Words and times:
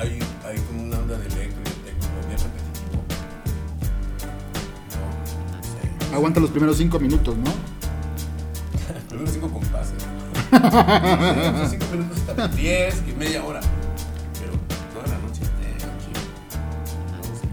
hay, 0.00 0.18
hay 0.46 0.58
como 0.60 0.82
una 0.82 0.98
onda 0.98 1.18
de 1.18 1.26
electro 1.26 1.60
y 1.60 1.64
de 1.84 1.92
pero 2.00 2.26
bien 2.26 2.38
repetitivo. 2.38 3.04
No, 4.96 5.56
no 5.56 5.62
sé. 5.62 6.14
Aguanta 6.14 6.40
los 6.40 6.50
primeros 6.50 6.78
cinco 6.78 6.98
minutos, 6.98 7.36
¿no? 7.36 7.50
Primero 9.08 9.30
cinco 9.30 9.50
compases. 9.50 9.94
Esos 10.52 11.70
cinco 11.70 11.86
minutos 11.92 12.18
hasta 12.28 12.48
diez, 12.48 12.94
que 13.02 13.12
media 13.12 13.44
hora. 13.44 13.60
Pero 14.40 14.52
toda 14.94 15.06
la 15.06 15.18
noche, 15.22 15.42
chido. 16.00 16.20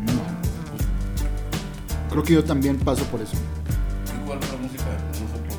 No. 0.05 0.13
No. 0.13 0.23
Creo 2.09 2.23
que 2.23 2.33
yo 2.33 2.43
también 2.43 2.77
paso 2.77 3.03
por 3.05 3.21
eso. 3.21 3.35
¿Y 3.35 4.25
cuál 4.25 4.37
otra 4.37 4.57
música 4.57 4.85
no 4.85 5.27
soportas? 5.27 5.57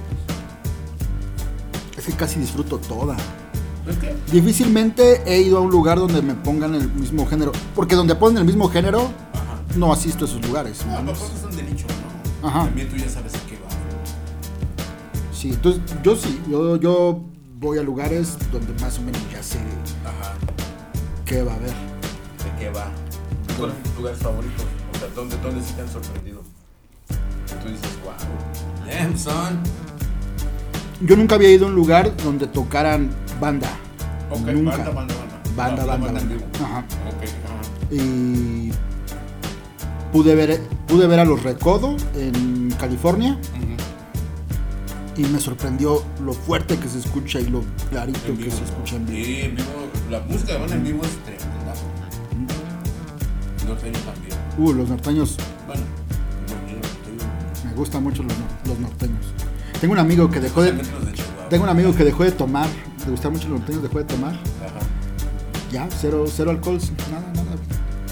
Es 1.99 2.07
que 2.07 2.13
casi 2.13 2.41
disfruto 2.41 2.79
toda. 2.79 3.17
¿Es? 3.89 4.33
Difícilmente 4.33 5.23
he 5.27 5.41
ido 5.41 5.59
a 5.59 5.61
un 5.61 5.71
lugar 5.71 5.99
donde 5.99 6.21
me 6.23 6.35
pongan 6.35 6.75
el 6.75 6.91
mismo 6.93 7.27
género. 7.27 7.53
Porque 7.75 7.95
donde 7.95 8.15
ponen 8.15 8.39
el 8.39 8.45
mismo 8.45 8.69
género, 8.69 9.11
Ajá. 9.33 9.61
no 9.77 9.93
asisto 9.93 10.25
a 10.25 10.29
esos 10.29 10.45
lugares. 10.47 10.85
No, 10.87 11.03
¿no? 11.03 11.13
papá 11.13 11.25
son 11.41 11.57
de 11.57 11.63
nicho, 11.63 11.87
¿no? 12.43 12.49
Ajá. 12.49 12.65
También 12.65 12.89
tú 12.89 12.97
ya 12.97 13.09
sabes 13.09 13.35
a 13.35 13.39
qué 13.49 13.57
va. 13.57 13.69
Sí, 15.33 15.51
entonces 15.51 15.83
yo 16.03 16.17
sí, 16.17 16.41
yo, 16.49 16.77
yo 16.77 17.21
voy 17.59 17.79
a 17.79 17.83
lugares 17.83 18.37
donde 18.53 18.73
más 18.83 18.99
o 18.99 19.03
menos 19.03 19.21
ya 19.33 19.43
sé 19.43 19.59
Ajá. 20.05 20.35
qué 21.25 21.43
va 21.43 21.53
a 21.53 21.57
haber. 21.57 21.71
¿De 21.71 22.59
qué 22.59 22.71
va? 22.71 22.91
¿Cuáles 23.59 23.75
son 23.75 23.83
tus 23.85 23.97
lugares 23.97 24.19
favoritos? 24.19 24.65
O 24.95 24.99
sea, 24.99 25.09
¿dónde, 25.15 25.37
dónde 25.43 25.63
sí 25.63 25.73
te 25.75 25.83
han 25.83 25.89
sorprendido? 25.89 26.43
Tú 27.63 27.69
dices, 27.69 27.99
wow. 28.05 28.15
Damn, 28.87 29.19
son. 29.19 29.59
Yo 31.01 31.17
nunca 31.17 31.37
había 31.37 31.51
ido 31.51 31.67
a 31.67 31.69
un 31.69 31.75
lugar 31.75 32.17
donde 32.19 32.47
tocaran 32.47 33.11
banda. 33.41 33.69
Ok, 34.31 34.41
nunca. 34.49 34.77
banda, 34.77 34.91
banda, 34.93 35.15
banda. 35.15 35.39
Banda, 35.57 35.85
banda. 35.85 36.21
Ajá. 36.63 36.79
Ok, 37.09 37.23
ajá. 37.23 37.95
Y 37.95 38.71
pude 40.13 40.35
ver, 40.35 40.61
pude 40.87 41.07
ver 41.07 41.21
a 41.21 41.25
los 41.25 41.43
Recodo 41.43 41.97
en 42.15 42.71
California 42.79 43.39
y 45.17 45.23
me 45.25 45.41
sorprendió 45.41 46.05
lo 46.25 46.33
fuerte 46.33 46.79
que 46.79 46.89
se 46.89 46.99
escucha 47.01 47.41
y 47.41 47.47
lo 47.47 47.65
clarito 47.91 48.37
que 48.37 48.51
se 48.51 48.63
escucha 48.63 48.97
en 48.97 49.07
vivo. 49.07 49.25
Sí, 49.25 49.41
en 49.41 49.57
vivo. 49.57 49.69
La 50.11 50.21
música 50.21 50.53
de 50.53 50.59
banda 50.61 50.77
en 50.77 50.85
vivo 50.85 51.03
es 51.03 51.17
tremenda. 51.25 51.75
Norteño 53.67 53.99
también. 53.99 54.39
Uh, 54.59 54.73
los 54.73 54.89
norteños, 54.89 55.37
Bueno, 55.67 55.83
me 57.65 57.75
gustan 57.75 58.03
mucho 58.03 58.23
los, 58.23 58.33
los 58.67 58.79
norteños. 58.79 59.27
Tengo 59.81 59.93
un 59.93 59.99
amigo 59.99 60.31
que 60.31 60.41
dejó 60.41 60.63
de, 60.63 60.73
tengo 61.51 61.65
un 61.65 61.71
amigo 61.71 61.95
que 61.95 62.05
dejó 62.05 62.25
de 62.25 62.33
tomar, 62.33 62.69
le 63.09 63.13
gustan 63.13 63.33
mucho 63.33 63.49
los 63.49 63.59
norteños, 63.61 63.83
dejó 63.83 63.99
de 63.99 64.05
tomar. 64.05 64.35
Ajá. 64.35 64.81
Ya, 65.73 65.89
cero, 65.91 66.25
cero 66.35 66.51
alcohol, 66.51 66.79
nada, 67.11 67.33
nada, 67.35 67.57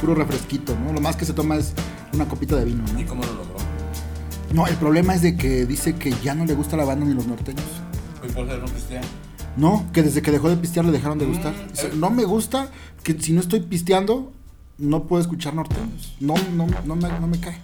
puro 0.00 0.14
refresquito, 0.14 0.74
¿no? 0.84 0.92
Lo 0.92 1.00
más 1.00 1.16
que 1.16 1.24
se 1.24 1.32
toma 1.32 1.56
es 1.56 1.72
una 2.12 2.26
copita 2.26 2.56
de 2.56 2.64
vino, 2.64 2.82
¿Y 2.98 3.02
¿no? 3.02 3.08
cómo 3.08 3.22
lo 3.24 3.32
logró? 3.34 3.56
No, 4.52 4.66
el 4.66 4.76
problema 4.76 5.14
es 5.14 5.22
de 5.22 5.36
que 5.36 5.66
dice 5.66 5.94
que 5.96 6.12
ya 6.22 6.34
no 6.34 6.44
le 6.46 6.54
gusta 6.54 6.76
la 6.76 6.84
banda 6.84 7.04
ni 7.06 7.14
los 7.14 7.26
norteños. 7.26 7.64
¿Y 8.26 8.32
por 8.32 8.46
qué 8.48 8.56
no 8.56 8.64
pistea? 8.66 9.00
No, 9.56 9.86
que 9.92 10.02
desde 10.02 10.20
que 10.22 10.30
dejó 10.30 10.48
de 10.48 10.56
pistear 10.56 10.84
le 10.84 10.92
dejaron 10.92 11.18
de 11.18 11.26
Mm, 11.26 11.32
gustar. 11.32 11.54
Dice, 11.70 11.86
eh. 11.88 11.92
no 11.96 12.10
me 12.10 12.24
gusta 12.24 12.68
que 13.02 13.18
si 13.20 13.32
no 13.32 13.40
estoy 13.40 13.60
pisteando, 13.60 14.32
no 14.78 15.04
puedo 15.04 15.20
escuchar 15.22 15.54
norteños. 15.54 16.14
No, 16.20 16.34
no, 16.54 16.66
no, 16.84 16.96
me, 16.96 17.08
no 17.20 17.26
me 17.26 17.38
cae. 17.40 17.58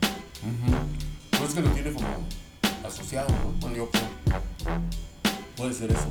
Pues 1.31 1.51
es 1.51 1.55
que 1.55 1.61
lo 1.62 1.69
tiene 1.71 1.93
como 1.93 2.06
asociado, 2.87 3.29
¿no? 3.29 3.53
Bueno, 3.61 3.77
yo 3.77 3.91
creo. 3.91 4.03
Puede 5.62 5.75
ser 5.75 5.91
eso. 5.93 6.06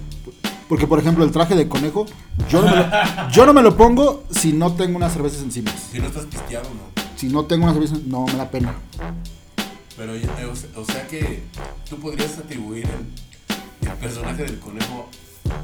Porque, 0.69 0.88
por 0.88 1.00
ejemplo, 1.00 1.23
el 1.25 1.31
traje 1.31 1.56
de 1.56 1.67
conejo, 1.67 2.06
yo 2.50 2.62
no 2.62 2.69
me 2.72 2.78
lo, 2.78 2.85
yo 3.31 3.45
no 3.45 3.53
me 3.53 3.62
lo 3.62 3.75
pongo 3.75 4.23
si 4.31 4.53
no 4.53 4.73
tengo 4.73 4.95
unas 4.97 5.12
cervezas 5.13 5.41
encima. 5.41 5.72
Si 5.91 6.00
no 6.00 6.07
estás 6.07 6.25
pisteado, 6.25 6.69
no. 6.69 7.01
Si 7.17 7.28
no 7.28 7.45
tengo 7.45 7.63
unas 7.63 7.75
cervezas, 7.75 8.01
no 8.03 8.25
me 8.25 8.34
da 8.35 8.50
pena. 8.50 8.75
Pero, 9.97 10.16
eh, 10.16 10.25
o 10.50 10.56
se- 10.56 10.69
o 10.75 10.85
sea 10.85 11.06
que 11.07 11.44
tú 11.89 11.97
podrías 11.97 12.38
atribuir 12.38 12.85
el, 12.85 13.89
el 13.89 13.95
personaje 13.97 14.44
del 14.44 14.59
conejo 14.59 15.07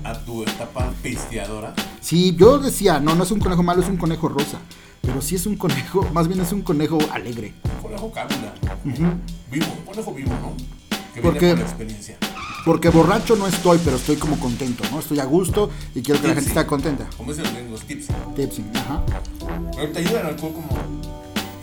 a 0.03 0.13
tu 0.19 0.43
etapa 0.43 0.91
pisteadora. 1.01 1.73
Sí, 2.01 2.35
yo 2.37 2.59
decía, 2.59 2.99
no, 2.99 3.15
no 3.15 3.23
es 3.23 3.31
un 3.31 3.39
conejo 3.39 3.63
malo, 3.63 3.81
es 3.81 3.87
un 3.89 3.97
conejo 3.97 4.27
rosa. 4.27 4.59
Pero 5.01 5.21
sí 5.21 5.35
es 5.35 5.45
un 5.45 5.55
conejo, 5.55 6.05
más 6.13 6.27
bien 6.27 6.41
es 6.41 6.51
un 6.51 6.61
conejo 6.61 6.97
alegre. 7.13 7.53
Un 7.77 7.81
conejo 7.83 8.11
cábula. 8.11 8.53
Vivo, 8.83 9.67
un 9.79 9.85
conejo 9.85 10.13
vivo, 10.13 10.31
¿no? 10.41 10.53
Que 11.13 11.21
Porque- 11.21 11.39
viene 11.39 11.53
con 11.55 11.59
la 11.63 11.69
experiencia. 11.69 12.17
Porque 12.67 12.89
borracho 12.89 13.37
no 13.37 13.47
estoy, 13.47 13.79
pero 13.83 13.95
estoy 13.95 14.17
como 14.17 14.37
contento, 14.37 14.83
¿no? 14.91 14.99
Estoy 14.99 15.19
a 15.19 15.23
gusto 15.25 15.69
y 15.95 16.01
quiero 16.01 16.19
que 16.19 16.27
la 16.27 16.33
gente 16.33 16.49
Tipsy. 16.49 16.59
esté 16.59 16.67
contenta. 16.69 17.07
Como 17.15 17.31
dicen 17.31 17.45
los 17.45 17.53
gringos, 17.53 17.81
tips. 17.83 18.07
Tipsy, 18.35 18.65
ajá. 18.75 19.03
Pero 19.73 19.91
te 19.93 19.99
ayuda 19.99 20.19
el 20.19 20.27
alcohol 20.27 20.51
como 20.53 20.67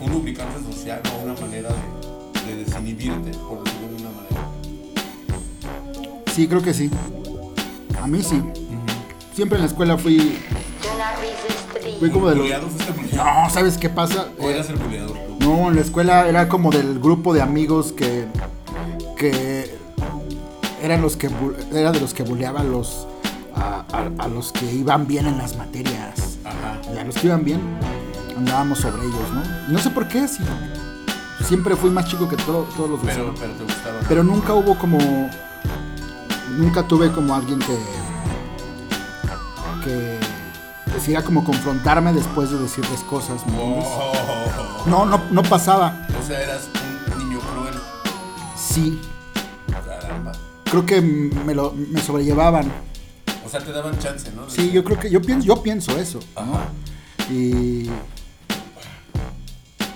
un 0.01 0.11
lubricante 0.11 0.55
social 0.73 1.01
o 1.13 1.23
una 1.23 1.39
manera 1.39 1.69
de, 1.69 2.51
de 2.55 2.65
desinhibirte, 2.65 3.37
por 3.37 3.63
decirlo 3.63 3.87
de 3.89 3.95
una 4.01 4.09
manera. 4.09 4.49
Sí, 6.33 6.47
creo 6.47 6.63
que 6.63 6.73
sí. 6.73 6.89
A 8.01 8.07
mí 8.07 8.23
sí. 8.23 8.41
Siempre 9.35 9.57
en 9.57 9.61
la 9.61 9.67
escuela 9.67 9.97
fui, 9.99 10.39
fui 11.99 12.09
como 12.09 12.29
de 12.29 12.35
los... 12.35 12.47
No, 13.13 13.49
¿sabes 13.51 13.77
qué 13.77 13.89
pasa? 13.89 14.29
¿O 14.39 14.49
Eh, 14.49 14.55
eras 14.55 14.69
el 14.69 14.77
buleador 14.77 15.15
tú? 15.17 15.37
No, 15.39 15.69
en 15.69 15.75
la 15.75 15.81
escuela 15.81 16.27
era 16.27 16.49
como 16.49 16.71
del 16.71 16.99
grupo 16.99 17.31
de 17.33 17.43
amigos 17.43 17.91
que, 17.91 18.25
que 19.17 19.77
eran 20.85 21.01
los 21.01 21.17
que 21.17 21.29
era 21.73 21.91
de 21.91 21.99
los 21.99 22.13
que 22.13 22.23
buleaba 22.23 22.61
a 22.61 22.63
los 22.63 23.07
a, 23.55 23.85
a- 23.91 24.23
a 24.23 24.27
los 24.27 24.51
que 24.51 24.65
iban 24.71 25.07
bien 25.07 25.25
en 25.27 25.37
las 25.37 25.55
materias. 25.57 26.37
Ajá. 26.43 26.79
Y 26.93 26.97
a 26.97 27.03
los 27.05 27.15
que 27.15 27.27
iban 27.27 27.43
bien 27.43 27.61
andábamos 28.37 28.79
sobre 28.79 29.03
ellos, 29.03 29.31
¿no? 29.33 29.41
Y 29.69 29.71
no 29.73 29.79
sé 29.79 29.89
por 29.89 30.07
qué, 30.07 30.27
sí. 30.27 30.43
Siempre 31.45 31.75
fui 31.75 31.89
más 31.89 32.05
chico 32.05 32.27
que 32.27 32.35
todo- 32.37 32.63
todos 32.75 32.89
los 32.89 32.99
Pero, 33.01 33.23
demás. 33.25 33.39
pero 33.39 33.53
te 33.53 33.63
gustaba. 33.63 33.95
Pero 34.07 34.23
nunca 34.23 34.53
hubo 34.53 34.77
como 34.77 34.97
nunca 36.57 36.83
tuve 36.87 37.11
como 37.11 37.33
alguien 37.35 37.59
que 37.59 37.77
que 39.83 40.19
decidiera 40.93 41.23
como 41.23 41.43
confrontarme 41.43 42.11
después 42.13 42.49
de 42.51 42.57
decirles 42.59 43.01
cosas. 43.01 43.41
Oh. 43.57 44.83
No, 44.87 45.05
no, 45.05 45.21
no 45.31 45.43
pasaba. 45.43 46.07
O 46.21 46.25
sea, 46.25 46.41
eras 46.41 46.63
un 47.11 47.19
niño 47.19 47.39
cruel. 47.39 47.75
Sí. 48.57 48.99
Creo 50.83 50.85
que 50.85 51.01
me 51.01 51.53
lo 51.55 51.71
me 51.73 52.01
sobrellevaban. 52.01 52.71
O 53.45 53.49
sea, 53.49 53.59
te 53.61 53.71
daban 53.71 53.97
chance, 53.99 54.29
¿no? 54.35 54.49
Sí, 54.49 54.71
yo 54.71 54.83
creo 54.83 54.99
que 54.99 55.09
yo 55.09 55.21
pienso 55.21 55.45
yo 55.45 55.61
pienso 55.63 55.97
eso, 55.97 56.19
¿no? 56.35 56.41
Ajá. 56.41 56.69
Y 57.31 57.89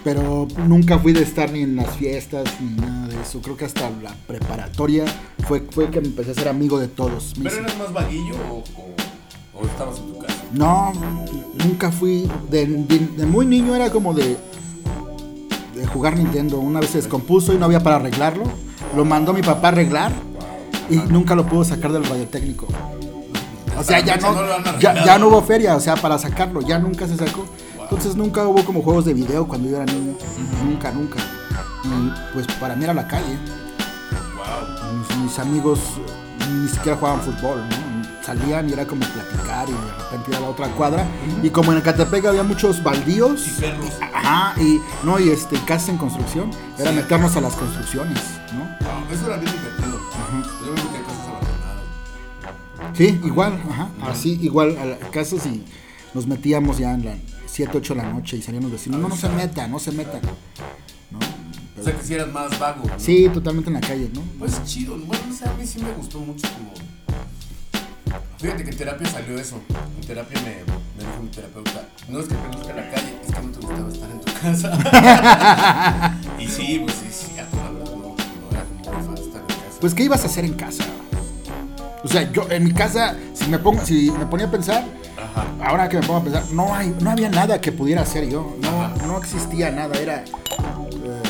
pero 0.04 0.48
nunca 0.66 0.98
fui 0.98 1.12
de 1.12 1.24
estar 1.24 1.52
ni 1.52 1.62
en 1.64 1.76
las 1.76 1.90
fiestas 1.98 2.46
ni 2.62 2.70
nada 2.80 3.08
de 3.08 3.22
eso. 3.22 3.42
Creo 3.42 3.58
que 3.58 3.66
hasta 3.66 3.90
la 4.02 4.14
preparatoria 4.28 5.06
fue 5.48 5.62
fue 5.72 5.90
que 5.90 6.00
me 6.00 6.08
empecé 6.08 6.32
a 6.32 6.34
ser 6.36 6.48
amigo 6.48 6.80
de 6.80 6.88
todos. 6.88 7.34
¿Pero 7.42 7.56
eras 7.58 7.78
más 7.78 7.92
vaguillo 7.92 8.36
o, 8.50 8.58
o, 8.60 9.62
o 9.62 9.66
estabas 9.66 10.00
en 10.00 10.06
tu 10.14 10.20
casa? 10.20 10.36
No, 10.54 10.94
nunca 11.66 11.92
fui 11.92 12.30
de, 12.50 12.66
de- 12.66 13.00
de 13.18 13.26
muy 13.26 13.46
niño 13.46 13.76
era 13.76 13.90
como 13.92 14.14
de 14.14 14.38
de 15.76 15.86
jugar 15.88 16.18
Nintendo. 16.18 16.60
Una 16.60 16.80
vez 16.80 16.92
se 16.92 16.98
descompuso 17.00 17.54
y 17.54 17.58
no 17.58 17.66
había 17.66 17.82
para 17.82 17.98
arreglarlo. 17.98 18.44
Lo 18.96 19.06
mandó 19.06 19.34
mi 19.34 19.42
papá 19.42 19.68
a 19.68 19.72
arreglar 19.72 20.12
y 20.90 20.96
nunca 20.96 21.36
lo 21.36 21.46
pudo 21.46 21.64
sacar 21.64 21.92
del 21.92 22.04
radiotécnico. 22.04 22.68
O 23.78 23.84
sea, 23.84 24.00
ya 24.00 24.18
no, 24.18 24.80
ya, 24.80 25.06
ya 25.06 25.18
no 25.18 25.28
hubo 25.28 25.42
feria, 25.42 25.76
o 25.76 25.80
sea, 25.80 25.96
para 25.96 26.18
sacarlo, 26.18 26.62
ya 26.62 26.80
nunca 26.80 27.08
se 27.08 27.16
sacó. 27.16 27.46
Entonces 27.82 28.16
nunca 28.16 28.46
hubo 28.46 28.64
como 28.66 28.82
juegos 28.82 29.06
de 29.06 29.14
video 29.14 29.48
cuando 29.48 29.70
yo 29.70 29.78
era 29.78 29.86
niño. 29.86 30.16
Nunca, 30.64 30.92
nunca. 30.92 31.18
Y 31.84 32.34
pues 32.34 32.46
para 32.60 32.76
mí 32.76 32.84
era 32.84 32.94
la 32.94 33.08
calle. 33.08 33.38
Mis, 34.98 35.18
mis 35.18 35.40
amigos 35.40 35.80
ni 36.52 36.68
siquiera 36.68 36.98
jugaban 36.98 37.22
fútbol, 37.22 37.64
¿no? 37.70 38.24
Salían 38.24 38.70
y 38.70 38.74
era 38.74 38.86
como 38.86 39.02
platicar 39.02 39.68
y 39.70 39.72
de 39.72 40.04
repente 40.04 40.32
ir 40.32 40.38
a 40.38 40.40
la 40.42 40.50
otra 40.50 40.68
cuadra. 40.70 41.08
Y 41.42 41.50
como 41.50 41.72
en 41.72 41.80
Ecatepec 41.80 42.26
había 42.26 42.44
muchos 42.44 42.84
baldíos. 42.84 43.48
Y 43.48 43.62
perros. 43.62 43.90
Ajá, 44.02 44.62
y 44.62 44.80
no, 45.04 45.20
y 45.20 45.30
este, 45.30 45.58
casas 45.66 45.90
en 45.90 45.98
construcción, 45.98 46.52
era 46.78 46.92
meternos 46.92 47.36
a 47.38 47.42
las 47.42 47.56
construcciones, 47.56 48.20
eso 49.12 49.26
era 49.26 49.38
divertido. 49.38 49.69
Yo 50.44 50.74
me 50.74 50.84
metí 50.84 50.98
a 50.98 51.04
casas 51.04 51.28
abandonadas. 51.28 52.98
Sí, 52.98 53.20
igual, 53.24 53.62
ajá, 53.70 53.90
así, 54.04 54.40
igual 54.42 54.78
a 54.78 54.86
las 54.86 55.00
casas 55.10 55.46
y 55.46 55.64
nos 56.14 56.28
metíamos 56.28 56.78
ya 56.78 56.94
en 56.94 57.06
las 57.06 57.18
7, 57.48 57.78
8 57.78 57.96
de 57.96 58.02
la 58.02 58.12
noche 58.12 58.38
y 58.38 58.42
salían 58.42 58.64
los 58.64 58.72
vecinos, 58.72 59.00
no, 59.00 59.10
no 59.10 59.16
se 59.16 59.30
meta, 59.30 59.68
no 59.68 59.80
se 59.80 59.92
meta, 59.92 60.20
¿no? 60.22 61.20
O 61.80 61.84
sea, 61.84 61.96
que 61.96 62.04
si 62.04 62.14
eras 62.14 62.32
más 62.32 62.60
vago. 62.60 62.84
¿no? 62.86 63.00
Sí, 63.00 63.30
totalmente 63.34 63.70
en 63.70 63.76
la 63.76 63.82
calle, 63.82 64.10
¿no? 64.14 64.22
Pues 64.38 64.62
chido. 64.66 64.98
Bueno, 64.98 65.24
no 65.30 65.34
sé, 65.34 65.48
a 65.48 65.54
mí 65.54 65.66
sí 65.66 65.82
me 65.82 65.92
gustó 65.94 66.20
mucho 66.20 66.48
como... 66.52 66.74
Fíjate 68.38 68.64
que 68.64 68.70
en 68.72 68.78
terapia 68.78 69.08
salió 69.08 69.40
eso. 69.40 69.62
En 70.02 70.08
terapia 70.08 70.42
me, 70.42 70.56
me 70.98 71.10
dijo 71.10 71.24
mi 71.24 71.30
terapeuta, 71.30 71.88
no 72.10 72.20
es 72.20 72.28
que 72.28 72.36
te 72.36 72.48
guste 72.48 72.74
la 72.74 72.92
calle, 72.92 73.20
es 73.26 73.34
que 73.34 73.42
no 73.42 73.52
te 73.52 73.60
gustaba 73.66 73.92
estar 73.92 74.10
en 74.10 74.20
tu 74.20 74.34
casa. 74.42 76.20
y 76.40 76.48
sí, 76.48 76.82
pues 76.84 76.96
sí, 76.98 77.08
sí, 77.12 77.40
a 77.40 77.46
toda 77.46 77.70
no, 77.72 77.80
no 77.80 78.16
era 78.52 78.64
como 78.64 79.10
muy 79.10 79.18
fan 79.18 79.29
Pues, 79.80 79.94
¿qué 79.94 80.04
ibas 80.04 80.24
a 80.24 80.28
hacer 80.28 80.46
en 80.46 80.54
casa? 80.54 80.84
O 82.04 82.08
sea, 82.08 82.32
yo 82.32 82.48
en 82.50 82.64
mi 82.64 82.72
casa, 82.72 83.16
si 83.34 83.50
me 83.50 83.60
pongo, 83.60 83.84
si 83.86 84.12
me 84.12 84.26
ponía 84.26 84.48
a 84.48 84.52
pensar, 84.52 84.86
Ajá. 85.18 85.48
Ahora 85.62 85.90
que 85.90 85.98
me 85.98 86.08
pongo 86.08 86.20
a 86.20 86.24
pensar, 86.24 86.44
no, 86.52 86.74
hay, 86.74 86.96
no 87.02 87.12
había 87.12 87.30
nada 87.30 87.60
que 87.60 87.72
pudiera 87.74 88.04
hacer 88.04 88.30
yo. 88.30 88.56
No, 88.62 88.88
no 89.06 89.18
existía 89.18 89.70
nada. 89.70 89.98
Era 90.00 90.24
eh, 90.24 91.24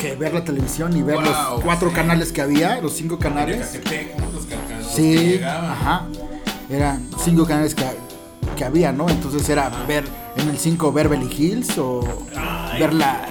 que 0.00 0.16
ver 0.16 0.34
la 0.34 0.44
televisión 0.44 0.96
y 0.96 1.02
ver 1.02 1.16
Wow, 1.16 1.24
los 1.24 1.60
cuatro 1.62 1.88
sí. 1.90 1.94
canales 1.94 2.32
que 2.32 2.42
había, 2.42 2.80
los 2.80 2.94
cinco 2.94 3.18
canales. 3.18 3.78
Los 3.84 4.92
Sí, 4.92 5.40
ajá. 5.44 6.06
Eran 6.68 7.08
cinco 7.22 7.46
canales 7.46 7.74
que, 7.74 7.84
que 8.56 8.64
había, 8.64 8.92
¿no? 8.92 9.08
Entonces 9.08 9.48
era 9.48 9.70
ver 9.86 10.04
en 10.36 10.48
el 10.48 10.58
5 10.58 10.92
ver 10.92 11.08
Beverly 11.08 11.34
Hills 11.34 11.78
o 11.78 12.00
Ay, 12.36 12.80
ver 12.80 12.92
la, 12.94 13.26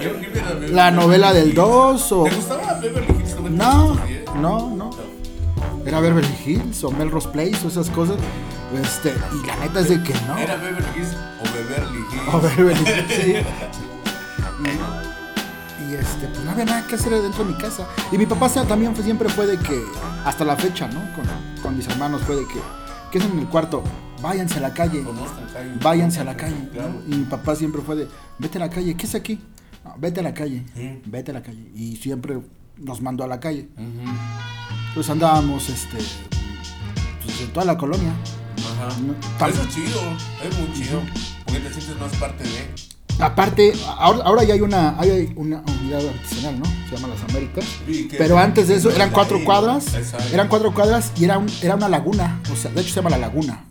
la 0.70 0.90
novela 0.90 1.32
del 1.32 1.54
2 1.54 2.12
o... 2.12 2.24
¿Te 2.24 2.34
gustaba 2.34 2.74
Beverly 2.80 3.17
No, 3.50 3.94
90210? 3.94 4.34
no, 4.40 4.70
no. 4.76 4.90
Era 5.86 6.00
Beverly 6.00 6.36
Hills 6.44 6.84
o 6.84 6.90
Melrose 6.90 7.28
Place 7.28 7.56
o 7.64 7.68
esas 7.68 7.88
cosas. 7.90 8.16
Este, 8.82 9.14
y 9.42 9.46
la 9.46 9.56
neta 9.56 9.80
es 9.80 9.88
de 9.88 10.02
que 10.02 10.12
no. 10.26 10.36
¿Era 10.36 10.56
Beverly 10.56 10.86
Hills 10.96 11.16
o 11.40 11.44
Beverly 11.54 11.98
Hills? 11.98 12.34
O 12.34 12.40
Beverly 12.40 12.80
Hills, 12.80 13.14
sí. 13.14 13.34
Y, 14.60 15.92
y, 15.92 15.94
este, 15.94 16.26
pues 16.26 16.44
no 16.44 16.50
había 16.50 16.64
nada 16.64 16.86
que 16.86 16.96
hacer 16.96 17.12
dentro 17.22 17.44
de 17.44 17.52
mi 17.52 17.58
casa. 17.58 17.86
Y 18.10 18.18
mi 18.18 18.26
papá 18.26 18.48
también 18.66 18.94
fue, 18.94 19.04
siempre 19.04 19.28
fue 19.28 19.46
de 19.46 19.56
que, 19.58 19.80
hasta 20.24 20.44
la 20.44 20.56
fecha, 20.56 20.88
¿no? 20.88 21.00
Con, 21.14 21.24
con 21.62 21.76
mis 21.76 21.86
hermanos 21.86 22.22
fue 22.22 22.34
de 22.36 22.42
que, 22.46 22.60
¿qué 23.12 23.18
hacen 23.18 23.32
en 23.32 23.38
el 23.40 23.46
cuarto? 23.46 23.82
Váyanse 24.20 24.58
a 24.58 24.62
la 24.62 24.74
calle. 24.74 25.04
Váyanse 25.80 26.20
a 26.20 26.24
la 26.24 26.36
calle. 26.36 26.68
Y 27.06 27.14
mi 27.14 27.24
papá 27.24 27.54
siempre 27.54 27.80
fue 27.82 27.94
de, 27.96 28.08
vete 28.38 28.58
a 28.58 28.62
la 28.62 28.70
calle, 28.70 28.96
¿qué 28.96 29.06
es 29.06 29.14
aquí? 29.14 29.40
"No, 29.84 29.94
vete 29.96 30.20
a 30.20 30.22
la 30.24 30.34
calle, 30.34 30.64
vete 31.06 31.30
a 31.30 31.34
la 31.34 31.42
calle. 31.42 31.70
Y 31.74 31.96
siempre 31.96 32.40
nos 32.78 33.00
mandó 33.00 33.24
a 33.24 33.26
la 33.26 33.40
calle. 33.40 33.68
Ujú. 33.76 34.10
Entonces 34.88 35.10
andábamos, 35.10 35.68
este, 35.68 35.98
pues, 37.24 37.40
en 37.40 37.52
toda 37.52 37.66
la 37.66 37.76
colonia. 37.76 38.12
Ajá. 38.58 39.48
Eso 39.48 39.62
es 39.62 39.68
chido, 39.68 40.00
es 40.42 40.58
muy 40.58 40.72
chido. 40.72 41.00
Porque 41.44 41.60
te 41.60 41.70
sientes 41.72 41.98
más 42.00 42.12
parte 42.16 42.44
de. 42.44 42.88
Aparte, 43.20 43.72
ahora, 43.98 44.22
ahora 44.24 44.44
ya 44.44 44.54
hay 44.54 44.60
una, 44.60 44.98
hay 44.98 45.32
una 45.34 45.62
unidad 45.80 46.06
artesanal, 46.06 46.60
¿no? 46.60 46.64
Se 46.88 46.96
llama 46.96 47.08
Las 47.08 47.22
Américas. 47.28 47.64
Sí, 47.86 48.08
Pero 48.16 48.38
antes 48.38 48.68
de 48.68 48.76
eso 48.76 48.90
eran 48.90 49.10
cuatro 49.10 49.42
cuadras. 49.44 49.92
Exacto. 49.94 50.32
Eran 50.32 50.46
cuatro 50.48 50.72
cuadras 50.72 51.12
y 51.16 51.24
era, 51.24 51.36
un, 51.38 51.48
era 51.60 51.74
una 51.74 51.88
laguna. 51.88 52.40
O 52.52 52.56
sea, 52.56 52.70
de 52.70 52.80
hecho 52.80 52.90
se 52.90 52.96
llama 52.96 53.10
la 53.10 53.18
laguna. 53.18 53.64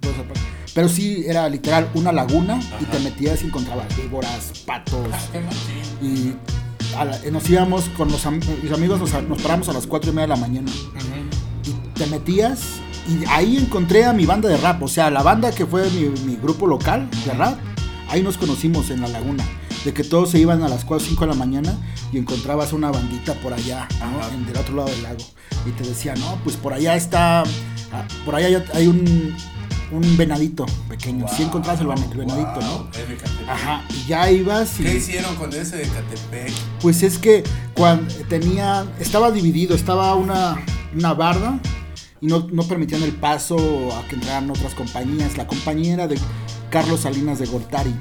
Pero 0.74 0.90
sí 0.90 1.24
era 1.26 1.50
literal 1.50 1.90
una 1.96 2.12
laguna 2.12 2.60
y 2.80 2.86
te 2.86 3.00
metías 3.00 3.42
y 3.42 3.48
encontrabas 3.48 3.88
víboras, 3.98 4.52
patos. 4.66 5.08
Ah. 5.12 6.04
Y 6.04 6.36
a 6.98 7.06
la- 7.06 7.20
nos 7.32 7.50
íbamos 7.50 7.86
con 7.98 8.12
los 8.12 8.26
am- 8.26 8.40
mis 8.64 8.72
amigos, 8.72 9.00
nos, 9.00 9.12
nos 9.24 9.42
paramos 9.42 9.70
a 9.70 9.74
las 9.74 9.88
cuatro 9.88 10.12
y 10.12 10.14
media 10.14 10.28
de 10.28 10.34
la 10.34 10.36
mañana. 10.48 10.72
Y 11.66 11.72
te 12.00 12.08
metías 12.08 12.60
y 13.08 13.26
ahí 13.30 13.58
encontré 13.58 14.06
a 14.06 14.14
mi 14.14 14.26
banda 14.26 14.50
de 14.50 14.58
rap, 14.58 14.82
o 14.84 14.88
sea, 14.88 15.10
la 15.10 15.24
banda 15.24 15.52
que 15.52 15.66
fue 15.66 15.90
mi, 15.92 16.06
mi 16.26 16.36
grupo 16.36 16.68
local 16.68 17.10
de 17.26 17.32
rap, 17.34 17.58
ahí 18.10 18.22
nos 18.22 18.38
conocimos 18.38 18.90
en 18.90 19.02
la 19.02 19.08
laguna, 19.08 19.46
de 19.86 19.94
que 19.94 20.04
todos 20.04 20.32
se 20.32 20.40
iban 20.40 20.62
a 20.64 20.68
las 20.70 20.84
4 20.86 21.06
o 21.06 21.10
5 21.10 21.26
de 21.26 21.32
la 21.32 21.38
mañana 21.38 21.74
y 22.12 22.18
encontrabas 22.18 22.74
una 22.74 22.92
bandita 22.92 23.34
por 23.36 23.54
allá, 23.54 23.88
en 24.34 24.46
del 24.46 24.58
otro 24.58 24.76
lado 24.76 24.90
del 24.90 25.04
lago, 25.04 25.18
y 25.66 25.72
te 25.72 25.84
decía, 25.88 26.16
no, 26.16 26.38
pues 26.44 26.56
por 26.58 26.74
allá 26.74 26.96
está, 26.96 27.42
ah, 27.44 28.06
por 28.26 28.36
allá 28.36 28.64
hay 28.74 28.88
un, 28.88 29.36
un 29.92 30.18
venadito 30.18 30.66
pequeño, 30.90 31.26
si 31.30 31.44
encontrabas 31.44 31.80
el, 31.82 31.88
ven- 31.88 32.04
el 32.12 32.18
venadito, 32.18 32.60
¿no? 32.62 32.78
Wow. 32.80 32.88
Ajá, 33.50 33.84
y 33.90 34.06
ya 34.08 34.30
ibas 34.32 34.80
y... 34.80 34.84
¿Qué 34.84 34.96
hicieron 34.98 35.36
con 35.36 35.54
ese 35.54 35.78
de 35.78 35.88
Catepec? 35.88 36.52
Pues 36.82 37.04
es 37.04 37.18
que 37.18 37.44
cuando 37.74 38.14
tenía, 38.30 38.86
estaba 39.00 39.32
dividido, 39.32 39.76
estaba 39.76 40.14
una, 40.16 40.58
una 40.96 41.14
barda 41.14 41.60
y 42.20 42.28
no, 42.28 42.48
no 42.52 42.64
permitían 42.64 43.04
el 43.04 43.14
paso 43.14 43.58
a 43.96 44.08
que 44.08 44.16
entraran 44.16 44.50
otras 44.52 44.74
compañías. 44.76 45.38
La 45.38 45.48
compañía 45.48 45.94
era 45.94 46.08
de 46.08 46.20
Carlos 46.70 47.02
Salinas 47.02 47.40
de 47.40 47.46
Gortari, 47.46 47.92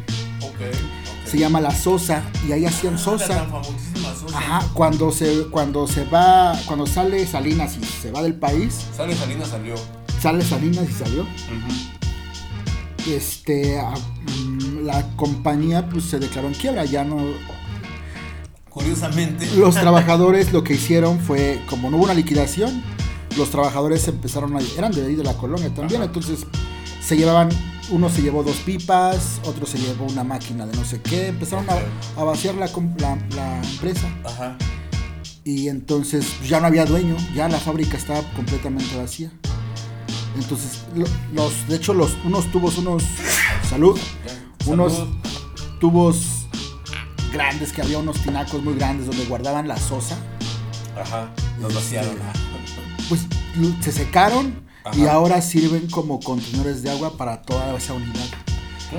Ok. 0.43 0.49
ok. 0.49 1.29
se 1.31 1.39
llama 1.39 1.61
La 1.61 1.71
Sosa 1.71 2.23
y 2.49 2.53
ahí 2.53 2.65
hacían 2.67 2.95
Ah, 2.95 2.99
Sosa. 2.99 3.47
Ajá, 4.35 4.67
cuando 4.75 5.13
se, 5.13 5.45
cuando 5.51 5.87
se 5.87 6.05
va, 6.05 6.59
cuando 6.67 6.87
sale 6.87 7.27
Salinas 7.27 7.77
y 7.81 7.85
se 7.85 8.11
va 8.11 8.23
del 8.23 8.35
país, 8.35 8.87
Sale 8.97 9.15
Salinas 9.15 9.49
salió. 9.49 9.75
Sale 10.21 10.45
Salinas 10.45 10.89
y 10.89 10.93
salió. 10.93 11.27
Este, 13.07 13.79
a- 13.79 13.95
mm, 13.95 14.85
la 14.85 15.03
compañía 15.17 15.89
pues 15.89 16.05
se 16.05 16.19
declaró 16.19 16.49
en 16.49 16.55
quiebra, 16.55 16.85
ya 16.85 17.05
no, 17.05 17.19
Curiosamente. 18.69 19.47
Los 19.57 19.75
trabajadores 19.75 20.53
lo 20.53 20.63
que 20.63 20.75
hicieron 20.75 21.19
fue, 21.19 21.63
como 21.67 21.89
no 21.91 21.97
hubo 21.97 22.05
una 22.05 22.13
liquidación, 22.13 22.83
los 23.39 23.51
trabajadores 23.51 24.07
empezaron 24.07 24.55
a... 24.55 24.61
Eran 24.77 24.93
de 24.93 25.07
ahí 25.07 25.15
de 25.15 25.25
la 25.25 25.33
colonia 25.35 25.71
también, 25.73 26.03
Ajá. 26.03 26.09
entonces 26.09 26.41
se 27.03 27.17
llevaban, 27.17 27.49
uno 27.89 28.11
se 28.11 28.21
llevó 28.21 28.43
dos 28.43 28.57
pipas, 28.57 29.41
otro 29.47 29.65
se 29.65 29.79
llevó 29.79 30.05
una 30.05 30.25
máquina 30.25 30.67
de 30.67 30.77
no 30.77 30.85
sé 30.85 31.01
qué, 31.01 31.29
empezaron 31.29 31.65
a, 31.71 32.21
a 32.21 32.25
vaciar 32.25 32.55
la- 32.57 32.67
la 33.35 33.63
empresa 33.67 34.09
Ajá. 34.27 34.59
y 35.43 35.69
entonces 35.69 36.27
ya 36.47 36.61
no 36.61 36.67
había 36.67 36.85
dueño, 36.85 37.17
ya 37.35 37.49
la 37.49 37.59
fábrica 37.59 37.97
estaba 37.97 38.21
completamente 38.35 38.95
vacía. 38.95 39.33
Entonces, 40.37 40.83
lo- 40.95 41.07
los, 41.35 41.69
de 41.69 41.77
hecho, 41.77 41.95
los, 41.95 42.13
unos 42.25 42.51
tubos, 42.53 42.79
unos... 42.79 43.03
Salud. 43.69 43.99
Unos 44.67 44.93
tubos 45.81 46.47
grandes, 47.33 47.73
que 47.73 47.83
había 47.83 47.99
unos 47.99 48.21
tinacos 48.23 48.63
muy 48.63 48.75
grandes 48.75 49.07
donde 49.07 49.25
guardaban 49.27 49.69
la 49.69 49.77
sosa. 49.79 50.17
Ajá. 51.01 51.31
Los 51.61 51.75
vaciaron. 51.75 52.17
pues 53.09 53.23
se 53.81 53.93
secaron 53.93 54.55
y 54.95 55.07
ahora 55.07 55.43
sirven 55.43 55.89
como 55.91 56.21
contenedores 56.21 56.83
de 56.83 56.91
agua 56.91 57.17
para 57.17 57.43
toda 57.43 57.77
esa 57.77 57.93
unidad. 57.93 58.27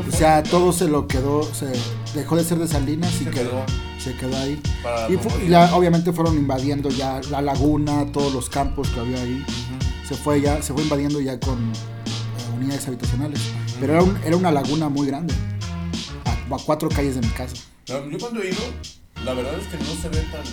O 0.08 0.12
sea, 0.16 0.44
todo 0.44 0.74
se 0.74 0.88
lo 0.88 1.08
quedó, 1.08 1.44
se 1.44 1.72
dejó 2.14 2.36
de 2.36 2.44
ser 2.44 2.60
de 2.60 2.68
Salinas 2.68 3.14
y 3.22 3.24
Se 3.24 3.30
quedó, 3.32 3.50
quedó. 3.52 3.64
se 4.04 4.14
quedó 4.16 4.38
ahí. 4.38 4.62
Y, 5.10 5.14
y 5.50 5.54
obviamente 5.56 6.12
fueron 6.12 6.36
invadiendo 6.38 6.90
ya 6.90 7.22
la 7.32 7.42
laguna, 7.42 8.06
todos 8.12 8.34
los 8.34 8.50
campos 8.50 8.90
que 8.90 9.00
había 9.00 9.22
ahí. 9.22 9.42
Ujú. 9.48 9.87
Se 10.08 10.16
fue 10.16 10.40
ya, 10.42 10.62
se 10.62 10.74
fue 10.74 10.84
invadiendo 10.84 11.20
ya 11.20 11.40
con 11.40 11.58
eh, 11.74 12.56
unidades 12.56 12.88
habitacionales. 12.88 13.40
Pero 13.80 13.94
era, 13.94 14.04
un- 14.04 14.18
era 14.24 14.38
una 14.38 14.52
laguna 14.52 14.90
muy 14.90 15.08
grande. 15.08 15.34
A, 16.26 16.32
a 16.56 16.58
cuatro 16.60 16.88
calles 16.90 17.16
de 17.16 17.22
mi 17.22 17.28
casa. 17.34 17.56
No, 17.90 18.10
Yo 18.10 18.18
cuando 18.18 18.42
he 18.42 18.50
ido, 18.50 18.60
la 19.26 19.34
verdad 19.34 19.54
es 19.60 19.68
que 19.68 19.78
no 19.78 20.02
se 20.02 20.10
ve 20.10 20.22
tan. 20.32 20.44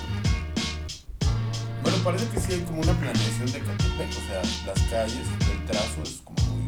Bueno, 1.83 1.99
parece 2.03 2.27
que 2.29 2.41
sí 2.41 2.53
hay 2.55 2.61
como 2.61 2.81
una 2.81 2.93
planeación 2.99 3.47
de 3.53 3.59
Catepec, 3.61 4.09
o 4.11 4.27
sea, 4.29 4.43
las 4.67 4.81
calles, 4.91 5.27
el 5.53 5.65
trazo 5.67 6.03
es 6.03 6.21
como 6.25 6.39
muy. 6.55 6.67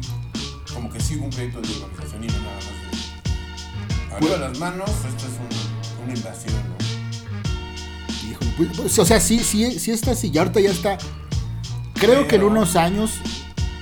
Como 0.73 0.89
que 0.91 0.99
sí 0.99 1.15
hubo 1.15 1.25
un 1.25 1.31
proyecto 1.31 1.59
de 1.61 1.67
urbanización 1.73 2.23
y 2.23 2.27
no 2.27 2.33
nada 2.39 2.55
más 2.55 2.65
de. 2.65 4.15
Arriba 4.15 4.37
las 4.37 4.59
manos, 4.59 4.89
esto 4.89 5.25
es 5.25 5.33
un- 5.39 6.03
una 6.05 6.13
invasión, 6.13 6.53
¿no? 6.69 8.29
Híjole, 8.29 8.51
pues, 8.57 8.69
pues, 8.77 8.99
o 8.99 9.05
sea, 9.05 9.19
sí, 9.19 9.39
sí, 9.43 9.79
sí 9.79 9.91
está 9.91 10.11
así. 10.11 10.29
Ya 10.31 10.41
ahorita 10.41 10.59
ya 10.61 10.69
está. 10.71 10.97
Creo 11.99 12.27
que 12.27 12.35
en 12.35 12.43
unos 12.43 12.75
años. 12.75 13.11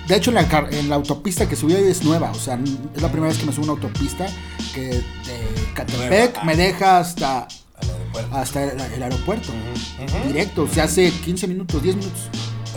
De 0.07 0.15
hecho, 0.15 0.29
en 0.29 0.36
la, 0.36 0.67
en 0.72 0.88
la 0.89 0.95
autopista 0.95 1.50
que 1.50 1.55
subí 1.55 1.74
ahí 1.74 1.86
es 1.86 2.03
nueva. 2.03 2.29
O 2.31 2.36
sea, 2.36 2.60
es 2.95 3.01
la 3.01 3.10
primera 3.12 3.29
vez 3.31 3.39
que 3.39 3.45
me 3.48 3.51
subo 3.51 3.62
a 3.72 3.74
una 3.74 3.81
autopista 3.81 4.27
que 4.74 4.81
de 4.89 5.03
Catepec 5.74 6.36
Nueva. 6.36 6.43
me 6.43 6.55
deja 6.55 7.00
hasta, 7.00 7.48
hasta 8.31 8.63
el, 8.65 8.79
el 8.79 9.03
aeropuerto. 9.03 9.50
Directo. 10.27 10.63
O 10.63 10.67
sea, 10.67 10.84
hace 10.84 11.10
15 11.12 11.48
minutos, 11.48 11.81
10 11.81 11.95
minutos. 11.95 12.22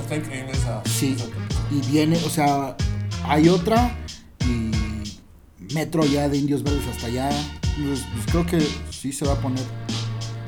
Está 0.00 0.16
increíble 0.16 0.52
esa. 0.52 0.82
Sí. 0.86 1.16
esa. 1.18 1.26
Y 1.70 1.86
viene, 1.90 2.16
o 2.24 2.30
sea, 2.30 2.74
hay 3.24 3.50
otra. 3.50 3.94
Y 4.46 4.70
metro 5.74 6.06
ya 6.06 6.30
de 6.30 6.38
Indios 6.38 6.62
Verdes 6.62 6.86
hasta 6.90 7.08
allá. 7.08 7.28
Pues, 7.76 8.00
pues 8.14 8.26
creo 8.30 8.46
que 8.46 8.66
sí 8.90 9.12
se 9.12 9.26
va 9.26 9.34
a 9.34 9.36
poner. 9.40 9.62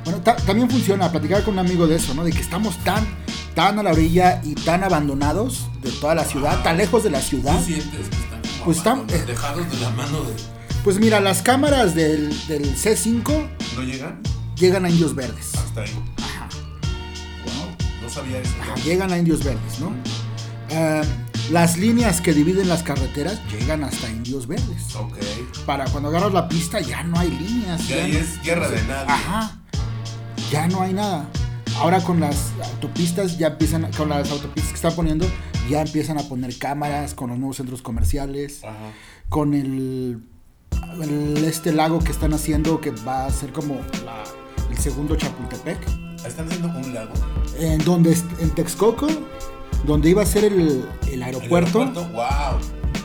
Bueno, 0.04 0.20
ta- 0.22 0.36
también 0.36 0.70
funciona, 0.70 1.10
platicar 1.12 1.44
con 1.44 1.54
un 1.54 1.58
amigo 1.60 1.86
de 1.86 1.96
eso, 1.96 2.14
¿no? 2.14 2.24
De 2.24 2.32
que 2.32 2.40
estamos 2.40 2.74
tan, 2.84 3.06
tan 3.54 3.78
a 3.78 3.82
la 3.82 3.90
orilla 3.92 4.40
y 4.44 4.54
tan 4.54 4.84
abandonados 4.84 5.66
de 5.82 5.90
toda 5.92 6.14
la 6.14 6.24
ciudad, 6.24 6.62
tan 6.62 6.76
lejos 6.78 7.02
de 7.04 7.10
la 7.10 7.20
ciudad. 7.20 7.58
¿Tú 7.58 7.64
sientes 7.66 8.08
que 8.08 8.16
están 8.16 8.40
como 8.42 8.64
Pues 8.64 8.76
están- 8.78 8.92
abandonados, 8.98 9.26
dejados 9.26 9.70
de 9.70 9.78
la 9.78 9.90
mano 9.90 10.22
de. 10.22 10.34
Pues 10.84 10.98
mira, 10.98 11.20
las 11.20 11.42
cámaras 11.42 11.94
del, 11.94 12.30
del 12.46 12.74
C5 12.74 13.48
¿No 13.76 13.82
llegan? 13.82 14.20
llegan 14.56 14.84
a 14.84 14.90
Indios 14.90 15.14
Verdes. 15.14 15.54
Hasta 15.54 15.82
ahí. 15.82 15.90
Ajá. 16.18 16.48
Wow. 17.44 17.76
No 18.02 18.08
sabía 18.08 18.38
eso. 18.38 18.52
Ajá, 18.60 18.74
llegan 18.76 19.12
a 19.12 19.18
Indios 19.18 19.44
Verdes, 19.44 19.78
¿no? 19.80 19.92
Ah, 20.72 21.02
las 21.50 21.76
líneas 21.76 22.20
que 22.20 22.32
dividen 22.32 22.68
las 22.68 22.82
carreteras 22.82 23.40
llegan 23.50 23.82
hasta 23.84 24.08
Indios 24.08 24.46
Verdes. 24.46 24.94
Ok. 24.94 25.16
Para 25.66 25.84
cuando 25.86 26.08
agarras 26.08 26.32
la 26.32 26.48
pista 26.48 26.80
ya 26.80 27.02
no 27.02 27.18
hay 27.18 27.30
líneas. 27.30 27.86
Ya 27.88 27.96
ahí 27.96 28.12
no- 28.12 28.18
es 28.18 28.40
guerra 28.42 28.68
de 28.68 28.82
nadie. 28.84 29.06
Ajá. 29.12 29.58
Ya 30.50 30.66
no 30.68 30.80
hay 30.82 30.94
nada. 30.94 31.28
Ahora 31.80 32.00
con 32.02 32.20
las 32.20 32.52
autopistas 32.74 33.38
ya 33.38 33.48
empiezan, 33.48 33.90
con 33.96 34.08
las 34.10 34.30
autopistas 34.30 34.68
que 34.70 34.76
están 34.76 34.94
poniendo, 34.94 35.26
ya 35.68 35.80
empiezan 35.82 36.18
a 36.18 36.22
poner 36.22 36.56
cámaras 36.58 37.14
con 37.14 37.30
los 37.30 37.38
nuevos 37.38 37.56
centros 37.56 37.80
comerciales, 37.82 38.62
Ajá. 38.64 38.76
con 39.28 39.54
el, 39.54 40.22
el- 41.00 41.44
este 41.44 41.72
lago 41.72 42.00
que 42.00 42.12
están 42.12 42.34
haciendo 42.34 42.80
que 42.80 42.90
va 42.90 43.26
a 43.26 43.30
ser 43.30 43.52
como 43.52 43.76
la- 44.04 44.24
el 44.70 44.76
segundo 44.78 45.16
Chapultepec, 45.16 45.78
Están 46.26 46.46
haciendo 46.48 46.68
un 46.68 46.94
lago. 46.94 47.12
en 47.58 47.82
donde 47.84 48.16
en 48.40 48.50
Texcoco, 48.50 49.06
donde 49.86 50.10
iba 50.10 50.22
a 50.22 50.26
ser 50.26 50.44
el, 50.44 50.84
el 51.06 51.12
El 51.14 51.22
aeropuerto, 51.22 51.78
Wow. 52.12 52.60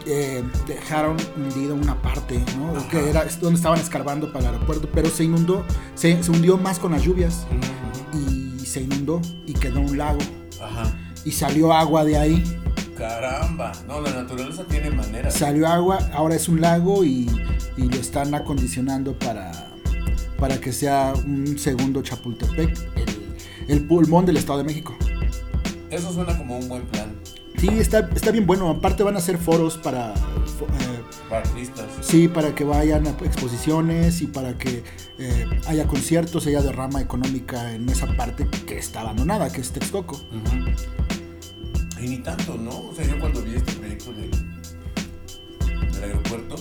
eh, 0.05 0.43
dejaron 0.67 1.15
hundido 1.37 1.75
una 1.75 1.95
parte, 2.01 2.43
¿no? 2.57 2.75
Ajá. 2.77 2.89
Que 2.89 3.09
era 3.09 3.25
donde 3.39 3.55
estaban 3.57 3.79
escarbando 3.79 4.31
para 4.33 4.49
el 4.49 4.53
aeropuerto, 4.55 4.89
pero 4.93 5.09
se 5.09 5.23
inundó, 5.23 5.63
se, 5.95 6.21
se 6.21 6.29
hundió 6.31 6.57
más 6.57 6.77
con 6.77 6.91
las 6.91 7.01
lluvias 7.03 7.47
Ujú, 7.49 8.19
y 8.19 8.44
se 8.75 8.81
inundó 8.81 9.21
y 9.47 9.53
quedó 9.53 9.79
un 9.79 9.97
lago. 9.97 10.19
Ajá. 10.61 10.93
y 11.23 11.31
salió 11.31 11.71
agua 11.73 12.03
de 12.03 12.17
ahí, 12.17 12.43
Caramba. 12.97 13.71
No, 13.87 13.99
la 14.01 14.09
naturaleza 14.11 14.63
tiene 14.65 14.89
maneras. 14.89 15.33
salió 15.33 15.65
agua, 15.67 15.99
ahora 16.13 16.35
es 16.35 16.47
un 16.49 16.59
lago 16.61 17.03
y, 17.05 17.29
y 17.77 17.83
lo 17.83 17.95
están 17.95 18.33
acondicionando 18.35 19.17
para, 19.19 19.51
para 20.39 20.59
que 20.59 20.71
sea 20.73 21.13
un 21.25 21.57
segundo 21.57 22.01
Chapultepec, 22.01 22.77
el, 22.95 23.35
el 23.69 23.87
pulmón 23.87 24.25
del 24.25 24.37
Estado 24.37 24.59
de 24.59 24.65
México. 24.65 24.93
Eso 25.89 26.11
suena 26.13 26.37
como 26.37 26.57
un 26.57 26.67
buen 26.67 26.81
plan 26.87 27.13
Sí, 27.57 27.69
está, 27.79 28.09
está 28.13 28.31
bien 28.31 28.45
bueno, 28.45 28.69
aparte 28.69 29.03
van 29.03 29.15
a 29.15 29.19
hacer 29.19 29.37
foros 29.37 29.77
para... 29.77 30.13
eh, 30.13 30.94
para 30.94 30.94
artistas. 31.35 31.85
Sí, 32.01 32.27
para 32.27 32.55
que 32.55 32.63
vayan 32.63 33.07
a 33.07 33.11
exposiciones 33.11 34.21
y 34.21 34.27
para 34.27 34.57
que 34.57 34.83
eh, 35.17 35.45
haya 35.67 35.87
conciertos, 35.87 36.47
haya 36.47 36.61
derrama 36.61 37.01
económica 37.01 37.73
en 37.73 37.87
esa 37.89 38.07
parte 38.15 38.47
que 38.65 38.77
está 38.77 39.01
abandonada, 39.01 39.51
que 39.51 39.61
es 39.61 39.71
Texcoco. 39.71 40.19
Y 42.01 42.07
ni 42.07 42.17
tanto, 42.19 42.57
¿no? 42.57 42.89
O 42.89 42.93
sea, 42.95 43.05
yo 43.05 43.19
cuando 43.19 43.41
vi 43.41 43.55
este 43.55 43.71
proyecto 43.73 44.13
del, 44.13 44.31
del 45.91 46.03
aeropuerto, 46.03 46.55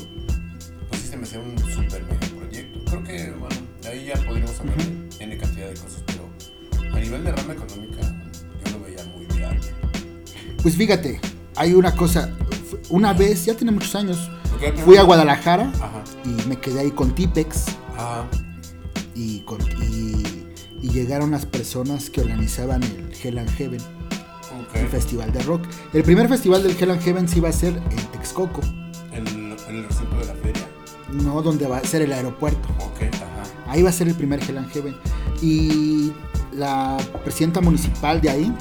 pues 0.88 1.02
sí 1.02 1.08
se 1.08 1.16
me 1.16 1.24
hacía 1.24 1.40
un 1.40 1.58
super 1.58 2.02
mega 2.04 2.26
proyecto. 2.38 2.80
Creo 2.86 3.04
que, 3.04 3.30
bueno, 3.32 3.56
ahí 3.90 4.06
ya 4.06 4.14
podríamos 4.24 4.58
hablar 4.60 4.76
de 4.76 5.24
N 5.24 5.36
cantidad 5.36 5.68
de 5.68 5.74
cosas, 5.74 6.02
pero 6.06 6.28
a 6.94 7.00
nivel 7.00 7.24
de 7.24 7.32
rama 7.32 7.52
económica, 7.52 8.00
yo 8.64 8.78
lo 8.78 8.84
veía 8.84 9.04
muy 9.04 9.26
viable. 9.26 9.68
Pues 10.62 10.76
fíjate, 10.76 11.20
hay 11.56 11.74
una 11.74 11.94
cosa, 11.94 12.30
una 12.88 13.12
vez, 13.12 13.44
ya 13.44 13.54
tiene 13.54 13.72
muchos 13.72 13.94
años, 13.96 14.30
fui 14.84 14.96
a 14.96 15.02
Guadalajara 15.02 15.70
Ajá. 15.80 16.02
y 16.24 16.48
me 16.48 16.56
quedé 16.58 16.80
ahí 16.80 16.90
con 16.90 17.14
Tipex 17.14 17.64
Ajá. 17.96 18.26
y, 19.14 19.40
con- 19.40 19.60
y- 19.82 20.44
y 20.82 20.88
llegaron 20.90 21.30
las 21.30 21.46
personas 21.46 22.10
que 22.10 22.20
organizaban 22.20 22.82
el 22.82 23.12
Hell 23.22 23.38
and 23.38 23.50
Heaven, 23.56 23.80
el 24.74 24.88
festival 24.88 25.32
de 25.32 25.42
rock. 25.42 25.62
El 25.94 26.02
primer 26.02 26.28
festival 26.28 26.62
del 26.62 26.76
Hell 26.78 26.90
and 26.90 27.00
Heaven 27.02 27.28
sí 27.28 27.38
iba 27.38 27.48
a 27.48 27.52
ser 27.52 27.74
en 27.90 27.96
Texcoco, 28.12 28.60
En, 29.12 29.26
en 29.26 29.76
el 29.76 29.84
recinto 29.88 30.16
de 30.18 30.26
la 30.26 30.34
feria. 30.34 30.66
no 31.10 31.40
donde 31.42 31.66
va 31.66 31.78
a 31.78 31.84
ser 31.84 32.02
el 32.02 32.12
aeropuerto. 32.12 32.68
Ajá. 32.78 33.70
Ahí 33.70 33.82
va 33.82 33.88
a 33.90 33.92
ser 33.92 34.08
el 34.08 34.14
primer 34.14 34.42
Hell 34.42 34.58
and 34.58 34.70
Heaven. 34.72 34.94
Y 35.40 36.12
la 36.52 36.96
presidenta 37.24 37.60
municipal 37.60 38.20
de 38.20 38.30
ahí, 38.30 38.52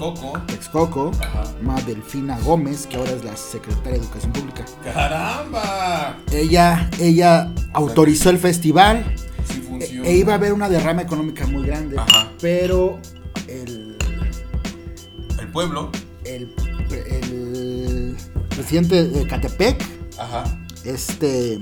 Texcoco. 0.00 0.38
Texcoco, 0.46 1.10
Ajá. 1.22 1.44
Ma 1.62 1.80
Delfina 1.82 2.38
Gómez, 2.40 2.86
que 2.86 2.96
ahora 2.98 3.12
es 3.12 3.24
la 3.24 3.34
secretaria 3.34 3.92
de 3.92 3.98
Educación 4.04 4.32
Pública, 4.32 4.64
¡Caramba! 4.84 6.18
ella, 6.32 6.90
ella 7.00 7.50
autorizó 7.72 8.28
el 8.28 8.38
festival 8.38 9.14
Sí 9.48 9.60
e, 9.60 9.62
funciona. 9.62 10.06
e 10.08 10.16
iba 10.18 10.32
a 10.32 10.36
haber 10.36 10.52
una 10.52 10.68
derrama 10.68 11.00
económica 11.00 11.46
muy 11.46 11.66
grande, 11.66 11.96
Ajá. 11.98 12.30
pero 12.42 12.98
el, 13.48 13.96
El 15.40 15.48
pueblo. 15.48 15.90
el, 16.24 16.52
el 16.90 18.16
presidente 18.50 19.04
de 19.08 19.26
Catepec, 19.26 19.82
Ajá. 20.18 20.44
este 20.84 21.58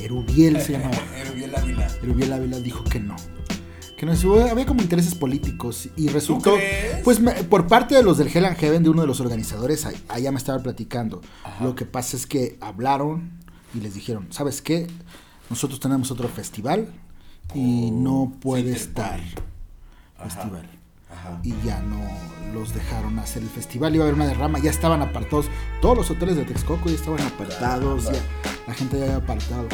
Erubiel 0.00 0.60
se 0.60 0.72
llamaba. 0.78 0.96
Erubiel 1.16 1.54
Ávila. 1.54 1.86
Erubiel 2.02 2.32
Ávila 2.32 2.58
dijo 2.58 2.82
que 2.82 2.98
no. 2.98 3.14
Que 4.02 4.06
no, 4.06 4.14
hubo- 4.14 4.50
había 4.50 4.66
como 4.66 4.82
intereses 4.82 5.14
políticos 5.14 5.88
y 5.96 6.08
resultó, 6.08 6.56
pues 7.04 7.20
me- 7.20 7.44
por 7.44 7.68
parte 7.68 7.94
de 7.94 8.02
los 8.02 8.18
del 8.18 8.26
Hell 8.36 8.46
and 8.46 8.56
Heaven, 8.56 8.82
de 8.82 8.90
uno 8.90 9.02
de 9.02 9.06
los 9.06 9.20
organizadores, 9.20 9.86
allá 10.08 10.32
me 10.32 10.38
estaba 10.38 10.60
platicando. 10.60 11.20
Ajá. 11.44 11.62
Lo 11.64 11.76
que 11.76 11.84
pasa 11.86 12.16
es 12.16 12.26
que 12.26 12.58
hablaron 12.60 13.30
y 13.72 13.78
les 13.78 13.94
dijeron, 13.94 14.26
¿sabes 14.30 14.60
qué? 14.60 14.88
Nosotros 15.50 15.78
tenemos 15.78 16.10
otro 16.10 16.26
festival 16.26 16.92
y 17.54 17.90
Oh, 17.90 17.92
no 17.92 18.32
puede 18.40 18.72
estar 18.72 19.20
Ajá. 20.18 20.24
festival. 20.28 20.68
Ajá. 21.08 21.38
Y 21.44 21.54
ya 21.64 21.80
no 21.82 22.00
los 22.52 22.74
dejaron 22.74 23.20
hacer 23.20 23.44
el 23.44 23.50
festival, 23.50 23.94
iba 23.94 24.02
a 24.04 24.08
haber 24.08 24.16
una 24.16 24.26
derrama, 24.26 24.58
ya 24.58 24.70
estaban 24.72 25.00
apartados, 25.00 25.46
todos 25.80 25.96
los 25.96 26.10
hoteles 26.10 26.34
de 26.34 26.44
Texcoco 26.44 26.88
ya 26.88 26.96
estaban 26.96 27.20
apartados, 27.22 28.06
ya, 28.06 28.20
la 28.66 28.74
gente 28.74 28.98
ya 28.98 29.04
había 29.04 29.16
apartado. 29.18 29.68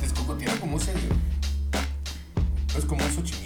Texcoco 0.00 0.36
tiene 0.36 0.54
como 0.58 0.78
ese. 0.78 0.94
Es 2.78 2.86
como 2.86 3.04
un 3.04 3.10
Xochimilco, 3.10 3.41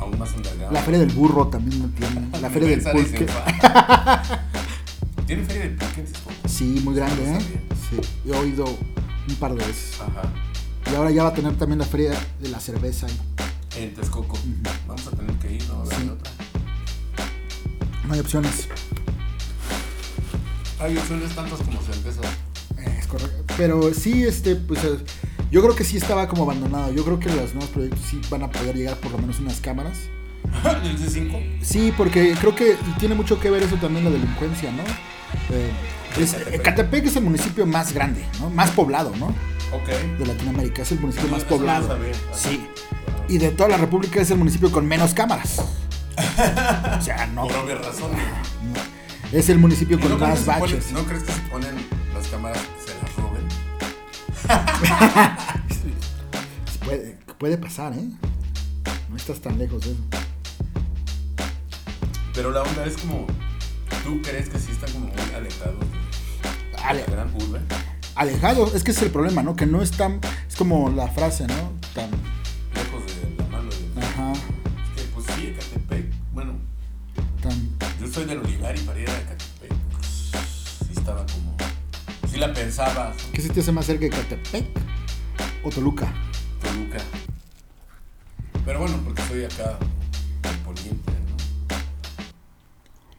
aún 0.00 0.18
más 0.18 0.32
underground. 0.34 0.72
la 0.72 0.82
feria 0.82 1.00
del 1.00 1.10
burro 1.10 1.48
también 1.48 1.82
lo 1.82 1.88
tiene, 1.88 2.28
la 2.40 2.50
feria 2.50 2.68
del 2.70 2.82
pulque. 2.82 3.26
¿Tiene 5.26 5.44
feria 5.44 5.62
del 5.62 5.76
pulque 5.76 6.00
en 6.00 6.06
Texcoco? 6.06 6.34
Sí, 6.48 6.80
muy 6.84 6.94
grande, 6.94 7.36
¿eh? 7.36 7.38
Sí, 7.88 8.00
he 8.28 8.32
oído 8.36 8.64
un 8.64 9.34
par 9.36 9.54
de 9.54 9.64
veces. 9.64 10.00
Ajá. 10.00 10.22
Y 10.90 10.94
ahora 10.96 11.10
ya 11.10 11.24
va 11.24 11.28
a 11.30 11.34
tener 11.34 11.54
también 11.56 11.78
la 11.78 11.84
feria 11.84 12.12
de 12.40 12.48
la 12.48 12.58
cerveza. 12.58 13.06
ahí. 13.06 13.16
En 13.76 13.94
Texcoco. 13.94 14.36
Vamos 14.88 15.06
a 15.06 15.10
tener 15.10 15.32
que 15.36 15.52
ir, 15.54 15.64
¿no? 15.68 15.82
A 15.82 15.84
ver 15.84 15.98
Sí. 15.98 16.08
otra. 16.08 16.32
No 18.08 18.14
hay 18.14 18.20
opciones. 18.20 18.68
Hay 20.80 20.96
opciones 20.96 21.34
tantas 21.34 21.60
como 21.60 21.80
cervezas. 21.82 22.24
Eh, 22.78 22.96
Es 22.98 23.06
correcto. 23.06 23.54
Pero 23.56 23.92
sí, 23.94 24.24
este, 24.24 24.56
pues 24.56 24.82
eh, 24.84 24.98
yo 25.50 25.62
creo 25.62 25.74
que 25.74 25.84
sí 25.84 25.96
estaba 25.96 26.28
como 26.28 26.44
abandonado. 26.44 26.92
Yo 26.92 27.04
creo 27.04 27.18
que 27.18 27.28
los 27.28 27.54
nuevos 27.54 27.70
proyectos 27.70 28.00
sí 28.08 28.20
van 28.30 28.42
a 28.44 28.50
poder 28.50 28.76
llegar 28.76 28.96
por 28.96 29.12
lo 29.12 29.18
menos 29.18 29.38
unas 29.40 29.60
cámaras. 29.60 29.98
¿El 30.84 30.98
C5? 30.98 31.58
Sí, 31.62 31.92
porque 31.96 32.34
creo 32.40 32.54
que 32.54 32.76
tiene 32.98 33.14
mucho 33.14 33.38
que 33.40 33.50
ver 33.50 33.62
eso 33.62 33.76
también 33.76 34.04
la 34.04 34.10
delincuencia, 34.10 34.70
¿no? 34.72 34.82
Eh, 35.54 35.70
es-. 36.18 36.34
Ecatepec 36.52 37.06
es 37.06 37.16
el 37.16 37.24
municipio 37.24 37.66
más 37.66 37.92
grande, 37.92 38.24
¿no? 38.40 38.50
Más 38.50 38.70
poblado, 38.70 39.12
¿no? 39.16 39.26
Ok. 39.72 39.88
De 40.18 40.26
Latinoamérica, 40.26 40.82
es 40.82 40.92
el 40.92 40.98
municipio 41.00 41.28
No, 41.28 41.34
más 41.36 41.42
no 41.44 41.48
poblado. 41.48 41.98
Sí. 42.34 42.66
Y 43.28 43.38
de 43.38 43.50
toda 43.50 43.68
la 43.68 43.76
República 43.76 44.20
es 44.20 44.30
el 44.30 44.38
municipio 44.38 44.70
con 44.72 44.86
menos 44.86 45.14
cámaras. 45.14 45.56
O 46.98 47.02
sea, 47.02 47.26
no. 47.28 47.46
Por 47.46 47.56
obvias 47.56 47.78
razones. 47.84 48.18
Es 49.32 49.48
el 49.48 49.58
municipio 49.58 49.96
¿Y 49.96 50.00
con 50.00 50.10
no 50.10 50.18
más 50.18 50.40
ponen- 50.40 50.60
baches. 50.60 50.90
¿No 50.92 51.04
crees 51.04 51.22
que 51.22 51.32
se 51.32 51.40
ponen 51.42 51.74
las 52.14 52.26
cámaras? 52.28 52.60
Puede, 56.84 57.18
puede 57.38 57.58
pasar, 57.58 57.92
¿eh? 57.92 58.08
No 59.08 59.16
estás 59.16 59.40
tan 59.40 59.58
lejos 59.58 59.84
de 59.84 59.92
eso. 59.92 60.00
Pero 62.34 62.50
la 62.50 62.62
onda 62.62 62.84
es 62.84 62.96
como. 62.96 63.26
¿Tú 64.04 64.20
crees 64.22 64.48
que 64.48 64.58
sí 64.58 64.72
están 64.72 64.90
como 64.92 65.06
muy 65.06 65.34
alejados 65.34 65.78
de 65.80 66.78
Ale- 66.82 67.04
la 67.06 67.12
gran 67.12 67.34
urbe? 67.34 67.60
alejado, 68.16 68.66
es 68.74 68.82
que 68.82 68.90
ese 68.90 69.00
es 69.00 69.06
el 69.06 69.12
problema, 69.12 69.42
¿no? 69.42 69.54
Que 69.56 69.66
no 69.66 69.82
es 69.82 69.92
tan. 69.92 70.20
Es 70.48 70.56
como 70.56 70.90
la 70.90 71.06
frase, 71.08 71.46
¿no? 71.46 71.72
Tan. 71.94 72.10
Lejos 72.74 73.02
de 73.06 73.34
la 73.38 73.44
mano 73.50 73.68
de. 73.70 74.02
Ajá. 74.04 74.32
Es 74.32 75.02
que, 75.02 75.08
pues 75.14 75.26
sí, 75.36 75.46
Ecatepec. 75.48 76.06
Bueno, 76.32 76.54
Tan. 77.42 77.68
yo 78.00 78.08
soy 78.12 78.24
del 78.24 78.38
Olivar 78.38 78.76
y 78.76 78.80
para 78.80 78.98
ir 78.98 79.08
a 79.10 79.19
la 82.40 82.52
pensabas. 82.52 83.16
¿Qué 83.32 83.40
se 83.42 83.50
te 83.50 83.60
hace 83.60 83.70
más 83.72 83.86
cerca 83.86 84.04
de 84.04 84.10
Catepec 84.10 84.66
o 85.62 85.70
Toluca? 85.70 86.12
Toluca. 86.62 86.98
Pero 88.64 88.80
bueno, 88.80 88.98
porque 89.04 89.22
soy 89.22 89.44
acá 89.44 89.78
del 90.42 90.56
poniente, 90.64 91.12
¿no? 91.12 91.36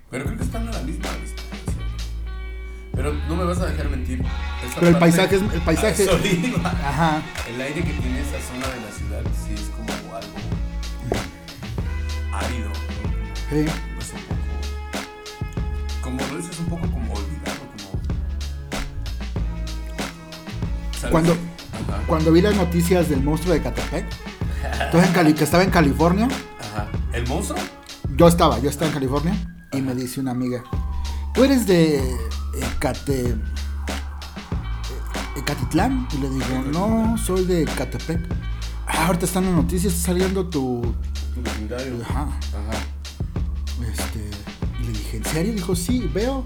Pero 0.10 0.26
creo 0.26 0.38
que 0.38 0.44
están 0.44 0.68
a 0.68 0.72
la 0.72 0.82
misma. 0.82 1.06
Pero 2.94 3.14
no 3.14 3.36
me 3.38 3.46
vas 3.46 3.58
a 3.60 3.68
dejar 3.68 3.90
mentir. 3.90 4.22
esta 4.66 4.80
Pero 4.80 4.92
el 4.92 4.98
paisaje 4.98 5.36
es- 5.38 5.42
el 5.54 5.62
paisaje-. 5.62 6.08
Ajá. 6.64 7.22
El 7.48 7.62
aire 7.62 7.82
que 7.84 7.94
tiene 7.94 8.20
esa 8.20 8.40
zona 8.42 8.68
de 8.68 8.82
la 8.82 8.92
ciudad 8.92 9.22
sí 9.48 9.54
es 9.54 9.62
como 9.70 9.90
algo 10.16 10.38
árido, 12.34 12.68
¿no? 12.70 12.76
Sí. 13.50 13.66
Es 14.00 14.14
un 14.14 14.22
poco. 14.28 14.42
Como 16.04 16.18
lo 16.28 16.38
dices, 16.38 16.60
un 16.60 16.66
poco 16.66 16.91
Cuando, 21.12 21.34
Ajá. 21.34 22.04
cuando 22.08 22.32
vi 22.32 22.42
las 22.42 22.56
noticias 22.56 23.10
del 23.10 23.22
monstruo 23.22 23.54
de 23.54 23.62
Catepec, 23.62 24.06
entonces 24.84 25.10
en 25.10 25.14
Cali, 25.14 25.34
que 25.34 25.44
estaba 25.44 25.64
en 25.64 25.70
California, 25.70 26.28
Ajá. 26.74 26.88
¿El 27.14 27.28
monstruo? 27.28 27.60
yo 28.16 28.28
estaba, 28.28 28.60
yo 28.60 28.70
estaba 28.70 28.88
en 28.88 28.94
California 28.94 29.34
y 29.74 29.82
me 29.82 29.94
dice 29.96 30.20
una 30.20 30.32
amiga, 30.32 30.64
¿tú 31.34 31.44
eres 31.44 31.68
de 31.68 32.02
Ecate, 32.76 33.30
eh, 33.30 33.36
Ecatitlán? 35.38 36.08
Y 36.14 36.18
le 36.18 36.30
digo, 36.30 36.64
no, 36.72 37.18
soy 37.18 37.46
de 37.46 37.66
Catepec. 37.66 38.22
Ah, 38.88 39.08
ahorita 39.08 39.26
están 39.26 39.46
las 39.46 39.54
noticias, 39.54 39.94
está 39.94 40.08
saliendo 40.08 40.48
tu... 40.48 40.82
Tu 41.34 41.42
vecindario. 41.42 41.96
Ajá. 42.04 42.22
Ajá. 42.22 43.90
Este, 43.92 44.30
y 44.82 44.84
le 44.86 44.92
dije, 44.92 45.18
¿en 45.18 45.26
serio? 45.26 45.54
Dijo, 45.54 45.76
sí, 45.76 46.10
veo. 46.14 46.46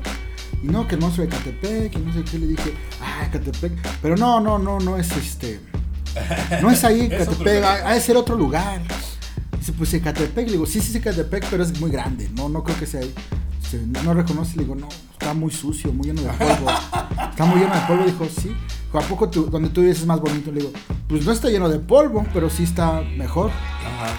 Y 0.61 0.67
no, 0.67 0.87
que 0.87 0.95
el 0.95 1.01
monstruo 1.01 1.25
de 1.27 1.35
Catepec, 1.35 1.95
y 1.95 1.99
no 1.99 2.13
sé 2.13 2.23
qué. 2.23 2.37
Le 2.39 2.47
dije, 2.47 2.73
ah, 3.21 3.29
Catepec. 3.31 3.71
Pero 4.01 4.15
no, 4.17 4.39
no, 4.39 4.57
no, 4.59 4.79
no 4.79 4.97
es 4.97 5.11
este. 5.15 5.59
No 6.61 6.71
es 6.71 6.83
ahí, 6.83 7.01
Es 7.11 7.27
Catepec, 7.27 7.63
ha 7.63 7.93
de 7.93 8.01
ser 8.01 8.17
otro 8.17 8.35
lugar. 8.35 8.81
Dice, 9.59 9.73
pues 9.73 9.93
Ecatepec. 9.93 10.45
Le 10.47 10.53
digo, 10.53 10.65
sí, 10.65 10.81
sí, 10.81 10.97
Ecatepec, 10.97 11.45
pero 11.49 11.63
es 11.63 11.79
muy 11.79 11.91
grande. 11.91 12.29
No, 12.35 12.49
no 12.49 12.63
creo 12.63 12.77
que 12.77 12.85
sea. 12.85 13.01
dice, 13.01 13.81
no, 13.87 14.03
no 14.03 14.13
reconoce. 14.13 14.55
Le 14.57 14.63
digo, 14.63 14.75
no, 14.75 14.87
está 15.11 15.33
muy 15.33 15.51
sucio, 15.51 15.91
muy 15.91 16.07
lleno 16.07 16.21
de 16.21 16.29
polvo. 16.29 16.69
Está 17.29 17.45
muy 17.45 17.59
lleno 17.59 17.73
de 17.73 17.81
polvo. 17.81 18.05
Dijo, 18.05 18.25
sí. 18.41 18.55
Dijo, 18.85 18.99
¿a 18.99 19.01
poco 19.01 19.29
tú- 19.29 19.45
donde 19.49 19.69
tú 19.69 19.81
vives 19.81 19.99
es 19.99 20.05
más 20.05 20.19
bonito? 20.19 20.51
Le 20.51 20.59
digo, 20.61 20.71
pues 21.07 21.25
no 21.25 21.31
está 21.31 21.49
lleno 21.49 21.67
de 21.69 21.79
polvo, 21.79 22.25
pero 22.33 22.49
sí 22.49 22.63
está 22.63 23.01
mejor. 23.01 23.49
Ajá. 23.51 24.13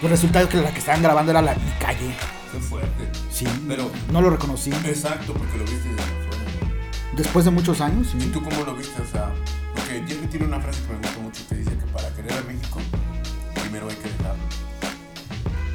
Pues 0.00 0.10
resulta 0.10 0.48
que 0.48 0.56
la 0.56 0.72
que 0.72 0.78
estaban 0.78 1.02
grabando 1.02 1.30
era 1.30 1.42
la, 1.42 1.54
mi 1.54 1.70
calle. 1.78 2.14
Qué 2.52 2.58
fuerte. 2.58 3.08
Sí, 3.30 3.46
Pero- 3.68 3.90
no 4.10 4.20
lo 4.22 4.30
reconocí. 4.30 4.70
Exacto, 4.84 5.34
porque 5.34 5.58
lo 5.58 5.64
viste. 5.64 5.88
¿no? 5.90 6.19
Después 7.20 7.44
de 7.44 7.50
muchos 7.50 7.82
años, 7.82 8.08
¿Y 8.18 8.24
tú 8.30 8.42
cómo 8.42 8.64
lo 8.64 8.74
viste? 8.74 9.02
O 9.02 9.06
sea, 9.06 9.30
porque 9.74 10.02
Jerry 10.08 10.26
tiene 10.28 10.46
una 10.46 10.58
frase 10.58 10.80
que 10.84 10.92
me 10.94 10.98
gusta 11.00 11.20
mucho 11.20 11.42
que 11.50 11.54
dice 11.56 11.70
que 11.72 11.84
para 11.92 12.08
querer 12.14 12.32
a 12.32 12.40
México, 12.44 12.80
primero 13.60 13.90
hay 13.90 13.96
que 13.96 14.08
dejarlo. 14.08 14.42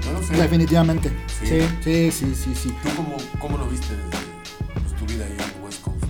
No 0.05 0.13
lo 0.13 0.23
sé. 0.25 0.33
Definitivamente. 0.33 1.11
Sí. 1.27 1.61
Sí, 1.83 2.11
sí, 2.11 2.33
sí, 2.35 2.55
sí. 2.55 2.75
¿Tú 2.81 2.89
cómo, 2.95 3.17
cómo 3.37 3.59
lo 3.59 3.67
viste 3.67 3.95
desde 3.95 4.17
pues, 4.73 4.95
tu 4.95 5.05
vida 5.05 5.23
ahí 5.23 5.37
en 5.37 5.63
West 5.63 5.83
Coast? 5.83 6.03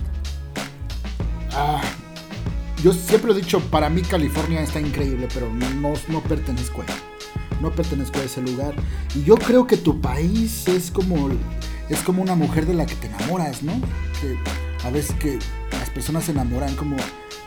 Ah, 1.52 1.82
yo 2.82 2.94
siempre 2.94 3.32
he 3.32 3.34
dicho, 3.34 3.60
para 3.60 3.90
mí 3.90 4.00
California 4.00 4.62
está 4.62 4.80
increíble, 4.80 5.28
pero 5.34 5.52
no, 5.52 5.92
no 6.08 6.20
pertenezco 6.22 6.80
ahí. 6.80 6.94
No 7.60 7.70
pertenezco 7.72 8.20
a 8.20 8.22
ese 8.22 8.40
lugar. 8.40 8.74
Y 9.14 9.22
yo 9.22 9.34
creo 9.34 9.66
que 9.66 9.76
tu 9.76 10.00
país 10.00 10.66
es 10.66 10.90
como, 10.90 11.28
es 11.90 12.00
como 12.04 12.22
una 12.22 12.34
mujer 12.34 12.64
de 12.64 12.72
la 12.72 12.86
que 12.86 12.94
te 12.94 13.08
enamoras, 13.08 13.62
¿no? 13.62 13.74
Que 14.22 14.38
a 14.84 14.90
veces 14.90 15.14
que 15.16 15.38
las 15.72 15.90
personas 15.90 16.24
se 16.24 16.32
enamoran 16.32 16.74
como 16.76 16.96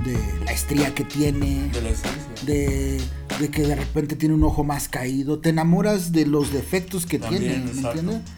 de 0.03 0.17
la 0.45 0.51
estría 0.51 0.93
que 0.95 1.03
tiene, 1.03 1.69
De 1.73 1.81
la 1.81 1.89
esencia. 1.89 2.21
de, 2.45 3.01
de 3.39 3.49
que 3.49 3.63
de 3.63 3.75
repente 3.75 4.15
tiene 4.15 4.35
un 4.35 4.43
ojo 4.43 4.63
más 4.63 4.87
caído. 4.87 5.39
Te 5.39 5.49
enamoras 5.49 6.11
de 6.11 6.25
los 6.25 6.51
defectos 6.53 7.05
que 7.05 7.19
También, 7.19 7.41
tiene, 7.43 7.57
¿me 7.65 7.71
exacto. 7.71 7.99
entiendes? 7.99 8.31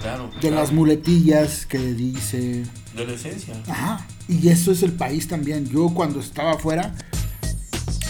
Claro. 0.00 0.30
De 0.34 0.38
claro. 0.40 0.56
las 0.56 0.72
muletillas 0.72 1.66
que 1.66 1.78
dice. 1.78 2.64
De 2.96 3.06
la 3.06 3.12
esencia. 3.14 3.54
Ajá. 3.68 4.06
Y 4.28 4.48
eso 4.48 4.72
es 4.72 4.82
el 4.82 4.92
país 4.92 5.28
también. 5.28 5.66
Yo 5.66 5.88
cuando 5.94 6.20
estaba 6.20 6.52
afuera, 6.54 6.94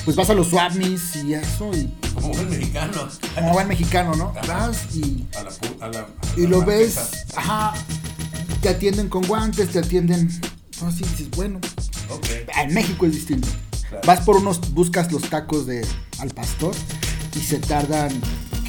pues 0.04 0.16
vas 0.16 0.28
a 0.30 0.34
los 0.34 0.48
swap 0.48 0.72
meets 0.74 1.16
y 1.16 1.34
eso, 1.34 1.70
y 1.74 1.92
Como 2.14 2.28
buen 2.30 2.50
mexicano. 2.50 3.08
como 3.34 3.52
buen 3.52 3.68
mexicano, 3.68 4.14
¿no? 4.16 4.32
Ajá. 4.36 4.68
Vas 4.68 4.94
y, 4.94 5.26
A 5.38 5.42
la, 5.42 5.50
pu- 5.50 5.82
a 5.82 5.88
la, 5.88 6.00
a 6.00 6.06
y 6.36 6.46
lo 6.46 6.58
marquesa. 6.58 7.00
ves, 7.10 7.26
ajá, 7.36 7.74
te 8.64 8.70
atienden 8.70 9.10
con 9.10 9.26
guantes, 9.26 9.68
te 9.72 9.78
atienden, 9.80 10.30
no, 10.80 10.86
así 10.86 11.00
dices, 11.04 11.28
bueno, 11.36 11.60
Ok. 12.08 12.26
en 12.62 12.72
México 12.72 13.04
es 13.04 13.12
distinto. 13.12 13.46
Claro. 13.90 14.00
Vas 14.06 14.20
por 14.22 14.36
unos, 14.38 14.72
buscas 14.72 15.12
los 15.12 15.20
tacos 15.28 15.66
de 15.66 15.86
al 16.18 16.30
pastor 16.30 16.74
y 17.36 17.40
se 17.40 17.58
tardan 17.58 18.10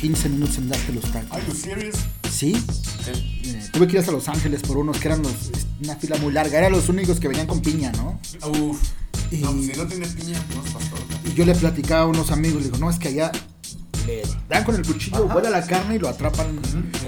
15 0.02 0.28
minutos 0.28 0.58
en 0.58 0.68
darte 0.68 0.92
los 0.92 1.06
tacos. 1.14 1.32
Are 1.32 1.46
you 1.48 1.56
serious? 1.56 1.96
Sí, 2.30 2.54
Sí. 3.06 3.40
eh, 3.46 3.70
tuve 3.72 3.88
que 3.88 3.94
ir 3.94 4.00
hasta 4.00 4.12
Los 4.12 4.28
Ángeles 4.28 4.64
por 4.64 4.76
unos 4.76 4.98
que 4.98 5.08
eran 5.08 5.24
los, 5.24 5.32
una 5.82 5.96
fila 5.96 6.18
muy 6.18 6.34
larga, 6.34 6.58
eran 6.58 6.74
los 6.74 6.90
únicos 6.90 7.22
que 7.22 7.30
venían 7.30 7.48
con 7.48 7.62
piña, 7.62 7.94
¿no? 7.94 8.20
Uf. 8.50 8.78
Y- 9.32 9.38
No, 9.38 9.54
pues 9.54 9.66
si 9.68 9.78
no 9.78 9.88
tiene 9.88 10.08
piña, 10.08 10.44
no 10.54 10.66
es 10.66 10.72
pastor. 10.74 11.00
Y 11.24 11.34
yo 11.36 11.46
le 11.46 11.56
platicaba 11.56 12.02
a 12.02 12.08
unos 12.08 12.32
amigos, 12.32 12.58
le 12.64 12.66
digo, 12.66 12.80
no, 12.80 12.90
es 12.90 13.00
que 13.00 13.08
allá 13.08 13.32
le 14.06 14.24
dan 14.50 14.64
con 14.64 14.76
el 14.76 14.86
cuchillo, 14.86 15.28
vuela 15.28 15.50
la 15.50 15.66
carne 15.66 15.96
y 15.96 16.00
lo 16.00 16.10
atrapan. 16.10 16.60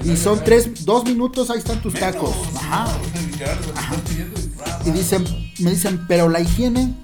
Y 0.03 0.15
son 0.15 0.43
tres, 0.43 0.85
dos 0.85 1.03
minutos, 1.05 1.49
ahí 1.49 1.59
están 1.59 1.81
tus 1.81 1.93
tacos. 1.93 2.35
Ajá. 2.55 2.87
Que 4.83 4.89
y 4.89 4.91
dicen, 4.91 5.25
me 5.59 5.71
dicen, 5.71 6.05
pero 6.07 6.29
la 6.29 6.39
higiene. 6.39 6.95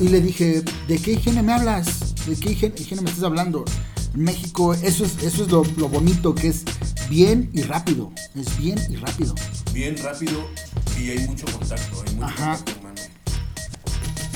Y 0.00 0.08
le 0.08 0.20
dije, 0.20 0.62
¿de 0.86 0.98
qué 0.98 1.12
higiene 1.12 1.42
me 1.42 1.52
hablas? 1.52 2.14
¿De 2.26 2.36
qué 2.36 2.52
higiene, 2.52 2.74
higiene 2.78 3.02
me 3.02 3.10
estás 3.10 3.24
hablando? 3.24 3.64
En 4.14 4.22
México, 4.22 4.72
eso 4.74 5.04
es, 5.04 5.22
eso 5.22 5.44
es 5.44 5.50
lo, 5.50 5.64
lo 5.76 5.88
bonito, 5.88 6.34
que 6.34 6.48
es 6.48 6.64
bien 7.10 7.50
y 7.52 7.62
rápido. 7.62 8.12
Es 8.36 8.56
bien 8.58 8.78
y 8.88 8.96
rápido. 8.96 9.34
Bien 9.72 9.96
rápido 9.98 10.48
y 10.98 11.10
hay 11.10 11.26
mucho 11.26 11.46
contacto, 11.46 12.02
hay 12.06 12.14
mucho 12.14 12.26
Ajá. 12.26 12.56
contacto 12.56 12.80
humano. 12.80 13.00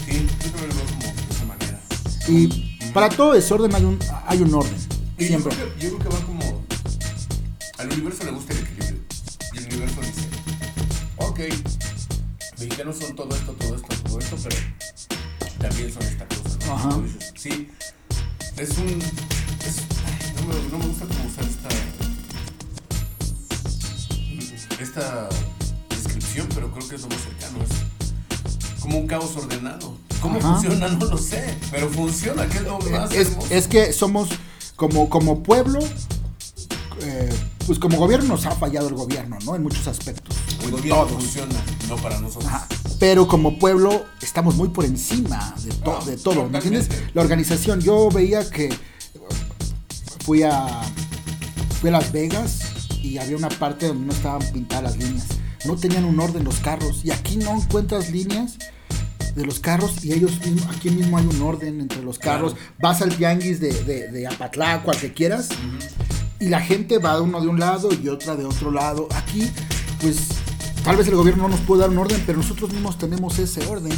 Sí, 0.05 0.27
yo 0.45 0.51
también 0.51 0.69
lo 0.69 0.75
veo 0.75 0.85
como 0.87 1.03
de 1.03 1.35
esa 1.35 1.45
manera. 1.47 1.81
Y 2.29 2.93
para 2.93 3.09
todo 3.09 3.33
desorden 3.33 3.75
hay 3.75 3.85
un, 3.85 3.99
hay 4.27 4.43
un 4.43 4.55
orden. 4.55 4.92
Yo 5.23 5.29
Siempre. 5.29 5.55
creo, 5.55 5.75
que, 5.75 5.81
yo 5.81 5.99
creo 5.99 6.11
que 6.11 6.17
va 6.17 6.27
como. 6.27 6.65
Al 7.79 7.93
universo 7.93 8.25
le 8.25 8.31
gusta 8.33 8.53
el 8.53 8.59
equilibrio. 8.61 9.01
Y 9.53 9.59
el 9.59 9.67
universo 9.67 10.01
dice: 10.01 10.29
Ok, 11.17 11.41
mexicanos 12.59 12.97
son 12.99 13.15
todo 13.15 13.35
esto, 13.37 13.53
todo 13.53 13.77
esto, 13.77 13.89
todo 14.05 14.19
esto, 14.19 14.37
pero 14.43 14.57
también 15.59 15.93
son 15.93 16.03
esta 16.03 16.27
cosa. 16.27 16.59
¿no? 16.67 16.75
Ajá. 16.75 16.99
Dices, 17.03 17.33
sí, 17.37 17.69
es 18.57 18.79
un. 18.79 18.89
Es, 19.65 19.77
ay, 20.05 20.33
no, 20.37 20.43
me, 20.55 20.55
no 20.71 20.79
me 20.79 20.87
gusta 20.87 21.07
como 21.07 21.25
usar 21.25 21.45
esta. 21.45 21.69
Esta 24.83 25.29
descripción, 25.91 26.49
pero 26.55 26.71
creo 26.73 26.89
que 26.89 26.97
es 26.97 27.03
lo 27.03 27.09
más 27.09 27.21
cercano. 27.21 27.59
Es 27.63 28.81
como 28.83 28.99
un 28.99 29.07
caos 29.07 29.37
ordenado. 29.37 29.97
¿Cómo 30.21 30.39
Ajá. 30.39 30.55
funciona? 30.55 30.89
No 30.99 31.07
lo 31.07 31.19
sé, 31.19 31.57
pero 31.71 31.89
funciona, 31.89 32.47
que 32.49 32.59
es 32.59 32.65
lo 32.65 32.79
más 32.81 33.13
es, 33.13 33.37
es 33.51 33.69
que 33.69 33.93
somos 33.93 34.29
como, 34.83 35.09
como 35.09 35.45
pueblo, 35.45 35.79
eh, 37.03 37.33
pues 37.69 37.79
como 37.79 37.97
gobierno 37.99 38.27
nos 38.31 38.47
ha 38.47 38.51
fallado 38.51 38.89
el 38.89 38.95
gobierno, 38.95 39.39
¿no? 39.45 39.55
En 39.55 39.63
muchos 39.63 39.87
aspectos. 39.87 40.37
El 40.65 40.73
gobierno 40.73 41.05
todos. 41.05 41.13
funciona, 41.23 41.55
no 41.89 41.95
para 41.99 42.19
nosotros. 42.19 42.47
Ajá. 42.53 42.67
Pero 42.99 43.29
como 43.29 43.61
pueblo 43.61 44.05
estamos 44.21 44.57
muy 44.57 44.71
por 44.71 44.85
encima 44.85 45.55
de, 45.63 45.71
to- 45.75 45.99
Ah, 46.01 46.05
de 46.05 46.17
todo, 46.17 46.49
¿me 46.49 46.59
entiendes? 46.59 46.89
La 47.15 47.23
organización, 47.23 47.81
yo 47.81 48.09
veía 48.11 48.49
que 48.51 48.71
fui 50.25 50.43
a, 50.43 50.67
fui 51.81 51.91
a 51.91 51.93
Las 51.93 52.11
Vegas 52.11 52.59
y 53.01 53.19
había 53.19 53.37
una 53.37 53.51
parte 53.51 53.87
donde 53.87 54.05
no 54.07 54.13
estaban 54.13 54.43
pintadas 54.53 54.83
las 54.83 54.97
líneas. 54.97 55.27
No 55.65 55.77
tenían 55.77 56.05
un 56.05 56.19
orden 56.19 56.43
los 56.43 56.57
carros. 56.57 57.05
Y 57.05 57.13
aquí 57.13 57.37
no 57.37 57.53
encuentras 57.57 58.11
líneas 58.11 58.59
de 59.35 59.45
los 59.47 59.61
carros 59.61 60.05
y 60.05 60.13
ellos 60.13 60.33
mismos- 60.41 60.67
aquí 60.77 60.91
mismo 60.91 61.19
hay 61.19 61.27
un 61.27 61.41
orden 61.43 61.81
entre 61.81 62.03
los 62.03 62.19
carros. 62.19 62.55
Claro. 62.55 62.69
Vas 62.81 63.03
al 63.03 63.17
tianguis 63.17 63.61
de, 63.61 63.73
de, 63.85 64.09
de 64.09 64.27
Apatlá, 64.27 64.83
cual 64.83 64.99
que 64.99 65.13
quieras, 65.13 65.49
y 66.41 66.49
la 66.49 66.61
gente 66.61 66.99
va 66.99 67.21
uno 67.21 67.41
de 67.41 67.49
un 67.49 67.59
lado 67.61 67.89
y 67.93 68.09
otra 68.09 68.37
de 68.37 68.45
otro 68.45 68.71
lado. 68.71 69.09
Aquí, 69.15 69.49
pues, 70.01 70.17
tal 70.85 70.97
vez 70.97 71.07
el 71.09 71.15
gobierno 71.17 71.45
no 71.45 71.51
nos 71.51 71.61
puede 71.61 71.83
dar 71.83 71.91
un 71.91 71.99
orden, 71.99 72.23
pero 72.27 72.39
nosotros 72.39 72.73
mismos 72.73 72.99
tenemos 72.99 73.39
ese 73.39 73.65
orden. 73.67 73.93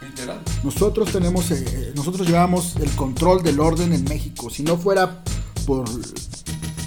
Literal. 0.00 0.40
Nosotros 0.64 1.12
tenemos, 1.12 1.50
eh, 1.50 1.92
nosotros 1.94 2.26
llevamos 2.26 2.76
el 2.76 2.90
control 2.92 3.42
del 3.42 3.60
orden 3.60 3.92
en 3.92 4.04
México. 4.04 4.48
Si 4.50 4.62
no 4.62 4.76
fuera 4.76 5.22
por, 5.66 5.88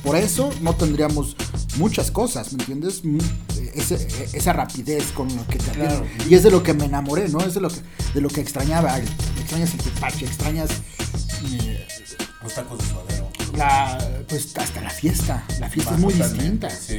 por 0.03 0.15
eso, 0.15 0.49
no 0.61 0.75
tendríamos 0.75 1.35
muchas 1.77 2.11
cosas, 2.11 2.53
¿me 2.53 2.59
entiendes? 2.63 3.01
Ese- 3.73 3.95
eh, 3.95 4.29
esa 4.33 4.53
rapidez 4.53 5.05
con 5.13 5.33
lo 5.35 5.45
que 5.47 5.57
te. 5.57 5.71
Claro. 5.71 6.05
Y 6.29 6.35
es 6.35 6.43
de 6.43 6.51
lo 6.51 6.61
que 6.63 6.73
me 6.73 6.85
enamoré, 6.85 7.29
¿no? 7.29 7.39
Es 7.41 7.53
de 7.53 7.61
lo 7.61 7.69
que, 7.69 7.79
de 8.13 8.21
lo 8.21 8.29
que 8.29 8.41
extrañaba. 8.41 8.97
Extrañas 8.99 9.73
el 9.73 9.79
tepache, 9.79 10.25
extrañas 10.25 10.69
eh, 11.53 11.87
Los 12.43 12.53
tacos 12.53 12.79
de 12.79 12.85
suadero. 12.85 13.29
la, 13.55 13.97
pues 14.27 14.55
hasta 14.57 14.81
la 14.81 14.89
fiesta. 14.89 15.43
La 15.59 15.69
fiesta 15.69 15.93
es 15.93 15.99
muy 15.99 16.13
distinta. 16.13 16.69
Sí. 16.69 16.97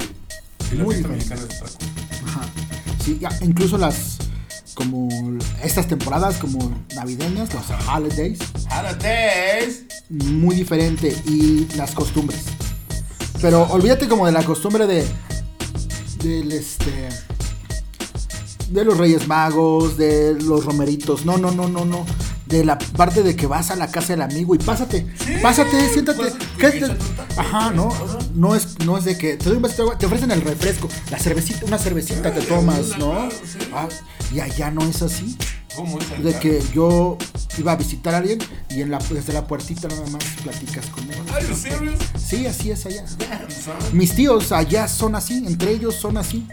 La 0.76 0.84
Muy 0.84 0.94
diferente. 0.96 1.34
Ajá. 1.34 2.42
Sí, 3.04 3.18
ya, 3.20 3.28
incluso 3.42 3.76
las 3.76 4.16
como 4.74 5.06
estas 5.62 5.86
temporadas 5.86 6.38
como 6.38 6.58
navideñas, 6.94 7.50
los 7.52 7.64
holidays, 7.94 8.38
Holidays. 8.70 9.82
muy 10.08 10.56
diferente 10.56 11.14
y 11.26 11.66
las 11.76 11.90
costumbres. 11.90 12.40
Pero 13.42 13.64
olvídate 13.64 14.09
como 14.09 14.24
de 14.26 14.33
la 14.33 14.42
costumbre 14.44 14.87
de 14.87 15.05
del 16.22 16.52
este 16.52 17.09
de 18.70 18.85
los 18.85 18.96
Reyes 18.96 19.26
Magos, 19.28 19.96
de 19.98 20.35
los 20.40 20.64
romeritos. 20.64 21.26
No, 21.26 21.37
no, 21.37 21.50
no, 21.50 21.68
no, 21.68 21.85
no. 21.85 22.07
De 22.46 22.64
la 22.64 22.78
parte 22.78 23.22
de 23.22 23.35
que 23.35 23.46
vas 23.46 23.70
a 23.70 23.76
la 23.76 23.90
casa 23.90 24.12
del 24.12 24.22
amigo 24.22 24.55
y 24.55 24.59
pásate, 24.59 25.07
Sí, 25.24 25.35
pásate, 25.42 25.88
siéntate. 25.88 26.22
pásate, 26.22 26.44
¿Qué 26.59 26.66
y 26.68 26.70
te- 26.70 26.76
échate 26.78 26.92
un 27.05 27.16
taco. 27.16 27.40
Ajá, 27.40 27.70
no, 27.70 27.88
no 28.35 28.55
es, 28.55 28.78
no 28.85 28.96
es 28.98 29.05
de 29.05 29.16
que 29.18 29.37
te 29.37 29.44
doy 29.46 29.57
un 29.57 29.62
vasito 29.62 29.83
de 29.83 29.88
agua, 29.88 29.98
te 29.98 30.07
ofrecen 30.07 30.31
el 30.31 30.42
refresco, 30.42 30.88
la 31.11 31.18
cervecita, 31.18 31.64
una 31.66 31.78
cervecita 31.78 32.33
te 32.33 32.42
tomas, 32.42 32.98
¿no? 32.98 33.12
Ah, 33.74 33.88
y 34.35 34.40
allá 34.40 34.70
no 34.70 34.83
es 34.83 35.00
así. 35.02 35.37
¿Cómo 35.74 35.98
es 35.98 36.22
De 36.22 36.38
que 36.38 36.62
yo 36.74 37.16
iba 37.58 37.72
a 37.72 37.76
visitar 37.76 38.14
a 38.14 38.18
alguien 38.18 38.38
y 38.70 38.80
en 38.82 38.90
la, 38.90 38.98
desde 38.98 39.32
la 39.32 39.46
puertita 39.46 39.88
nada 39.88 40.06
más 40.10 40.22
platicas 40.42 40.86
con 40.86 41.04
él. 41.10 41.18
Sí, 42.18 42.46
así 42.46 42.70
es 42.70 42.86
allá. 42.86 43.04
¿Son 43.06 43.74
Mis 43.96 44.14
tíos 44.14 44.52
allá 44.52 44.88
son 44.88 45.14
así, 45.14 45.44
entre 45.46 45.72
ellos 45.72 45.94
son 45.94 46.16
así. 46.16 46.46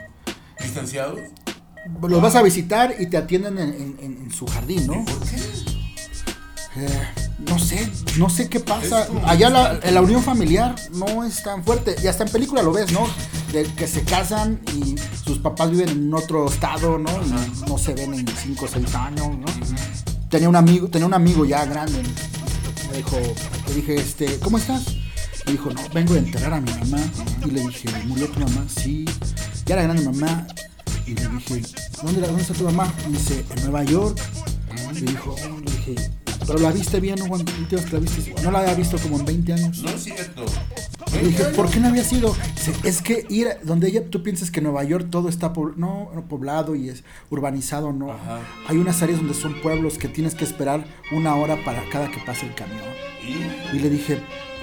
distanciados? 0.59 1.19
Los 2.01 2.21
vas 2.21 2.35
a 2.35 2.41
visitar 2.41 2.95
y 2.99 3.07
te 3.07 3.17
atienden 3.17 3.57
en, 3.57 3.69
en- 3.69 3.97
en- 4.01 4.17
en 4.23 4.31
su 4.31 4.45
jardín, 4.45 4.85
¿no? 4.87 5.05
¿Por 5.05 5.19
qué? 5.21 5.37
Eh, 6.75 6.87
no 7.39 7.57
sé, 7.57 7.89
no 8.17 8.29
sé 8.29 8.47
qué 8.49 8.59
pasa. 8.59 9.07
Allá 9.25 9.49
la, 9.49 9.73
la 9.91 10.01
unión 10.01 10.21
familiar 10.21 10.75
no 10.93 11.23
es 11.23 11.41
tan 11.41 11.63
fuerte. 11.63 11.95
Y 12.03 12.07
hasta 12.07 12.23
en 12.25 12.29
película 12.31 12.61
lo 12.61 12.71
ves, 12.73 12.91
¿no? 12.91 13.07
De 13.51 13.63
que 13.63 13.87
se 13.87 14.03
casan 14.03 14.59
y 14.75 14.95
sus 15.25 15.39
papás 15.39 15.71
viven 15.71 15.89
en 15.89 16.13
otro 16.13 16.47
estado, 16.47 16.97
¿no? 16.99 17.09
Y 17.25 17.67
no 17.69 17.77
se 17.77 17.93
ven 17.95 18.13
en 18.13 18.27
5 18.27 18.65
o 18.65 18.67
6 18.67 18.95
años, 18.95 19.29
¿no? 19.37 19.45
Tenía 20.29 20.47
un 20.47 20.55
amigo, 20.55 20.87
tenía 20.87 21.07
un 21.07 21.13
amigo 21.15 21.43
ya 21.43 21.65
grande, 21.65 22.03
Me 22.91 22.97
dijo, 22.97 23.17
le 23.67 23.73
dije, 23.73 23.95
este, 23.95 24.39
¿cómo 24.39 24.59
estás? 24.59 24.85
Me 25.47 25.53
dijo, 25.53 25.71
no, 25.71 25.81
vengo 25.91 26.13
de 26.13 26.19
enterrar 26.19 26.53
a 26.53 26.61
mi 26.61 26.71
mamá. 26.71 26.99
Y 27.45 27.51
le 27.51 27.61
dije, 27.61 27.89
¿murió 28.05 28.27
tu 28.29 28.39
mamá? 28.39 28.63
Sí. 28.67 29.05
Ya 29.65 29.73
era 29.73 29.83
grande 29.83 30.03
mamá. 30.03 30.45
Y 31.07 31.15
le 31.15 31.27
dije, 31.29 31.63
¿dónde, 32.03 32.21
dónde 32.21 32.41
está 32.43 32.53
tu 32.53 32.63
mamá? 32.65 32.93
Me 33.07 33.17
dice, 33.17 33.43
en 33.55 33.63
Nueva 33.63 33.83
York. 33.83 34.19
Le 34.93 35.01
dijo, 35.01 35.35
oh, 35.35 35.59
le 35.61 35.71
dije, 35.71 36.11
¿pero 36.45 36.59
la 36.59 36.71
viste 36.71 36.99
bien? 36.99 37.17
¿No, 37.19 37.27
la 37.27 37.99
viste? 37.99 38.33
No 38.43 38.51
la 38.51 38.59
había 38.59 38.73
visto 38.75 38.97
como 38.97 39.17
en 39.19 39.25
20 39.25 39.53
años. 39.53 39.81
No 39.83 39.89
es 39.89 40.03
cierto. 40.03 40.45
Le 41.13 41.27
dije, 41.27 41.43
¿por 41.55 41.69
qué 41.69 41.79
no 41.79 41.87
había 41.87 42.03
sido? 42.03 42.35
Dice, 42.55 42.73
Es 42.83 43.01
que 43.01 43.25
ir 43.29 43.47
a- 43.47 43.57
donde 43.63 43.87
ella, 43.89 44.03
tú 44.09 44.21
piensas 44.21 44.51
que 44.51 44.61
Nueva 44.61 44.83
York 44.83 45.07
todo 45.09 45.27
está 45.29 45.53
po- 45.53 45.73
no, 45.75 46.11
no, 46.13 46.27
poblado 46.27 46.75
y 46.75 46.89
es 46.89 47.03
urbanizado, 47.31 47.91
no. 47.93 48.11
Ajá. 48.11 48.39
Hay 48.67 48.77
unas 48.77 49.01
áreas 49.01 49.19
donde 49.19 49.33
son 49.33 49.59
pueblos 49.61 49.97
que 49.97 50.07
tienes 50.07 50.35
que 50.35 50.43
esperar 50.45 50.85
una 51.11 51.35
hora 51.35 51.57
para 51.65 51.81
cada 51.89 52.11
que 52.11 52.19
pase 52.25 52.45
el 52.45 52.53
camión. 52.53 52.79
Y 53.23 53.75
Y 53.75 53.79
le 53.79 53.89
dije, 53.89 54.19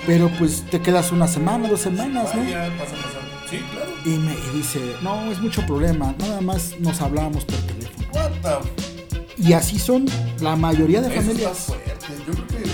pero 0.06 0.30
pues 0.38 0.62
te 0.70 0.80
quedas 0.80 1.10
una 1.12 1.26
semana, 1.26 1.68
dos 1.68 1.80
semanas, 1.80 2.32
¿no? 2.34 2.42
vaya, 2.42 2.70
pasa, 2.78 2.92
pasa. 2.94 3.18
Sí, 3.50 3.58
claro. 3.72 3.90
Y 4.04 4.10
me 4.10 4.32
y 4.32 4.56
dice, 4.58 4.80
no, 5.02 5.30
es 5.32 5.40
mucho 5.40 5.64
problema, 5.66 6.14
nada 6.18 6.40
más 6.40 6.78
nos 6.80 7.00
hablábamos 7.00 7.44
por 7.44 7.56
teléfono. 7.56 8.06
What 8.12 8.30
the 8.42 8.95
Y 9.38 9.52
así 9.52 9.78
son 9.78 10.06
la 10.40 10.56
mayoría 10.56 11.00
de 11.02 11.10
familias. 11.10 11.68
Yo 12.26 12.32
creo 12.32 12.46
que. 12.46 12.64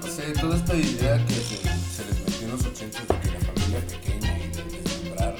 No 0.00 0.06
sé, 0.12 0.32
toda 0.40 0.56
esta 0.56 0.74
idea 0.74 1.24
que 1.26 1.34
se, 1.34 1.56
se 1.56 2.04
les 2.06 2.18
metió 2.20 2.46
en 2.46 2.50
los 2.52 2.64
80 2.64 2.98
de 3.00 3.20
que 3.20 3.30
la 3.30 3.40
familia 3.40 3.80
pequeña 3.86 4.38
y 4.38 4.48
de 4.48 4.62
desmembrar. 4.64 5.36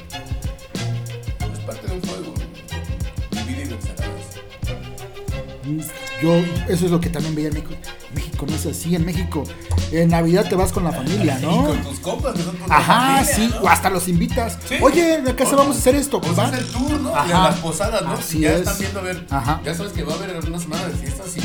Es 1.52 1.58
parte 1.61 1.87
de 1.87 1.94
un 1.94 2.02
juego. 2.02 2.35
Vivir 3.30 3.66
y 3.66 3.68
vencerás. 3.68 4.12
Yo, 6.22 6.37
eso 6.68 6.85
es 6.87 6.90
lo 6.90 7.00
que 7.00 7.08
también 7.11 7.35
veía 7.35 7.48
en 7.48 7.54
México. 7.54 7.74
México 8.14 8.46
no 8.48 8.54
es 8.54 8.66
así, 8.66 8.94
en 8.94 9.04
México, 9.04 9.42
en 9.90 10.11
Navidad 10.11 10.48
te 10.48 10.54
vas 10.54 10.70
con 10.72 10.85
la 10.85 10.92
familia, 10.92 11.38
Y 11.40 11.42
¿no? 11.44 11.66
con 11.66 11.82
tus 11.82 11.98
compas, 12.00 12.35
que 12.35 12.42
son 12.42 12.56
tus 12.56 12.70
Ajá, 12.70 13.16
familia, 13.24 13.35
sí, 13.35 13.48
¿no? 13.50 13.61
o 13.62 13.68
hasta 13.68 13.90
los 13.90 14.06
invitas. 14.08 14.58
Sí. 14.68 14.76
Oye, 14.80 15.20
¿de 15.22 15.35
casa 15.35 15.56
vamos 15.56 15.76
a 15.76 15.78
hacer 15.80 15.94
esto? 15.96 16.20
Pues 16.20 16.38
¿va? 16.38 16.48
es 16.48 16.58
el 16.58 16.66
tour, 16.66 17.00
¿no? 17.00 17.11
Y 17.11 17.32
a 17.32 17.42
las 17.44 17.56
posadas, 17.56 18.02
¿no? 18.02 18.12
Así 18.12 18.40
ya 18.40 18.52
es. 18.52 18.61
están 18.61 18.78
viendo 18.78 19.00
a 19.00 19.02
ver. 19.02 19.26
Ajá. 19.30 19.61
Ya 19.64 19.74
sabes 19.74 19.92
que 19.92 20.04
va 20.04 20.12
a 20.12 20.16
haber 20.16 20.37
una 20.48 20.58
semana 20.61 20.87
de 20.87 20.94
fiestas 20.94 21.37
y 21.37 21.40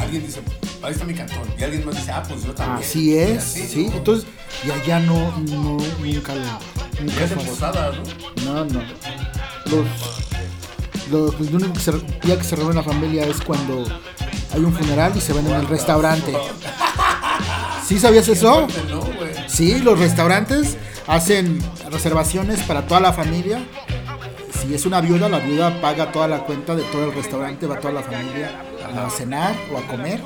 alguien 0.00 0.26
dice, 0.26 0.40
ahí 0.82 0.92
está 0.92 1.04
mi 1.04 1.14
cantón. 1.14 1.42
Y 1.58 1.62
alguien 1.62 1.84
más 1.86 1.94
dice, 1.96 2.10
ah, 2.10 2.22
pues 2.26 2.42
yo 2.44 2.52
también. 2.54 2.88
Así 2.88 3.10
Y 3.10 3.18
es, 3.18 3.38
así, 3.38 3.66
sí. 3.68 3.86
¿no? 3.88 3.96
Entonces, 3.98 4.26
y 4.66 4.70
allá 4.70 5.00
no, 5.00 5.38
no, 5.50 5.76
nunca 6.02 6.34
lo. 6.34 6.42
Ya 6.44 6.58
Nunca 7.04 7.24
así. 7.24 7.34
posadas, 7.48 7.94
¿no? 8.44 8.52
No, 8.52 8.64
no. 8.64 8.80
Los, 9.66 9.86
los, 11.10 11.34
el 11.40 11.54
único 11.54 11.72
que 11.74 11.80
se- 11.80 11.92
día 12.22 12.36
que 12.38 12.44
se 12.44 12.56
reúne 12.56 12.74
la 12.74 12.82
familia 12.82 13.24
es 13.26 13.40
cuando 13.40 13.84
hay 14.54 14.60
un 14.60 14.72
funeral 14.72 15.12
y 15.16 15.20
se 15.20 15.32
ven 15.32 15.46
en 15.46 15.54
el 15.54 15.66
restaurante. 15.68 16.32
¿Sí 17.86 17.98
sabías 17.98 18.28
eso? 18.28 18.66
Sí, 19.46 19.78
los 19.80 19.98
restaurantes 19.98 20.76
hacen 21.06 21.58
reservaciones 21.90 22.60
para 22.62 22.86
toda 22.86 23.00
la 23.00 23.12
familia. 23.12 23.60
Si 24.60 24.74
es 24.74 24.84
una 24.84 25.00
viuda, 25.00 25.28
la 25.28 25.38
viuda 25.38 25.80
paga 25.80 26.12
toda 26.12 26.28
la 26.28 26.40
cuenta 26.40 26.74
de 26.74 26.82
todo 26.84 27.04
el 27.06 27.14
restaurante, 27.14 27.66
va 27.66 27.78
toda 27.80 27.94
la 27.94 28.02
familia 28.02 28.62
a 28.94 29.08
cenar 29.10 29.54
o 29.72 29.78
a 29.78 29.82
comer 29.86 30.20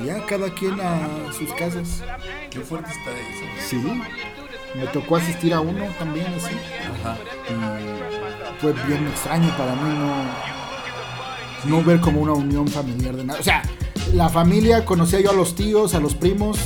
y 0.00 0.06
ya 0.06 0.24
cada 0.26 0.52
quien 0.52 0.80
a 0.80 1.32
sus 1.36 1.52
casas. 1.54 2.02
Qué 2.50 2.60
fuerte 2.60 2.90
está 2.90 3.10
eso. 3.10 3.68
Sí, 3.68 3.76
me 4.74 4.86
tocó 4.88 5.16
asistir 5.16 5.52
a 5.54 5.60
uno 5.60 5.84
también 5.98 6.26
así. 6.36 6.54
Ajá. 7.00 7.16
Y 7.48 8.17
fue 8.60 8.72
bien 8.86 9.06
extraño 9.06 9.54
para 9.56 9.74
mí 9.74 9.94
no, 11.64 11.76
no 11.76 11.84
ver 11.84 12.00
como 12.00 12.20
una 12.20 12.32
unión 12.32 12.66
familiar 12.68 13.16
de 13.16 13.24
nada. 13.24 13.40
O 13.40 13.42
sea, 13.42 13.62
la 14.12 14.28
familia, 14.28 14.84
conocía 14.84 15.20
yo 15.20 15.30
a 15.30 15.34
los 15.34 15.54
tíos, 15.54 15.94
a 15.94 16.00
los 16.00 16.14
primos 16.14 16.58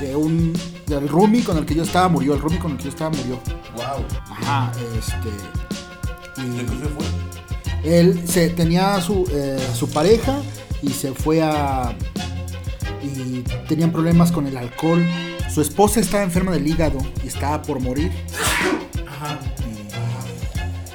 de 0.00 0.16
un 0.16 0.52
del 0.86 1.08
roomie 1.08 1.44
con 1.44 1.56
el 1.56 1.66
que 1.66 1.74
yo 1.74 1.82
estaba 1.82 2.08
murió, 2.08 2.34
el 2.34 2.40
roomie 2.40 2.58
con 2.58 2.72
el 2.72 2.76
que 2.78 2.84
yo 2.84 2.90
estaba 2.90 3.10
murió. 3.10 3.40
Wow. 3.76 4.04
Ajá, 4.30 4.72
este 4.98 5.28
¿De 6.42 6.64
qué 6.64 6.72
y 6.72 6.78
se 6.78 6.88
fue? 6.88 7.04
él 7.84 8.28
se 8.28 8.48
tenía 8.50 8.94
a 8.94 9.00
su 9.00 9.28
eh, 9.32 9.64
a 9.70 9.74
su 9.74 9.88
pareja 9.88 10.40
y 10.82 10.90
se 10.90 11.12
fue 11.12 11.42
a 11.42 11.94
y 13.02 13.42
tenían 13.68 13.92
problemas 13.92 14.32
con 14.32 14.46
el 14.46 14.56
alcohol. 14.56 15.06
Su 15.52 15.60
esposa 15.60 16.00
estaba 16.00 16.22
enferma 16.22 16.52
del 16.52 16.66
hígado 16.66 16.98
y 17.24 17.28
estaba 17.28 17.62
por 17.62 17.80
morir. 17.80 18.10
Ajá. 19.06 19.38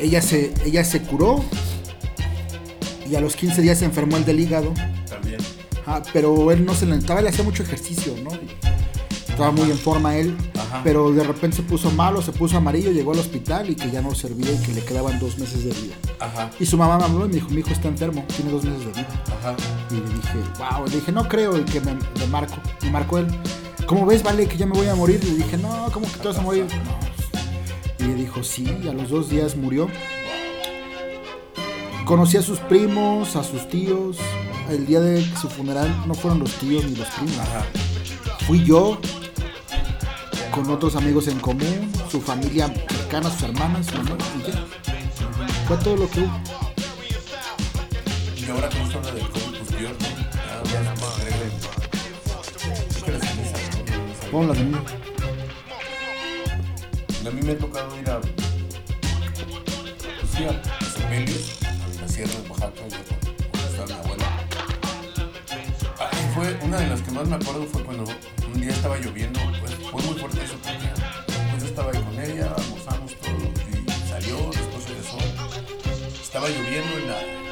Ella 0.05 0.21
se, 0.21 0.53
ella 0.63 0.83
se 0.83 1.01
curó 1.01 1.43
y 3.09 3.15
a 3.15 3.21
los 3.21 3.35
15 3.35 3.59
días 3.63 3.79
se 3.79 3.85
enfermó 3.85 4.17
el 4.17 4.23
del 4.23 4.39
hígado. 4.39 4.71
También. 5.09 5.39
Ajá, 5.83 6.03
pero 6.13 6.51
él 6.51 6.63
no 6.63 6.75
se 6.75 6.85
levantaba, 6.85 7.21
él 7.21 7.27
hacía 7.27 7.43
mucho 7.43 7.63
ejercicio, 7.63 8.13
¿no? 8.23 8.29
Estaba 9.27 9.49
muy 9.49 9.71
en 9.71 9.79
forma 9.79 10.15
él, 10.15 10.37
Ajá. 10.53 10.81
pero 10.83 11.11
de 11.11 11.23
repente 11.23 11.57
se 11.57 11.63
puso 11.63 11.89
malo, 11.89 12.21
se 12.21 12.31
puso 12.31 12.55
amarillo, 12.55 12.91
llegó 12.91 13.13
al 13.13 13.19
hospital 13.19 13.67
y 13.71 13.75
que 13.75 13.89
ya 13.89 14.03
no 14.03 14.13
servía 14.13 14.51
y 14.51 14.57
que 14.57 14.73
le 14.73 14.85
quedaban 14.85 15.19
dos 15.19 15.39
meses 15.39 15.63
de 15.63 15.71
vida. 15.71 15.95
Ajá. 16.19 16.51
Y 16.59 16.67
su 16.67 16.77
mamá 16.77 16.99
me 16.99 17.05
habló 17.05 17.25
y 17.25 17.29
me 17.29 17.33
dijo, 17.35 17.49
mi 17.49 17.61
hijo 17.61 17.71
está 17.71 17.87
enfermo, 17.87 18.23
tiene 18.35 18.51
dos 18.51 18.63
meses 18.63 18.81
de 18.81 18.91
vida. 18.91 19.07
Ajá. 19.39 19.55
Y 19.89 19.95
le 19.95 20.01
dije, 20.01 20.37
wow, 20.59 20.85
le 20.85 20.95
dije, 20.97 21.11
no 21.11 21.27
creo, 21.27 21.57
y 21.57 21.63
que 21.63 21.81
me, 21.81 21.95
me 21.95 22.27
marco, 22.29 22.57
me 22.83 22.91
marcó 22.91 23.17
él. 23.17 23.27
¿Cómo 23.87 24.05
ves, 24.05 24.21
vale, 24.21 24.47
que 24.47 24.55
ya 24.55 24.67
me 24.67 24.73
voy 24.73 24.87
a 24.87 24.93
morir? 24.93 25.23
Le 25.23 25.31
dije, 25.31 25.57
no, 25.57 25.89
¿cómo 25.91 26.05
que 26.05 26.19
te 26.19 26.27
vas 26.27 26.37
a 26.37 26.41
morir? 26.41 26.65
No. 26.65 27.14
Y 28.05 28.09
le 28.09 28.13
dijo, 28.13 28.43
sí, 28.43 28.67
y 28.83 28.87
a 28.87 28.93
los 28.93 29.09
dos 29.09 29.29
días 29.31 29.55
murió. 29.55 29.89
Conocí 32.05 32.37
a 32.37 32.43
sus 32.43 32.59
primos, 32.59 33.35
a 33.35 33.43
sus 33.43 33.67
tíos. 33.67 34.17
El 34.69 34.85
día 34.85 34.99
de 34.99 35.25
su 35.41 35.49
funeral 35.49 35.91
no 36.05 36.13
fueron 36.13 36.37
los 36.39 36.53
tíos 36.53 36.85
ni 36.85 36.95
los 36.95 37.07
primos. 37.07 37.39
Ajá. 37.39 37.65
Fui 38.45 38.63
yo 38.63 38.99
con 40.51 40.69
otros 40.69 40.95
amigos 40.95 41.27
en 41.27 41.39
común, 41.39 41.91
su 42.11 42.21
familia 42.21 42.71
cercana, 42.87 43.31
sus 43.31 43.41
hermanas, 43.41 43.87
su 43.87 43.97
mamá, 43.97 44.17
y 44.37 44.51
ya. 44.51 44.65
Fue 45.67 45.77
todo 45.77 45.97
lo 45.97 46.07
que 46.07 46.19
hubo. 46.19 46.39
Y 48.37 48.49
ahora 48.51 48.69
nos 48.69 48.95
habla 48.95 49.11
del 49.13 49.27
COVID 49.29 49.57
posterior, 49.57 49.95
¿no? 49.99 50.07
Ah, 50.35 50.61
ya 50.71 50.81
nada 50.83 50.95
más 51.01 51.17
¿no? 54.21 54.31
Ponla 54.31 54.53
de 54.53 54.63
mí. 54.63 54.77
A 57.25 57.31
mí 57.31 57.41
me 57.41 57.53
ha 57.53 57.57
tocado 57.57 57.94
sepelios, 60.35 61.59
a 61.63 62.01
la 62.01 62.07
sierra 62.09 62.33
de 62.33 62.49
Oaxaca, 62.49 62.73
cuando 62.81 63.69
estaba 63.69 63.87
mi 63.87 63.93
abuela. 63.93 64.25
Fue 66.33 66.57
una 66.61 66.77
de 66.77 66.87
las 66.87 67.01
que 67.01 67.11
más 67.11 67.25
me 67.27 67.35
acuerdo 67.35 67.65
fue 67.67 67.83
cuando 67.83 68.03
un 68.53 68.59
día 68.59 68.71
estaba 68.71 68.97
lloviendo. 68.97 69.39
Pues 69.61 69.75
fue 69.75 70.01
muy 70.01 70.19
fuerte 70.19 70.43
eso 70.43 70.55
porque 70.61 70.89
pues, 71.51 71.63
estaba 71.63 71.91
ahí 71.91 72.01
con 72.01 72.19
ella, 72.19 72.53
almorzamos 72.57 73.15
todo 73.15 73.53
y 73.71 74.09
salió, 74.09 74.35
después 74.51 74.89
regresó. 74.89 75.17
Estaba 76.21 76.49
lloviendo 76.49 76.97
en 76.97 77.07
la. 77.07 77.44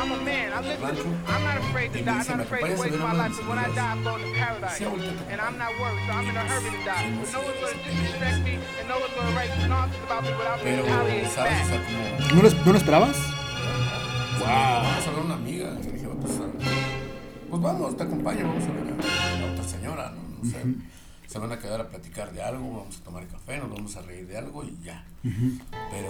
I'm 0.00 0.12
a 0.12 0.24
man. 0.24 0.50
I 0.50 0.60
live. 0.62 0.82
I'm 1.28 1.44
not 1.44 1.58
afraid 1.58 1.92
to 1.92 2.02
die. 2.02 2.20
I'm 2.20 2.26
not 2.26 2.38
¿me 2.38 2.44
afraid 2.44 2.74
to 2.74 2.80
waste 2.80 2.98
my 2.98 3.12
life. 3.12 3.36
But 3.36 3.48
when 3.48 3.58
I 3.58 3.68
die, 3.74 3.92
I'm 3.92 4.02
going 4.02 4.22
to 4.24 4.32
paradise. 4.32 4.80
And 4.80 5.38
I'm 5.38 5.58
not 5.58 5.72
worried. 5.78 6.00
So 6.08 6.12
I'm 6.16 6.24
in 6.24 6.36
a 6.36 6.40
hurry 6.40 6.70
to 6.70 6.84
die. 6.88 7.04
But 7.20 7.32
no 7.36 7.40
one's 7.44 7.60
going 7.60 7.76
to 7.76 7.84
disrespect 7.84 8.38
me, 8.40 8.54
and 8.80 8.88
no 8.88 8.96
one's 8.98 9.12
going 9.12 9.28
to 9.28 9.36
write 9.36 9.52
nonsense 9.68 10.04
about 10.06 10.24
me 10.24 10.32
without 10.40 10.58
me 10.58 10.64
Pero, 10.64 10.82
retaliating 10.84 11.36
back. 11.36 12.32
¿No 12.32 12.40
lo, 12.40 12.50
¿no 12.64 12.72
lo 12.72 12.78
esperabas? 12.78 13.16
Vamos 14.40 15.06
a 15.06 15.10
ver 15.10 15.18
a 15.18 15.22
una 15.22 15.34
amiga. 15.34 15.68
Y 15.82 15.86
dije, 15.92 16.08
pues, 16.08 17.60
vamos, 17.60 17.94
te 17.94 18.02
acompaño, 18.02 18.48
vamos 18.48 18.64
a 18.64 18.72
ver 18.72 18.94
a, 18.94 19.52
otra 19.52 19.64
señora, 19.64 20.12
¿no? 20.16 20.22
No 20.42 20.50
sé. 20.50 20.64
Se 21.26 21.38
van 21.38 21.52
a 21.52 21.58
quedar 21.58 21.80
a 21.80 21.88
platicar 21.88 22.32
de 22.32 22.42
algo, 22.42 22.78
vamos 22.78 22.98
a 22.98 23.04
tomar 23.04 23.26
café, 23.26 23.58
nos 23.58 23.70
vamos 23.70 23.94
a 23.96 24.02
reír 24.02 24.26
de 24.26 24.38
algo 24.38 24.64
y 24.64 24.78
ya. 24.82 25.04
Pero 25.22 26.08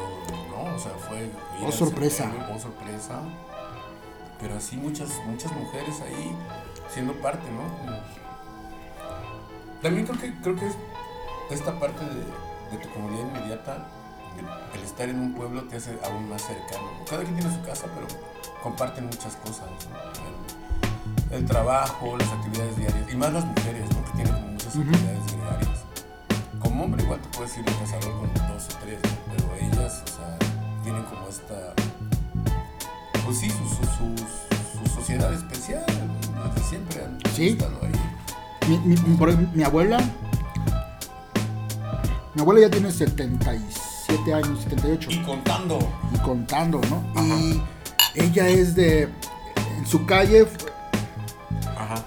no, 0.48 0.76
o 0.76 0.78
sea, 0.78 0.92
fue. 0.92 1.28
Oh, 1.60 1.66
al 1.66 1.72
sorpresa. 1.72 2.32
Oh, 2.50 2.58
sorpresa. 2.58 3.20
Pero 4.40 4.56
así 4.56 4.76
muchas, 4.76 5.10
muchas 5.26 5.52
mujeres 5.52 6.00
ahí 6.00 6.36
siendo 6.92 7.14
parte, 7.14 7.44
¿no? 7.50 7.62
También 9.82 10.06
creo 10.06 10.20
que, 10.20 10.34
creo 10.40 10.56
que 10.56 10.66
es 10.66 10.76
esta 11.50 11.78
parte 11.78 12.04
de, 12.04 12.76
de 12.76 12.82
tu 12.82 12.88
comunidad 12.90 13.26
inmediata, 13.26 13.86
el, 14.38 14.78
el 14.78 14.84
estar 14.84 15.08
en 15.08 15.20
un 15.20 15.34
pueblo 15.34 15.64
te 15.64 15.76
hace 15.76 15.98
aún 16.04 16.28
más 16.28 16.42
cercano. 16.42 16.88
Cada 17.08 17.22
quien 17.22 17.36
tiene 17.36 17.54
su 17.54 17.62
casa, 17.62 17.86
pero 17.94 18.06
comparten 18.62 19.06
muchas 19.06 19.36
cosas. 19.36 19.66
¿no? 19.68 21.36
El, 21.36 21.42
el 21.42 21.46
trabajo, 21.46 22.16
las 22.18 22.28
actividades 22.28 22.76
diarias, 22.76 23.12
y 23.12 23.16
más 23.16 23.32
las 23.32 23.44
mujeres, 23.44 23.84
¿no? 23.94 24.04
que 24.04 24.10
tienen 24.12 24.32
como 24.34 24.46
muchas 24.48 24.76
actividades 24.76 25.26
diarias. 25.26 25.84
Como 26.60 26.84
hombre 26.84 27.02
igual 27.02 27.20
te 27.20 27.28
puedes 27.36 27.56
ir 27.58 27.64
al 27.68 27.78
cazador 27.78 28.12
con 28.18 28.34
dos 28.34 28.68
o 28.68 28.78
tres, 28.80 29.00
¿no? 29.02 29.34
pero 29.36 29.54
ellas, 29.56 30.02
o 30.04 30.08
sea, 30.08 30.38
tienen 30.82 31.04
como 31.04 31.28
esta, 31.28 31.74
pues 33.30 33.38
sí, 33.42 33.48
su, 33.50 33.56
su, 33.56 34.16
su- 34.18 34.88
su 34.88 34.94
sociedad 34.96 35.32
especial, 35.32 35.84
desde 35.86 36.68
siempre 36.68 37.04
han 37.04 37.18
Sí. 37.32 37.48
estado 37.50 37.78
ahí. 37.82 38.68
Mi, 38.68 38.78
mi- 38.78 38.96
mi- 39.02 39.16
por 39.16 39.28
ejemplo, 39.28 39.50
mi 39.54 39.62
abuela. 39.62 39.98
Mi 42.34 42.42
abuela 42.42 42.60
ya 42.62 42.70
tiene 42.70 42.90
77 42.90 44.34
años, 44.34 44.60
78. 44.64 45.10
Y 45.12 45.18
contando. 45.22 45.78
Y 46.12 46.18
contando, 46.18 46.80
¿no? 46.90 47.22
Y 47.22 47.62
ella 48.16 48.48
es 48.48 48.74
de. 48.74 49.08
En 49.78 49.86
su 49.86 50.04
calle, 50.06 50.46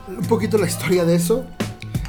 un 0.07 0.25
poquito 0.27 0.57
la 0.57 0.67
historia 0.67 1.05
de 1.05 1.15
eso. 1.15 1.45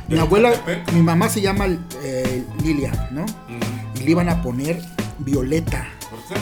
Mi 0.08 0.16
¿De 0.16 0.20
abuela, 0.22 0.52
mi 0.92 1.02
mamá 1.02 1.28
se 1.28 1.40
llama 1.40 1.66
eh, 2.02 2.44
Lilia, 2.62 3.08
¿no? 3.12 3.22
Ujú. 3.22 3.94
Y 3.94 4.00
le 4.00 4.10
iban 4.10 4.28
a 4.28 4.42
poner 4.42 4.82
Violeta. 5.20 5.86
¿Por 6.10 6.18
qué? 6.24 6.34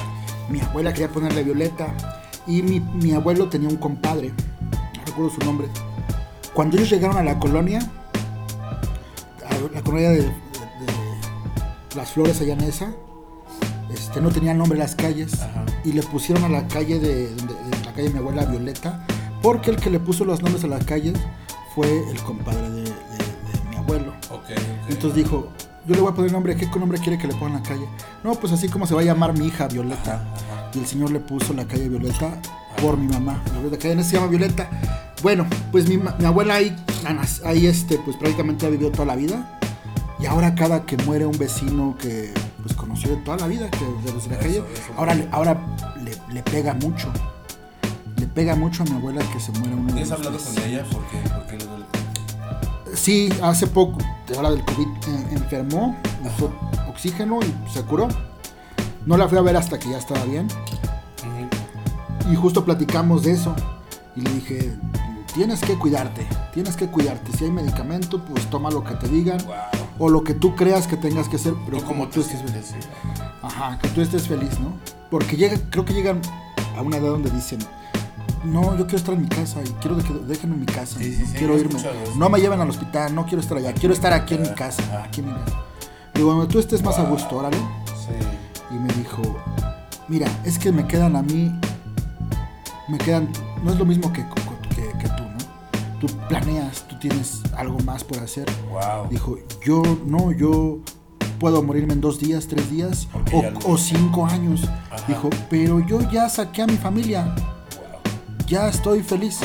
Mi 0.51 0.61
abuela 0.61 0.93
quería 0.93 1.09
ponerle 1.11 1.45
Violeta. 1.45 1.95
Y 2.47 2.63
mi, 2.63 2.81
mi 2.81 3.13
abuelo 3.13 3.49
tenía 3.49 3.69
un 3.69 3.77
compadre. 3.77 4.31
No 4.31 5.05
recuerdo 5.07 5.31
su 5.31 5.41
nombre. 5.45 5.69
Cuando 6.55 6.77
ellos 6.77 6.91
llegaron 6.91 7.17
a 7.17 7.23
la 7.23 7.39
colonia, 7.39 7.81
a 9.47 9.75
la 9.75 9.83
colonia 9.83 10.11
de, 10.11 10.17
de- 10.23 10.23
de 10.27 11.97
las 11.97 12.11
flores 12.11 12.41
allá 12.41 12.55
en 12.55 12.61
esa, 12.63 12.93
este, 13.93 14.21
no 14.21 14.31
tenía 14.31 14.55
nombre 14.55 14.79
las 14.79 14.95
calles. 14.95 15.35
Ajá. 15.43 15.65
Y 15.85 15.93
le 15.93 16.03
pusieron 16.03 16.45
a 16.45 16.49
la 16.49 16.67
calle 16.69 16.99
de, 16.99 17.31
la 17.85 17.93
calle 17.93 18.05
de 18.09 18.11
mi 18.11 18.19
abuela 18.19 18.45
Violeta. 18.45 19.05
Porque 19.43 19.71
el 19.71 19.77
que 19.77 19.91
le 19.91 19.99
puso 20.01 20.25
los 20.25 20.41
nombres 20.43 20.63
a 20.65 20.69
las 20.69 20.85
calles 20.85 21.15
fue 21.75 21.89
el 22.11 22.21
compadre 22.23 22.71
de, 22.71 22.93
mi 23.71 23.77
abuelo. 23.77 24.13
Ok, 24.31 24.45
ok. 24.51 24.91
Entonces 24.91 25.15
dijo, 25.17 25.49
yo 25.87 25.95
le 25.95 26.01
voy 26.01 26.13
a 26.13 26.15
poner 26.15 26.31
nombre, 26.33 26.57
¿qué 26.57 26.67
nombre 26.79 26.99
quiere 26.99 27.19
que 27.19 27.27
le 27.27 27.35
ponga 27.35 27.57
en 27.57 27.63
la 27.63 27.69
calle? 27.69 27.89
No, 28.23 28.35
pues 28.35 28.53
así 28.53 28.69
como 28.69 28.87
se 28.87 28.95
va 28.95 29.01
a 29.01 29.05
llamar 29.05 29.37
mi 29.37 29.47
hija 29.49 29.67
Violeta. 29.69 30.15
Ajá, 30.15 30.23
ajá. 30.55 30.62
Y 30.75 30.79
el 30.79 30.87
señor 30.87 31.11
le 31.11 31.21
puso 31.21 31.53
la 31.53 31.67
calle 31.67 31.89
Violeta 31.89 32.41
por 32.81 32.97
mi 32.97 33.07
mamá. 33.07 33.43
La 33.71 33.79
calle 33.79 34.03
se 34.03 34.17
llama 34.17 34.29
Violeta. 34.29 34.69
Bueno, 35.23 35.47
pues 35.71 35.89
mi, 35.89 36.01
abuela 36.25 36.55
ahí, 36.55 36.75
ahí 37.45 37.67
este, 37.67 37.99
pues 37.99 38.17
prácticamente 38.17 38.67
ha 38.67 38.71
vivido 38.71 38.91
toda 38.91 39.05
la 39.07 39.17
vida. 39.17 39.59
Y 40.19 40.27
ahora 40.27 40.55
cada 40.55 40.87
que 40.87 40.97
muere 40.99 41.27
un 41.27 41.37
vecino 41.37 41.97
que 42.01 42.33
pues 42.63 42.75
conoció 42.77 43.11
de 43.11 43.17
toda 43.19 43.37
la 43.39 43.47
vida, 43.49 43.69
que 43.71 43.85
de 44.05 44.13
los 44.13 44.25
de 44.25 44.31
la 44.31 44.37
Eso, 44.37 44.43
calle, 44.43 44.59
eso. 44.73 44.93
ahora, 44.97 45.15
le, 45.15 45.29
ahora 45.33 45.61
le, 46.03 46.17
le 46.33 46.43
pega 46.43 46.75
mucho. 46.75 47.09
Le 48.17 48.27
pega 48.29 48.55
mucho 48.55 48.85
a 48.85 48.87
mi 48.87 48.93
abuela 48.93 49.21
que 49.33 49.41
se 49.41 49.51
muera 49.53 49.75
uno 49.75 49.87
de 49.87 49.93
¿Tienes 49.95 50.11
los 50.11 50.19
hablado 50.19 50.39
con 50.39 50.59
ella? 50.65 50.85
¿Por 50.85 51.03
qué? 51.09 51.29
¿Por 51.29 51.47
qué 51.47 51.57
le 51.59 51.65
duele? 51.67 51.85
Sí, 52.95 53.29
hace 53.43 53.67
poco, 53.67 53.99
de 54.29 54.37
hora 54.37 54.51
del 54.51 54.65
COVID, 54.65 54.87
eh, 54.87 55.27
enfermó, 55.33 55.97
usó 56.25 56.53
oxígeno 56.89 57.41
y 57.43 57.73
se 57.73 57.83
curó. 57.83 58.07
No 59.07 59.17
la 59.17 59.29
fui 59.29 59.39
a 59.39 59.43
ver 59.43 59.57
hasta 59.57 59.79
que 59.79 59.91
ya 59.91 59.99
estaba 59.99 60.25
bien. 60.25 60.49
Y 62.31 62.37
justo 62.37 62.65
platicamos 62.65 63.25
de 63.25 63.33
eso. 63.33 63.55
Y 64.15 64.21
le 64.21 64.33
dije, 64.35 64.77
tienes 65.35 65.61
que 65.61 65.79
cuidarte, 65.79 66.27
tienes 66.53 66.77
que 66.77 66.87
cuidarte. 66.89 67.33
Si 67.37 67.45
hay 67.45 67.51
medicamento, 67.51 68.25
pues 68.25 68.49
toma 68.49 68.71
lo 68.71 68.85
que 68.85 68.95
te 68.95 69.09
digan. 69.09 69.39
Wow. 69.45 69.57
O 69.99 70.09
lo 70.09 70.23
que 70.23 70.35
tú 70.35 70.55
creas 70.55 70.87
que 70.87 70.97
tengas 70.97 71.29
que 71.29 71.37
hacer, 71.37 71.55
pero 71.65 71.83
como 71.85 72.09
tú 72.09 72.21
estés 72.21 72.41
feliz. 72.41 72.75
Ajá, 73.43 73.79
que 73.79 73.89
tú 73.89 74.01
estés 74.01 74.27
feliz, 74.29 74.59
¿no? 74.61 74.73
Porque 75.11 75.37
llega, 75.37 75.57
creo 75.71 75.85
que 75.85 75.93
llegan 75.93 76.21
a 76.77 76.83
una 76.83 76.97
edad 76.97 77.11
donde 77.11 77.31
dicen, 77.31 77.59
no, 78.45 78.77
yo 78.77 78.87
quiero 78.87 78.97
estar 78.97 79.15
en 79.15 79.23
mi 79.23 79.29
casa 79.29 79.61
y 79.63 79.69
quiero 79.81 79.97
que 79.99 80.13
déjenme 80.27 80.55
en 80.55 80.61
mi 80.61 80.67
casa. 80.67 80.99
Sí, 80.99 81.15
sí, 81.15 81.27
sí, 81.27 81.35
quiero 81.37 81.59
irme. 81.59 81.81
No 82.17 82.29
me 82.29 82.41
lleven 82.41 82.61
al 82.61 82.71
hospital, 82.71 83.15
no 83.15 83.25
quiero 83.27 83.41
estar 83.41 83.59
allá, 83.59 83.73
quiero 83.75 83.95
estar 83.95 84.13
aquí 84.13 84.35
en 84.35 84.43
mi 84.43 84.49
casa, 84.51 85.05
aquí 85.05 85.21
en 85.21 85.27
mi 85.27 85.33
casa. 85.33 85.63
Digo, 86.15 86.33
donde 86.33 86.53
tú 86.53 86.59
estés 86.59 86.83
más 86.83 86.99
a 86.99 87.05
gusto, 87.05 87.37
órale. 87.37 87.57
Sí. 87.87 88.42
Y 88.73 88.79
me 88.79 88.93
dijo, 88.95 89.23
mira, 90.09 90.27
es 90.45 90.59
que 90.59 90.73
me 90.73 90.87
quedan 90.87 91.17
a 91.17 91.23
mí, 91.23 91.53
me 92.89 92.99
quedan, 92.99 93.29
no 93.63 93.73
es 93.73 93.79
lo 93.79 93.85
mismo 93.85 94.13
que, 94.13 94.25
que, 94.75 94.99
que 94.99 95.09
tú, 95.11 95.23
¿no? 95.23 95.99
Tú 96.01 96.07
planeas, 96.29 96.87
tú 96.89 96.99
tienes 96.99 97.43
algo 97.57 97.79
más 97.81 98.03
por 98.03 98.19
hacer. 98.19 98.47
Wow. 98.71 99.09
Dijo, 99.11 99.37
yo 99.65 99.83
no, 100.07 100.33
yo 100.33 100.79
puedo 101.39 101.63
morirme 101.63 101.93
en 101.93 102.01
dos 102.01 102.19
días, 102.19 102.47
tres 102.49 102.71
días 102.71 103.09
o, 103.67 103.77
cinco 103.77 104.25
años. 104.27 104.65
Ajá. 104.91 105.05
Dijo, 105.07 105.29
pero 105.51 105.81
yo 105.87 106.01
ya 106.11 106.29
saqué 106.29 106.63
a 106.63 106.67
mi 106.67 106.77
familia, 106.77 107.25
Wow. 107.25 108.47
ya 108.47 108.69
estoy 108.69 109.03
feliz. 109.03 109.41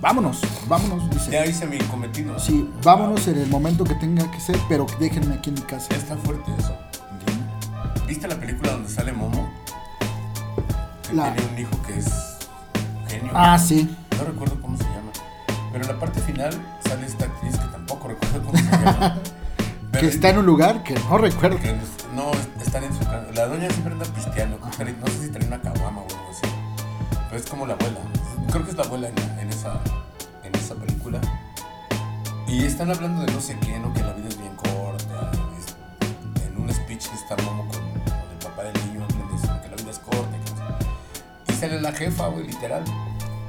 Vámonos, 0.00 0.40
vámonos, 0.68 1.08
dice. 1.10 1.30
Ya 1.30 1.46
hice 1.46 1.66
mi 1.66 1.78
cometido. 1.78 2.38
Sí, 2.38 2.68
vámonos 2.82 3.26
en 3.28 3.38
el 3.38 3.48
momento 3.48 3.82
que 3.82 3.94
tenga 3.94 4.30
que 4.30 4.38
ser, 4.40 4.58
pero 4.68 4.86
déjenme 5.00 5.34
aquí 5.36 5.48
en 5.48 5.54
mi 5.54 5.62
casa. 5.62 5.94
Está 5.94 6.16
fuerte 6.18 6.50
eso. 6.58 6.74
¿Viste 8.06 8.28
la 8.28 8.36
película 8.36 8.72
donde 8.72 8.88
sale 8.88 9.12
Momo? 9.12 9.50
Que 11.08 11.14
La- 11.14 11.34
tiene 11.34 11.52
un 11.52 11.58
hijo 11.58 11.82
que 11.86 11.98
es 11.98 12.06
genio. 13.08 13.32
Ah, 13.34 13.58
sí. 13.58 13.94
No 14.18 14.24
recuerdo 14.24 14.60
cómo 14.60 14.76
se 14.76 14.84
llama. 14.84 15.12
Pero 15.72 15.84
en 15.84 15.90
la 15.92 15.98
parte 16.00 16.20
final 16.20 16.50
sale 16.86 17.06
esta 17.06 17.24
actriz 17.26 17.56
que 17.56 17.66
tampoco 17.66 18.08
recuerdo 18.08 18.42
cómo 18.42 18.58
se 18.58 18.64
llama. 18.64 19.18
Que 19.98 20.08
está 20.08 20.28
en 20.28 20.36
un 20.36 20.44
lugar 20.44 20.82
que 20.82 20.92
no 20.92 21.16
recuerdo. 21.16 21.58
que 21.58 21.74
no, 22.14 22.30
están 22.60 22.84
en 22.84 22.92
su 22.92 22.98
casa. 23.00 23.24
La 23.34 23.46
doña 23.46 23.70
siempre 23.70 23.94
anda 23.94 24.04
pisteando. 24.04 24.58
No 24.60 24.70
sé 25.06 25.22
si 25.24 25.30
trae 25.30 25.46
una 25.46 25.58
caguama 25.58 26.02
o 26.02 26.04
algo 26.04 26.30
así. 26.30 26.42
Pero 27.30 27.40
es 27.42 27.48
como 27.48 27.64
la 27.66 27.72
abuela. 27.74 28.00
Creo 28.50 28.62
que 28.62 28.72
es 28.72 28.76
la 28.76 28.82
abuela 28.82 29.08
en, 29.08 29.14
en 29.40 29.48
esa, 29.48 29.80
en 30.44 30.54
esa 30.54 30.74
película. 30.74 31.18
Y 32.46 32.64
están 32.66 32.90
hablando 32.90 33.24
de 33.24 33.32
no 33.32 33.40
sé 33.40 33.56
qué, 33.58 33.78
¿no? 33.78 33.94
Que 33.94 34.02
la 34.02 34.12
vida 34.12 34.28
es 34.28 34.38
bien 34.38 34.54
corta. 34.56 35.30
es- 35.58 36.42
en 36.44 36.60
un 36.60 36.70
speech 36.70 37.06
está 37.14 37.42
Momo 37.42 37.65
Y 41.56 41.58
sale 41.58 41.80
la 41.80 41.90
jefa, 41.90 42.26
güey, 42.26 42.46
literal. 42.46 42.84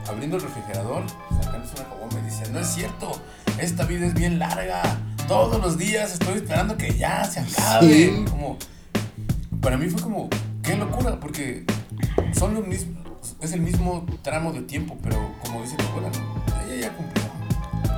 Abriendo 0.08 0.38
el 0.38 0.44
refrigerador, 0.44 1.04
sacándose 1.42 1.76
una 1.76 1.90
caguama 1.90 2.20
y 2.22 2.24
dice, 2.24 2.50
no 2.52 2.60
es 2.60 2.68
cierto, 2.68 3.12
esta 3.60 3.84
vida 3.84 4.06
es 4.06 4.14
bien 4.14 4.40
larga. 4.40 4.82
Todos 5.28 5.62
los 5.62 5.78
días 5.78 6.14
estoy 6.14 6.36
esperando 6.36 6.78
que 6.78 6.98
ya 6.98 7.26
se 7.26 7.42
acabe. 7.42 7.88
Sí. 7.88 8.26
Como, 8.30 8.58
para 9.62 9.76
mí 9.76 9.90
fue 9.90 10.02
como, 10.02 10.30
qué 10.64 10.78
locura, 10.78 11.20
porque 11.20 11.66
son 12.34 12.54
los 12.54 12.66
mismos, 12.66 12.96
es 13.42 13.52
el 13.52 13.60
mismo 13.60 14.06
tramo 14.22 14.54
de 14.54 14.62
tiempo, 14.62 14.98
pero 15.04 15.34
como 15.44 15.62
dice 15.62 15.76
tu 15.76 15.84
abuela, 15.88 16.10
ella 16.66 16.88
ya 16.88 16.96
cumplió. 16.96 17.26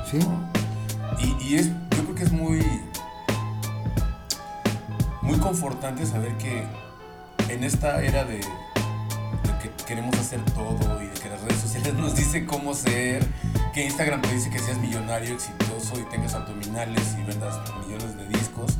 Sí. 0.09 0.17
Y, 1.19 1.49
y 1.49 1.55
es, 1.55 1.67
yo 1.67 2.03
creo 2.03 2.15
que 2.15 2.23
es 2.23 2.31
muy, 2.31 2.65
muy 5.21 5.37
confortante 5.37 6.03
saber 6.07 6.35
que 6.37 6.63
en 7.49 7.63
esta 7.63 8.01
era 8.01 8.23
de, 8.23 8.41
queremos 9.89 10.15
hacer 10.19 10.39
todo 10.53 11.01
y 11.01 11.07
de 11.07 11.13
que 11.15 11.29
las 11.29 11.41
redes 11.41 11.61
sociales 11.61 11.95
nos 11.95 12.15
dicen 12.15 12.45
cómo 12.45 12.75
ser, 12.75 13.25
que 13.73 13.85
Instagram 13.85 14.21
te 14.21 14.31
dice 14.35 14.51
que 14.51 14.59
seas 14.59 14.77
millonario, 14.77 15.33
exitoso 15.33 15.99
y 15.99 16.03
tengas 16.11 16.35
abdominales 16.35 17.15
y 17.19 17.23
vendas 17.23 17.59
millones 17.79 18.15
de 18.15 18.27
discos, 18.27 18.77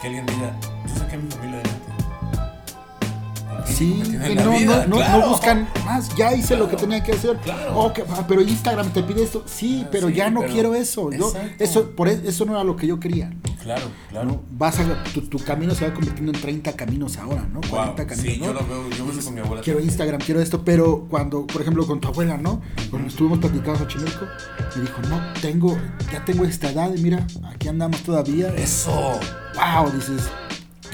que 0.00 0.06
alguien 0.06 0.24
diga, 0.24 0.54
yo 0.86 0.94
saqué 1.00 1.16
a 1.16 1.18
mi 1.18 1.28
familia 1.28 1.58
adelante. 1.58 1.85
Sí, 3.66 4.02
que 4.26 4.34
no, 4.36 4.50
vida, 4.52 4.86
no, 4.86 4.88
no, 4.88 4.96
claro. 4.96 5.20
no 5.20 5.28
buscan 5.30 5.68
más, 5.84 6.14
ya 6.16 6.32
hice 6.34 6.56
lo 6.56 6.68
que 6.68 6.76
tenía 6.76 7.02
que 7.02 7.12
hacer. 7.12 7.36
claro. 7.38 7.72
Oh, 7.78 7.92
que- 7.92 8.04
pero 8.28 8.40
Instagram 8.42 8.90
te 8.90 9.02
pide 9.02 9.22
esto. 9.24 9.42
Sí, 9.46 9.82
Ah, 9.84 9.88
pero 9.90 10.08
sí, 10.08 10.14
ya 10.14 10.30
no 10.30 10.40
pero- 10.40 10.52
quiero 10.52 10.74
eso. 10.74 11.10
Yo, 11.12 11.32
eso, 11.58 11.90
por 11.90 12.08
e- 12.08 12.22
eso 12.26 12.44
no 12.44 12.52
era 12.52 12.64
lo 12.64 12.76
que 12.76 12.86
yo 12.86 12.98
quería. 13.00 13.32
Claro, 13.62 13.86
claro. 14.10 14.28
¿no? 14.28 14.42
Vas 14.52 14.78
a, 14.78 15.02
tu, 15.12 15.22
tu 15.22 15.38
camino 15.38 15.74
se 15.74 15.86
va 15.88 15.92
convirtiendo 15.92 16.30
en 16.32 16.40
30 16.40 16.72
caminos 16.74 17.16
ahora, 17.18 17.48
¿no? 17.52 17.60
40 17.68 18.04
Wow, 18.04 18.08
caminos. 18.08 18.32
sí, 18.34 18.38
¿no? 18.38 18.46
yo 18.46 18.52
lo 18.52 18.60
veo, 18.66 18.90
yo 18.90 19.06
veo 19.06 19.24
con 19.24 19.34
mi 19.34 19.40
abuela. 19.40 19.62
Quiero 19.62 19.78
también. 19.78 19.84
Instagram, 19.90 20.20
quiero 20.20 20.40
esto, 20.40 20.64
pero 20.64 21.06
cuando, 21.10 21.46
por 21.46 21.62
ejemplo, 21.62 21.84
con 21.86 22.00
tu 22.00 22.06
abuela, 22.08 22.36
¿no? 22.36 22.62
Cuando 22.90 23.08
estuvimos 23.08 23.38
platicando 23.40 23.72
en 23.72 23.78
Xochimilco, 23.78 24.26
me 24.76 24.82
dijo, 24.82 25.02
no, 25.10 25.20
tengo, 25.40 25.76
ya 26.12 26.24
tengo 26.24 26.44
esta 26.44 26.70
edad 26.70 26.94
y 26.94 27.00
mira, 27.02 27.26
aquí 27.52 27.66
andamos 27.68 28.00
todavía. 28.02 28.54
Eso. 28.56 28.92
wow, 29.56 29.90
dices, 29.92 30.28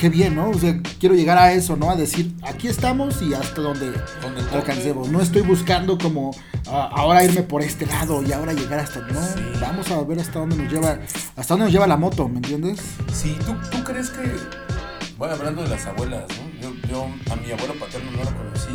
qué 0.02 0.08
bien, 0.08 0.34
¿no? 0.34 0.50
O 0.50 0.58
sea, 0.58 0.80
quiero 0.98 1.14
llegar 1.14 1.38
a 1.38 1.52
eso, 1.52 1.76
¿no? 1.76 1.88
A 1.88 1.94
decir, 1.94 2.34
aquí 2.42 2.66
estamos 2.66 3.22
y 3.22 3.34
hasta 3.34 3.60
donde 3.60 3.92
Donde 4.20 4.40
alcancemos. 4.52 5.08
No 5.10 5.20
estoy 5.20 5.42
buscando 5.42 5.96
como 5.96 6.32
ah, 6.66 6.90
ahora 6.92 7.22
irme 7.22 7.44
por 7.44 7.62
este 7.62 7.86
lado 7.86 8.20
y 8.20 8.32
ahora 8.32 8.52
llegar 8.52 8.80
hasta. 8.80 8.98
No, 8.98 9.22
Sí. 9.22 9.40
vamos 9.60 9.88
a 9.92 10.02
ver 10.02 10.18
hasta 10.18 10.40
dónde 10.40 10.56
nos 10.56 10.72
lleva, 10.72 10.98
hasta 11.36 11.54
dónde 11.54 11.66
nos 11.66 11.72
lleva 11.72 11.86
la 11.86 11.96
moto, 11.96 12.28
¿me 12.28 12.38
entiendes? 12.38 12.80
Sí, 13.12 13.36
¿tú, 13.46 13.54
tú 13.70 13.84
crees 13.84 14.10
que. 14.10 14.28
Bueno, 15.18 15.34
hablando 15.34 15.62
de 15.62 15.68
las 15.68 15.86
abuelas, 15.86 16.24
¿no? 16.30 16.60
Yo, 16.60 16.88
yo 16.88 17.04
a 17.32 17.36
mi 17.36 17.52
abuelo 17.52 17.74
paterno 17.78 18.10
no 18.10 18.24
lo 18.24 18.36
conocí. 18.36 18.74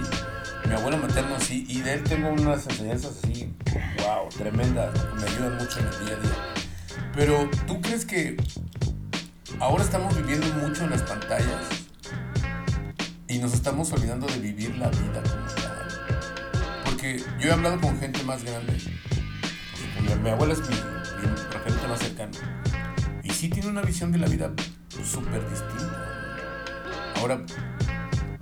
Mi 0.66 0.76
abuelo 0.76 0.98
materno 0.98 1.36
sí, 1.42 1.66
y 1.68 1.82
de 1.82 1.96
él 1.96 2.04
tengo 2.04 2.30
unas 2.30 2.66
enseñanzas 2.68 3.20
así, 3.22 3.54
wow, 3.98 4.30
tremendas, 4.38 4.92
me 5.18 5.24
ayudan 5.28 5.58
mucho 5.58 5.80
en 5.80 5.88
el 5.88 6.06
día 6.06 6.16
a 6.16 6.22
día. 6.22 7.12
Pero, 7.14 7.50
¿tú 7.68 7.82
crees 7.82 8.06
que 8.06 8.38
ahora 9.60 9.84
estamos 9.84 10.16
viviendo 10.16 10.48
mucho 10.56 10.84
en 10.84 10.92
las 10.92 11.02
pantallas 11.04 11.66
y 13.28 13.40
nos 13.40 13.54
estamos 13.54 13.92
olvidando 13.92 14.28
de 14.28 14.40
vivir 14.40 14.76
la 14.78 14.90
vida 14.90 15.24
como 15.24 15.46
tal? 15.48 15.88
Porque 16.86 17.24
yo 17.40 17.50
he 17.50 17.52
hablado 17.52 17.80
con 17.82 18.00
gente 18.00 18.24
más 18.24 18.44
grande. 18.44 18.78
Mi, 20.24 20.30
abuela 20.30 20.54
es 20.54 20.60
mi, 20.62 20.76
mi 20.76 21.36
referente 21.52 21.88
más 21.88 22.00
cercano. 22.00 22.32
Y 23.24 23.30
sí 23.32 23.50
tiene 23.50 23.70
una 23.70 23.82
visión 23.82 24.12
de 24.12 24.20
la 24.20 24.28
vida 24.28 24.52
súper 25.04 25.48
distinta. 25.50 26.06
Ahora 27.16 27.42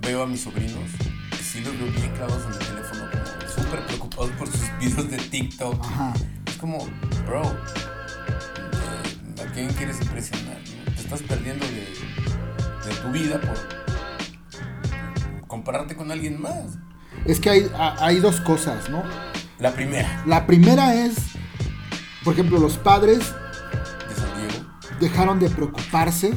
veo 0.00 0.22
a 0.22 0.26
mis 0.26 0.42
sobrinos 0.42 0.90
y 1.32 1.42
sí 1.42 1.60
los 1.60 1.78
veo 1.78 1.90
bien 1.90 2.12
clavados 2.14 2.44
en 2.46 2.52
el 2.52 2.58
teléfono, 2.58 3.08
súper 3.52 3.84
preocupados 3.86 4.30
por 4.32 4.48
sus 4.48 4.62
videos 4.80 5.10
de 5.10 5.16
TikTok. 5.16 5.84
Ajá. 5.84 6.14
Es 6.46 6.56
como, 6.56 6.86
bro, 7.26 7.42
¿a 9.42 9.52
quién 9.52 9.72
quieres 9.74 10.00
impresionar? 10.00 10.75
Estás 11.06 11.22
perdiendo 11.22 11.64
de, 11.66 12.88
de 12.88 12.94
tu 13.00 13.10
vida 13.12 13.40
por 13.40 13.56
compararte 15.46 15.94
con 15.96 16.10
alguien 16.10 16.40
más. 16.40 16.78
Es 17.24 17.40
que 17.40 17.50
hay, 17.50 17.70
ha- 17.78 17.96
hay 18.04 18.18
dos 18.20 18.40
cosas, 18.40 18.88
¿no? 18.90 19.02
La 19.58 19.72
primera. 19.72 20.22
La 20.26 20.46
primera 20.46 20.94
es, 20.94 21.14
Por 22.24 22.34
ejemplo, 22.34 22.58
los 22.58 22.76
padres 22.76 23.18
de 23.20 24.14
San 24.14 24.36
Diego. 24.36 24.66
dejaron 25.00 25.38
de 25.38 25.48
preocuparse 25.48 26.34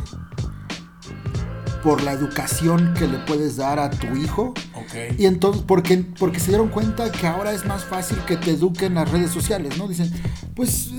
por 1.84 2.03
la 2.03 2.12
educación 2.12 2.93
que 2.93 3.08
le 3.08 3.17
puedes 3.19 3.55
dar 3.58 3.79
a 3.79 3.89
tu 3.89 4.15
hijo. 4.15 4.53
Ok. 4.75 5.17
Y 5.17 5.25
entonces, 5.25 5.63
porque, 5.65 5.97
porque 5.97 6.39
se 6.39 6.49
dieron 6.49 6.67
cuenta 6.69 7.12
que 7.12 7.25
ahora 7.25 7.51
es 7.53 7.65
más 7.65 7.84
fácil 7.86 8.17
que 8.27 8.38
te 8.38 8.51
eduquen 8.51 8.93
las 8.95 9.10
redes 9.10 9.32
sociales, 9.32 9.77
¿no? 9.77 9.88
Dicen, 9.88 10.12
pues, 10.55 10.91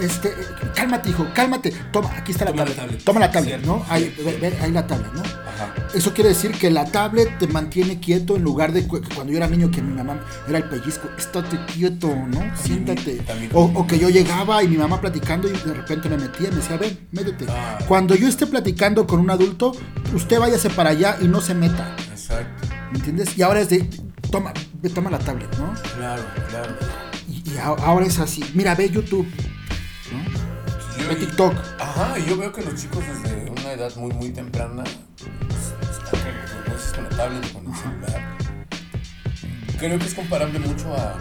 este, 0.00 0.32
cálmate, 0.74 1.10
hijo, 1.10 1.26
cálmate. 1.34 1.72
Toma, 1.92 2.10
aquí 2.16 2.32
está 2.32 2.44
la 2.44 2.50
Toma 2.52 2.64
la 2.64 2.70
tablet. 2.70 2.76
tablet. 2.86 3.04
Toma 3.04 3.20
la 3.20 3.30
tablet, 3.30 3.64
¿no? 3.64 3.84
Ahí, 3.88 4.14
ve- 4.40 4.58
ahí 4.62 4.72
la 4.72 4.86
tablet, 4.86 5.12
¿no? 5.12 5.20
Ajá. 5.20 5.74
Eso 5.94 6.14
quiere 6.14 6.30
decir 6.30 6.52
que 6.52 6.70
la 6.70 6.84
tablet 6.86 7.38
te 7.38 7.46
mantiene 7.46 7.98
quieto 8.00 8.36
en 8.36 8.42
lugar 8.42 8.72
de 8.72 8.86
cu- 8.86 9.00
cuando 9.14 9.32
yo 9.32 9.36
era 9.38 9.46
niño 9.48 9.70
que 9.70 9.82
mi 9.82 9.92
mamá 9.94 10.20
era 10.48 10.58
el 10.58 10.64
pellizco. 10.64 11.08
Estate 11.18 11.58
quieto, 11.74 12.08
¿no? 12.08 12.40
Siéntate. 12.56 13.16
también. 13.26 13.50
O, 13.54 13.64
o 13.74 13.86
que 13.86 13.98
yo 13.98 14.08
llegaba 14.08 14.62
y 14.62 14.68
mi 14.68 14.76
mamá 14.76 15.00
platicando 15.00 15.48
y 15.48 15.52
de 15.52 15.74
repente 15.74 16.08
me 16.08 16.16
metía 16.16 16.48
y 16.48 16.50
me 16.50 16.56
decía, 16.58 16.76
ven, 16.76 16.98
métete. 17.12 17.46
Ah. 17.48 17.78
Cuando 17.88 18.14
yo 18.14 18.28
esté 18.28 18.46
platicando 18.46 19.06
con 19.06 19.20
un 19.20 19.30
adulto, 19.30 19.72
usted 20.14 20.38
váyase 20.38 20.70
para 20.70 20.90
allá 20.90 21.16
y 21.20 21.26
no 21.28 21.40
se 21.40 21.54
meta. 21.54 21.94
Exacto. 22.10 22.68
¿Me 22.92 22.98
entiendes? 22.98 23.36
Y 23.36 23.42
ahora 23.42 23.60
es 23.60 23.68
de, 23.68 23.88
toma, 24.30 24.52
toma 24.94 25.10
la 25.10 25.18
tablet, 25.18 25.50
¿no? 25.58 25.72
Claro, 25.96 26.22
claro. 26.48 26.74
Y, 27.28 27.42
ahora 27.58 28.06
es 28.06 28.18
así. 28.18 28.44
Mira, 28.54 28.74
ve 28.74 28.88
YouTube, 28.90 29.26
Yo- 29.28 29.49
ve 31.10 31.16
TikTok. 31.16 31.54
Ajá, 31.80 32.18
y 32.18 32.26
yo 32.26 32.36
veo 32.36 32.52
que 32.52 32.62
los 32.62 32.74
chicos 32.76 33.02
desde 33.04 33.50
una 33.50 33.72
edad 33.72 33.94
muy, 33.96 34.12
muy 34.12 34.30
temprana 34.30 34.84
pues, 35.48 35.74
están 35.90 36.20
con, 36.64 36.94
con 36.94 37.04
la 37.04 37.16
tablet 37.16 37.52
con 37.52 37.66
el 37.66 37.74
celular. 37.74 38.38
Creo 39.78 39.98
que 39.98 40.06
es 40.06 40.14
comparable 40.14 40.58
mucho 40.60 40.94
a, 40.94 41.18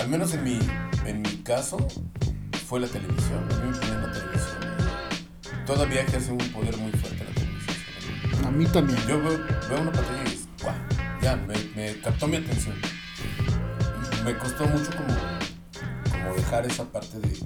al 0.00 0.08
menos 0.08 0.32
en 0.32 0.44
mi, 0.44 0.58
en 1.04 1.20
mi 1.20 1.36
caso, 1.42 1.76
fue 2.66 2.80
la 2.80 2.86
televisión. 2.86 3.46
A 3.50 3.54
mí 3.56 3.70
me 3.70 3.76
ponían 3.76 4.02
la 4.02 4.12
televisión. 4.12 5.66
Todavía 5.66 6.00
ejerce 6.00 6.32
un 6.32 6.38
poder 6.38 6.76
muy 6.78 6.92
fuerte 6.92 7.24
la 7.24 7.34
televisión. 7.34 8.46
A 8.46 8.50
mí 8.50 8.64
también. 8.66 8.98
Yo 9.06 9.22
veo, 9.22 9.38
veo 9.68 9.80
una 9.82 9.92
pantalla 9.92 10.22
y 10.22 10.30
dices, 10.30 10.48
guau, 10.62 10.74
ya, 11.20 11.36
me, 11.36 11.54
me 11.76 12.00
captó 12.00 12.26
mi 12.26 12.36
atención. 12.36 12.76
Me 14.24 14.38
costó 14.38 14.66
mucho 14.66 14.90
como, 14.96 15.14
como 16.10 16.34
dejar 16.34 16.66
esa 16.66 16.84
parte 16.84 17.18
de, 17.18 17.36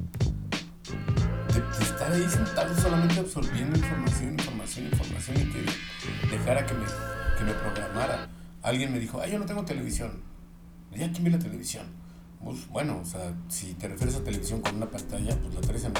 de, 1.55 1.61
de 1.61 1.85
estar 1.85 2.13
ahí 2.13 2.27
sentado 2.29 2.75
solamente 2.81 3.21
absorbiendo 3.21 3.79
información, 3.79 4.33
información, 4.33 4.87
información 4.87 5.37
y 5.39 5.45
que 5.53 6.37
dejara 6.37 6.65
que 6.67 6.75
me, 6.75 6.85
que 7.39 7.45
me 7.45 7.53
programara. 7.55 8.29
Alguien 8.63 8.93
me 8.93 8.99
dijo, 9.01 9.21
ah, 9.21 9.27
yo 9.27 9.39
no 9.39 9.45
tengo 9.47 9.65
televisión. 9.65 10.21
¿Ya 10.97 11.11
quién 11.11 11.25
ve 11.25 11.31
la 11.31 11.39
televisión? 11.39 11.87
Pues, 12.45 12.69
bueno, 12.69 12.99
o 13.03 13.05
sea, 13.05 13.33
si 13.49 13.75
te 13.75 13.89
refieres 13.89 14.17
a 14.17 14.25
televisión 14.25 14.61
con 14.61 14.77
una 14.77 14.87
pantalla, 14.87 15.37
pues 15.41 15.55
la 15.55 15.61
traes 15.61 15.85
en, 15.85 15.93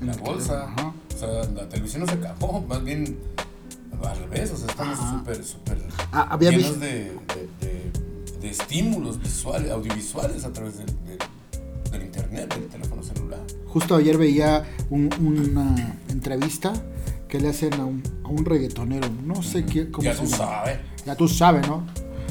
en 0.00 0.06
la 0.08 0.16
bolsa. 0.16 0.64
Ajá. 0.64 0.92
O 1.14 1.18
sea, 1.18 1.28
la 1.54 1.68
televisión 1.68 2.02
no 2.02 2.06
se 2.08 2.14
acabó, 2.14 2.60
más 2.68 2.82
bien 2.84 3.18
al 4.04 4.18
revés, 4.18 4.50
o 4.50 4.56
sea, 4.56 4.66
estamos 4.68 4.98
súper, 4.98 5.42
súper 5.44 5.78
Ah, 6.12 6.36
llenos 6.38 6.78
de, 6.78 6.88
de, 6.88 7.48
de- 7.60 7.92
de 8.40 8.50
estímulos 8.50 9.18
visuales, 9.18 9.70
audiovisuales 9.70 10.44
a 10.44 10.52
través 10.52 10.76
del, 10.76 10.86
del- 11.06 11.18
del 11.94 12.04
internet, 12.06 12.54
del 12.54 12.66
teléfono 12.68 13.02
celular. 13.02 13.40
Justo 13.66 13.96
ayer 13.96 14.16
veía 14.18 14.64
un- 14.90 15.10
una 15.20 15.96
entrevista 16.08 16.72
que 17.28 17.40
le 17.40 17.48
hacen 17.48 17.74
a 17.74 17.84
un, 17.84 18.02
a 18.24 18.28
un 18.28 18.44
reggaetonero. 18.44 19.08
No 19.24 19.42
sé 19.42 19.64
quién, 19.64 19.90
cómo 19.90 20.04
Ya 20.04 20.14
se 20.14 20.22
tú 20.24 20.26
llama. 20.30 20.36
sabes. 20.44 20.78
Ya 21.06 21.14
tú 21.16 21.28
sabes, 21.28 21.66
¿no? 21.66 21.86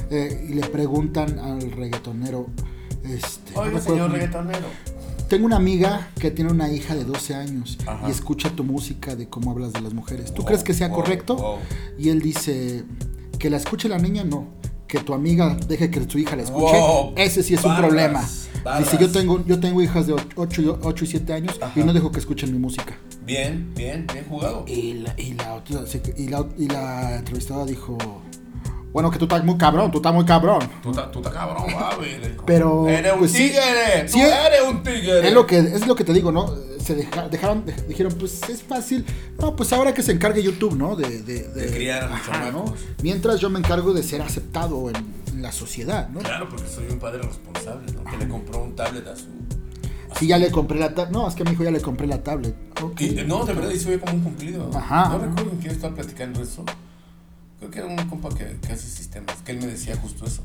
Eh, 0.09 0.47
y 0.49 0.53
le 0.53 0.61
preguntan 0.67 1.39
al 1.39 1.71
reggaetonero. 1.71 2.47
Este, 3.03 3.57
Oiga, 3.57 3.81
señor 3.81 4.11
reggaetonero. 4.11 4.67
Tengo 5.27 5.45
una 5.45 5.55
amiga 5.55 6.09
que 6.19 6.31
tiene 6.31 6.51
una 6.51 6.71
hija 6.71 6.95
de 6.95 7.03
12 7.05 7.33
años 7.33 7.77
Ajá. 7.87 8.07
y 8.07 8.11
escucha 8.11 8.49
tu 8.51 8.63
música 8.63 9.15
de 9.15 9.27
cómo 9.27 9.51
hablas 9.51 9.73
de 9.73 9.81
las 9.81 9.93
mujeres. 9.93 10.33
¿Tú 10.33 10.41
Wow, 10.43 10.45
crees 10.45 10.63
que 10.63 10.73
sea 10.73 10.89
wow, 10.89 10.97
correcto? 10.97 11.35
wow. 11.35 11.57
Y 11.97 12.09
él 12.09 12.21
dice 12.21 12.83
que 13.39 13.49
la 13.49 13.57
escuche 13.57 13.89
la 13.89 13.97
niña, 13.97 14.23
no. 14.23 14.47
Que 14.93 14.99
tu 14.99 15.15
amiga 15.15 15.57
deje 15.67 15.89
que 15.89 16.07
su 16.07 16.19
hija 16.19 16.35
la 16.35 16.43
escuche. 16.43 16.77
Wow, 16.79 17.13
Ese 17.15 17.41
sí 17.41 17.55
es 17.55 17.63
un 17.63 17.75
problema. 17.75 18.21
barras. 18.63 18.91
Dice, 18.91 18.97
yo 19.01 19.11
tengo, 19.11 19.43
yo 19.43 19.59
tengo 19.59 19.81
hijas 19.81 20.05
de 20.05 20.13
8, 20.35 20.61
y- 20.61 20.67
8 20.83 21.03
y 21.03 21.07
7 21.07 21.33
años 21.33 21.59
y 21.75 21.79
no 21.79 21.93
dejo 21.93 22.11
que 22.11 22.19
escuchen 22.19 22.51
mi 22.51 22.59
música. 22.59 22.95
Bien, 23.25 23.73
bien, 23.75 24.05
bien 24.13 24.23
jugado. 24.29 24.65
Y 24.67 24.93
la, 24.99 25.15
y 25.17 25.33
la, 25.33 25.63
y 26.15 26.27
la, 26.27 26.45
y 26.59 26.67
la 26.67 27.15
entrevistada 27.17 27.65
dijo, 27.65 27.97
bueno, 28.93 29.09
que 29.11 29.17
tú 29.17 29.25
estás 29.25 29.43
muy 29.43 29.57
cabrón, 29.57 29.89
tú 29.91 29.97
estás 29.97 30.13
muy 30.13 30.23
cabrón. 30.23 30.59
Tú 30.83 30.91
estás 30.91 31.11
tú 31.11 31.19
estás 31.19 31.33
cabrón, 31.33 31.65
dijo. 31.67 32.43
Pero, 32.45 32.87
Eres 32.87 33.13
un 33.13 33.19
pues, 33.19 33.33
tigre. 33.33 34.07
Sí, 34.07 34.19
tú 34.19 34.25
es- 34.25 34.33
eres 34.33 34.61
un 34.69 34.83
tigre. 34.83 35.27
Es 35.27 35.33
lo 35.33 35.45
que 35.47 35.57
es 35.57 35.87
lo 35.87 35.95
que 35.95 36.03
te 36.03 36.13
digo, 36.13 36.31
¿no? 36.31 36.53
Se 36.79 36.93
deja- 36.95 37.27
dejaron, 37.29 37.65
de- 37.65 37.73
dijeron, 37.87 38.13
pues 38.19 38.41
es 38.49 38.61
fácil. 38.61 39.03
No, 39.39 39.55
pues 39.55 39.73
ahora 39.73 39.93
que 39.93 40.03
se 40.03 40.11
encargue 40.11 40.43
YouTube, 40.43 40.75
¿no? 40.75 40.95
De, 40.95 41.21
de, 41.23 41.43
De 41.49 41.65
criar 41.73 42.03
Ajá, 42.03 42.51
¿no? 42.51 42.65
Mientras 43.01 43.39
yo 43.39 43.49
me 43.49 43.59
encargo 43.59 43.93
de 43.93 44.03
ser 44.03 44.21
aceptado 44.21 44.89
en, 44.89 44.95
en 45.27 45.41
la 45.41 45.51
sociedad, 45.51 46.09
¿no? 46.09 46.19
Claro, 46.19 46.47
porque 46.49 46.67
soy 46.67 46.85
un 46.91 46.99
padre 46.99 47.21
responsable, 47.23 47.91
¿no? 47.93 48.03
Que 48.09 48.17
le 48.17 48.27
compró 48.27 48.61
un 48.63 48.75
tablet 48.75 49.07
a 49.07 49.15
su. 49.15 49.25
a 50.11 50.19
Sí, 50.19 50.27
ya 50.27 50.37
le 50.37 50.51
compré 50.51 50.77
la 50.77 50.93
tablet. 50.93 51.11
No, 51.13 51.27
es 51.27 51.33
que 51.35 51.41
a 51.41 51.45
mi 51.45 51.53
hijo 51.53 51.63
ya 51.63 51.71
le 51.71 51.81
compré 51.81 52.05
la 52.05 52.21
tablet. 52.21 52.53
Ok. 52.81 53.01
Y, 53.01 53.09
no, 53.25 53.43
de 53.45 53.53
verdad, 53.53 53.71
ve 53.87 53.99
como 53.99 54.13
un 54.13 54.19
cumplido. 54.21 54.69
Ajá. 54.75 55.09
No 55.09 55.17
recuerdo 55.19 55.51
en 55.51 55.57
quién 55.57 55.71
estaba 55.73 55.95
platicando 55.95 56.43
eso. 56.43 56.63
Creo 57.63 57.71
que 57.71 57.79
era 57.79 57.87
un 58.03 58.09
compa 58.09 58.27
que, 58.29 58.57
que 58.59 58.73
hace 58.73 58.87
sistemas, 58.89 59.37
que 59.43 59.53
él 59.53 59.59
me 59.59 59.67
decía 59.67 59.95
justo 59.95 60.25
eso. 60.25 60.43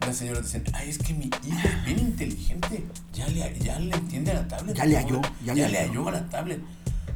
Las 0.00 0.16
señoras 0.16 0.44
dicen, 0.44 0.64
ay, 0.72 0.88
es 0.88 0.96
que 0.98 1.12
mi 1.12 1.26
hija 1.46 1.68
es 1.68 1.84
bien 1.84 1.98
inteligente. 1.98 2.84
Ya 3.12 3.26
le, 3.28 3.58
ya 3.58 3.78
le 3.78 3.94
entiende 3.94 4.30
a 4.30 4.34
la 4.34 4.48
tablet. 4.48 4.74
Ya 4.76 4.84
le 4.86 4.96
halló, 4.96 5.20
ya 5.44 5.52
Ya, 5.54 5.68
le 5.68 5.78
halló. 5.78 6.08
a 6.08 6.12
la 6.12 6.28
tablet. 6.30 6.60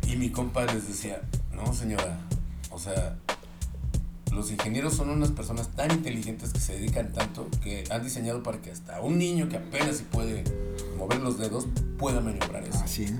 Y 0.06 0.16
mi 0.16 0.28
compa 0.30 0.66
les 0.66 0.86
decía, 0.88 1.22
no, 1.54 1.72
señora, 1.72 2.18
o 2.70 2.78
sea, 2.78 3.16
los 4.32 4.50
ingenieros 4.50 4.94
son 4.94 5.08
unas 5.08 5.30
personas 5.30 5.68
tan 5.68 5.90
inteligentes 5.92 6.52
que 6.52 6.60
se 6.60 6.74
dedican 6.74 7.12
tanto 7.12 7.48
que 7.62 7.84
han 7.90 8.02
diseñado 8.04 8.42
para 8.42 8.58
que 8.60 8.70
hasta 8.72 9.00
un 9.00 9.18
niño 9.18 9.48
que 9.48 9.56
apenas 9.56 9.96
si 9.98 10.02
puede 10.04 10.44
mover 10.98 11.20
los 11.20 11.38
dedos 11.38 11.66
pueda 11.96 12.20
maniobrar 12.20 12.64
eso. 12.64 12.80
Así 12.84 13.04
es. 13.04 13.12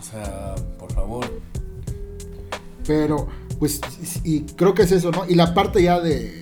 O 0.00 0.02
sea, 0.02 0.54
por 0.78 0.90
favor. 0.94 1.30
Pero, 2.86 3.28
pues, 3.60 3.80
y 4.24 4.40
creo 4.40 4.74
que 4.74 4.82
es 4.82 4.90
eso, 4.90 5.12
¿no? 5.12 5.28
Y 5.28 5.36
la 5.36 5.54
parte 5.54 5.82
ya 5.82 6.00
de 6.00 6.40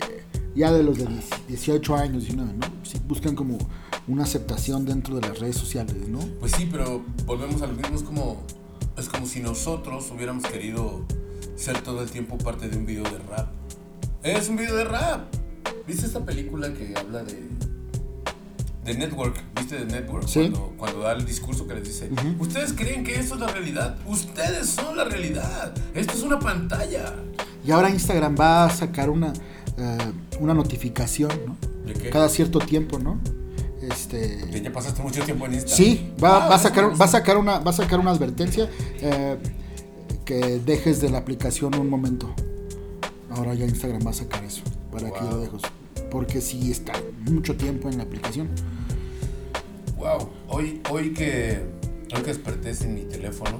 ya 0.54 0.72
de 0.72 0.82
los 0.82 0.98
de 0.98 1.06
10 1.06 1.24
18 1.48 1.96
años, 1.96 2.22
19, 2.24 2.52
¿no? 2.54 2.66
Sí, 2.82 3.00
buscan 3.06 3.34
como 3.34 3.58
una 4.06 4.22
aceptación 4.22 4.84
dentro 4.84 5.16
de 5.16 5.28
las 5.28 5.38
redes 5.38 5.56
sociales, 5.56 6.08
¿no? 6.08 6.20
Pues 6.40 6.52
sí, 6.52 6.68
pero 6.70 7.04
volvemos 7.26 7.60
a 7.62 7.66
lo 7.66 7.74
mismo. 7.74 7.96
Es 7.96 8.02
como, 8.02 8.42
es 8.96 9.08
como 9.08 9.26
si 9.26 9.40
nosotros 9.40 10.10
hubiéramos 10.14 10.44
querido 10.44 11.04
ser 11.56 11.80
todo 11.82 12.02
el 12.02 12.10
tiempo 12.10 12.38
parte 12.38 12.68
de 12.68 12.76
un 12.76 12.86
video 12.86 13.04
de 13.04 13.18
rap. 13.18 13.48
Es 14.22 14.48
un 14.48 14.56
video 14.56 14.76
de 14.76 14.84
rap. 14.84 15.32
¿Viste 15.86 16.06
esta 16.06 16.24
película 16.24 16.72
que 16.72 16.94
habla 16.96 17.22
de 17.22 17.48
de 18.88 18.94
Network? 18.94 19.36
¿Viste 19.56 19.78
de 19.78 19.86
Network? 19.86 20.26
Sí. 20.26 20.40
Cuando, 20.50 20.74
cuando 20.76 21.00
da 21.00 21.12
el 21.12 21.24
discurso 21.24 21.66
que 21.66 21.74
les 21.74 21.84
dice, 21.84 22.10
ustedes 22.38 22.72
creen 22.72 23.04
que 23.04 23.18
esto 23.18 23.34
es 23.34 23.40
la 23.40 23.48
realidad. 23.48 23.96
Ustedes 24.06 24.68
son 24.68 24.96
la 24.96 25.04
realidad. 25.04 25.74
Esto 25.94 26.14
es 26.14 26.22
una 26.22 26.38
pantalla. 26.38 27.14
Y 27.64 27.70
ahora 27.70 27.90
Instagram 27.90 28.34
va 28.38 28.64
a 28.64 28.70
sacar 28.70 29.10
una, 29.10 29.32
eh, 29.76 29.98
una 30.40 30.54
notificación, 30.54 31.30
¿no? 31.46 31.56
¿De 31.86 31.92
qué? 31.92 32.10
Cada 32.10 32.28
cierto 32.28 32.58
tiempo, 32.58 32.98
¿no? 32.98 33.20
Este. 33.82 34.44
Ya 34.62 34.72
pasaste 34.72 35.02
mucho 35.02 35.22
tiempo 35.22 35.46
en 35.46 35.54
Instagram. 35.54 35.76
Sí, 35.76 36.12
va, 36.22 36.44
Ah, 36.46 36.48
va 36.48 36.54
a 36.56 36.58
sacar, 36.58 37.00
va 37.00 37.04
a 37.04 37.08
sacar 37.08 37.36
una, 37.36 37.58
va 37.58 37.70
a 37.70 37.74
sacar 37.74 38.00
una 38.00 38.10
advertencia 38.10 38.68
eh, 39.00 39.36
que 40.24 40.60
dejes 40.64 41.00
de 41.00 41.10
la 41.10 41.18
aplicación 41.18 41.74
un 41.78 41.88
momento. 41.88 42.34
Ahora 43.30 43.54
ya 43.54 43.66
Instagram 43.66 44.06
va 44.06 44.10
a 44.10 44.14
sacar 44.14 44.42
eso 44.44 44.62
para 44.90 45.10
que 45.12 45.20
lo 45.20 45.38
dejes. 45.38 45.62
Porque 46.10 46.40
si 46.40 46.70
está 46.70 46.92
mucho 47.30 47.56
tiempo 47.56 47.88
en 47.88 47.98
la 47.98 48.04
aplicación. 48.04 48.48
Wow, 49.96 50.28
hoy, 50.48 50.80
hoy 50.90 51.12
que 51.12 51.60
hoy 52.14 52.22
que 52.22 52.28
desperté 52.28 52.74
sin 52.74 52.94
mi 52.94 53.02
teléfono. 53.02 53.58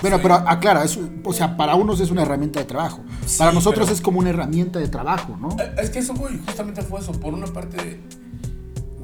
Bueno, 0.00 0.16
Sí. 0.18 0.22
pero 0.22 0.34
aclara, 0.36 0.84
es, 0.84 0.96
o 1.24 1.32
sea, 1.32 1.56
para 1.56 1.74
unos 1.74 1.98
es 2.00 2.10
una 2.12 2.22
herramienta 2.22 2.60
de 2.60 2.66
trabajo. 2.66 3.02
Sí, 3.26 3.38
para 3.38 3.50
nosotros 3.52 3.86
pero- 3.86 3.94
es 3.96 4.00
como 4.00 4.20
una 4.20 4.30
herramienta 4.30 4.78
de 4.78 4.86
trabajo, 4.88 5.36
¿no? 5.40 5.48
Eh, 5.60 5.74
Es 5.82 5.90
que 5.90 5.98
eso 5.98 6.14
voy, 6.14 6.38
justamente 6.46 6.82
fue 6.82 7.00
eso. 7.00 7.10
Por 7.12 7.34
una 7.34 7.46
parte, 7.48 7.98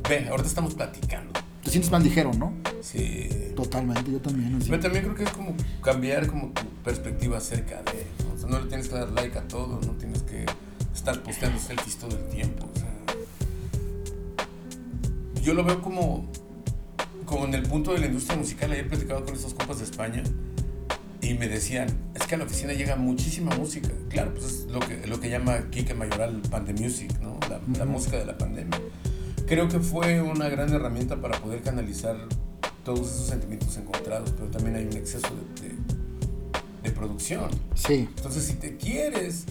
ve, 0.08 0.28
ahorita 0.28 0.48
estamos 0.48 0.74
platicando. 0.74 1.32
Te 1.64 1.70
sientes 1.70 1.90
más 1.90 2.04
ligero, 2.04 2.30
¿no? 2.34 2.52
Sí. 2.80 3.28
Totalmente, 3.56 4.12
yo 4.12 4.20
también. 4.20 4.54
así. 4.56 4.68
Pero 4.70 4.82
también 4.82 5.04
creo 5.04 5.16
que 5.16 5.24
es 5.24 5.30
como 5.30 5.54
cambiar 5.82 6.26
como 6.28 6.48
tu 6.50 6.62
perspectiva 6.84 7.38
acerca 7.38 7.76
de, 7.82 8.06
¿no? 8.28 8.34
O 8.34 8.38
sea, 8.38 8.48
no 8.50 8.60
le 8.60 8.66
tienes 8.66 8.88
que 8.88 8.94
dar 8.94 9.10
like 9.12 9.36
a 9.38 9.48
todo, 9.48 9.80
no 9.84 9.92
tienes 9.92 10.13
estar 11.04 11.22
posteando 11.22 11.58
selfies 11.60 11.96
todo 11.96 12.16
el 12.16 12.24
tiempo. 12.30 12.66
O 12.74 12.78
sea, 12.78 12.88
yo 15.42 15.52
lo 15.52 15.62
veo 15.64 15.82
como, 15.82 16.24
como 17.26 17.44
en 17.44 17.54
el 17.54 17.62
punto 17.64 17.92
de 17.92 17.98
la 18.00 18.06
industria 18.06 18.38
musical. 18.38 18.72
Ayer 18.72 18.88
platicaba 18.88 19.22
con 19.24 19.34
estos 19.34 19.52
compas 19.52 19.78
de 19.78 19.84
España 19.84 20.22
y 21.20 21.34
me 21.34 21.46
decían, 21.48 21.88
es 22.14 22.26
que 22.26 22.34
a 22.36 22.38
la 22.38 22.44
oficina 22.44 22.72
llega 22.72 22.96
muchísima 22.96 23.54
música. 23.54 23.90
Claro, 24.08 24.32
pues 24.32 24.44
es 24.46 24.66
lo 24.68 24.80
que, 24.80 25.06
lo 25.06 25.20
que 25.20 25.28
llama 25.28 25.68
Kike 25.70 25.92
Mayoral 25.94 26.40
Pande 26.50 26.72
Music, 26.72 27.10
¿no? 27.20 27.38
La, 27.50 27.60
la 27.78 27.84
música 27.84 28.16
de 28.18 28.24
la 28.24 28.38
pandemia. 28.38 28.80
creo 29.46 29.68
que 29.68 29.80
fue 29.80 30.22
una 30.22 30.48
gran 30.48 30.72
herramienta 30.72 31.20
para 31.20 31.38
poder 31.40 31.60
canalizar 31.62 32.16
todos 32.82 33.00
esos 33.12 33.26
sentimientos 33.26 33.76
encontrados, 33.76 34.30
pero 34.38 34.50
también 34.50 34.76
hay 34.76 34.84
un 34.86 34.94
exceso 34.96 35.28
de, 35.60 35.68
de- 35.68 35.74
de 36.82 36.90
producción. 36.90 37.50
Sí. 37.74 38.08
Entonces, 38.16 38.44
si 38.44 38.54
te 38.54 38.76
quieres 38.76 39.44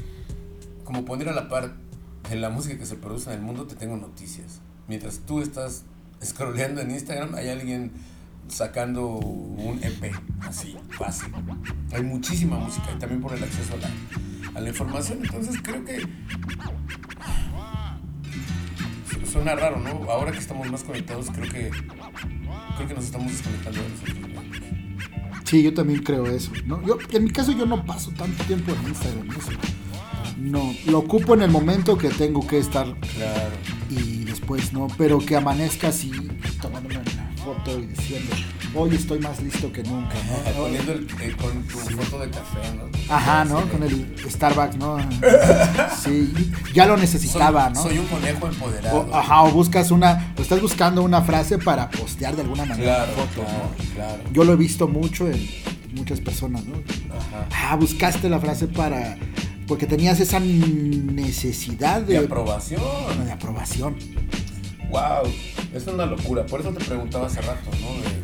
como 0.83 1.05
poner 1.05 1.29
a 1.29 1.33
la 1.33 1.49
par 1.49 1.75
de 2.29 2.35
la 2.35 2.49
música 2.49 2.77
que 2.77 2.85
se 2.85 2.95
produce 2.95 3.29
en 3.31 3.37
el 3.39 3.41
mundo, 3.45 3.65
te 3.67 3.75
tengo 3.75 3.97
noticias. 3.97 4.61
Mientras 4.87 5.19
tú 5.19 5.41
estás 5.41 5.83
scrolleando 6.23 6.81
en 6.81 6.91
Instagram, 6.91 7.35
hay 7.35 7.49
alguien 7.49 7.91
sacando 8.47 9.07
un 9.07 9.79
EP, 9.83 10.11
así, 10.41 10.75
fácil. 10.97 11.33
Hay 11.93 12.03
muchísima 12.03 12.57
música 12.59 12.87
y 12.95 12.99
también 12.99 13.21
por 13.21 13.33
el 13.33 13.43
acceso 13.43 13.73
a 13.75 13.77
la, 13.77 13.89
a 14.59 14.61
la 14.61 14.69
información. 14.69 15.19
Entonces, 15.23 15.55
creo 15.63 15.83
que 15.85 16.01
su- 19.09 19.25
suena 19.31 19.55
raro, 19.55 19.79
¿no? 19.79 20.09
Ahora 20.11 20.31
que 20.31 20.39
estamos 20.39 20.69
más 20.69 20.83
conectados, 20.83 21.27
creo 21.31 21.51
que 21.51 21.71
creo 22.75 22.87
que 22.87 22.93
nos 22.93 23.05
estamos 23.05 23.31
desconectando 23.31 23.81
de 23.81 23.89
nosotros. 23.89 24.17
Sí, 25.45 25.61
yo 25.63 25.73
también 25.73 26.01
creo 26.03 26.25
eso. 26.25 26.51
¿no? 26.65 26.81
Yo, 26.85 26.97
en 27.11 27.23
mi 27.23 27.29
caso 27.29 27.51
yo 27.51 27.65
no 27.65 27.85
paso 27.85 28.11
tanto 28.11 28.43
tiempo 28.45 28.71
en 28.73 28.87
Instagram. 28.89 29.29
eso. 29.31 29.51
No, 30.37 30.73
lo 30.87 30.99
ocupo 30.99 31.33
en 31.35 31.41
el 31.43 31.51
momento 31.51 31.97
que 31.97 32.09
tengo 32.09 32.45
que 32.45 32.57
estar 32.57 32.85
Claro. 32.85 33.51
y 33.89 34.23
después 34.25 34.73
no, 34.73 34.87
pero 34.97 35.19
que 35.19 35.35
amanezca 35.35 35.89
así 35.89 36.11
tomándome 36.61 36.95
una 36.97 37.31
foto 37.43 37.77
y 37.79 37.85
diciendo, 37.87 38.33
hoy 38.73 38.95
estoy 38.95 39.19
más 39.19 39.41
listo 39.43 39.71
que 39.71 39.83
nunca, 39.83 40.15
¿no? 40.25 40.51
Poniendo 40.63 40.93
el, 40.93 41.07
eh, 41.21 41.35
con 41.39 41.61
tu 41.63 41.77
foto 41.77 42.19
de 42.19 42.29
café, 42.29 42.59
¿no? 42.77 43.13
Ajá, 43.13 43.45
¿no? 43.45 43.61
Con 43.69 43.83
el 43.83 44.15
Starbucks, 44.29 44.77
¿no? 44.77 44.97
Sí, 46.03 46.33
ya 46.73 46.85
lo 46.85 46.97
necesitaba, 46.97 47.69
¿no? 47.69 47.81
Soy 47.83 47.97
un 47.99 48.05
conejo 48.07 48.47
empoderado. 48.47 48.99
O, 49.11 49.15
ajá, 49.15 49.43
o 49.43 49.51
buscas 49.51 49.91
una, 49.91 50.33
o 50.37 50.41
estás 50.41 50.61
buscando 50.61 51.03
una 51.03 51.21
frase 51.21 51.57
para 51.57 51.89
postear 51.89 52.35
de 52.35 52.41
alguna 52.41 52.65
manera 52.65 53.05
Claro, 53.05 53.13
una 53.13 53.23
foto, 53.23 53.41
claro, 53.45 53.63
¿no? 53.77 53.93
claro. 53.93 54.23
Yo 54.33 54.43
lo 54.43 54.53
he 54.53 54.57
visto 54.57 54.87
mucho 54.87 55.27
en 55.29 55.47
muchas 55.95 56.19
personas, 56.21 56.63
¿no? 56.65 56.75
Ajá. 57.15 57.47
Ah, 57.71 57.75
buscaste 57.75 58.29
la 58.29 58.39
frase 58.39 58.67
para, 58.67 59.17
porque 59.73 59.87
tenías 59.87 60.19
esa 60.19 60.39
necesidad 60.39 62.01
De 62.01 62.13
de, 62.19 62.25
aprobación. 62.25 62.79
de 63.25 63.31
aprobación. 63.31 63.95
Wow. 64.91 65.23
Es 65.73 65.87
una 65.87 66.05
locura. 66.05 66.45
Por 66.45 66.59
eso 66.59 66.69
te 66.73 66.85
preguntaba 66.85 67.25
hace 67.25 67.41
rato, 67.41 67.71
¿no? 67.81 67.87
De- 68.03 68.21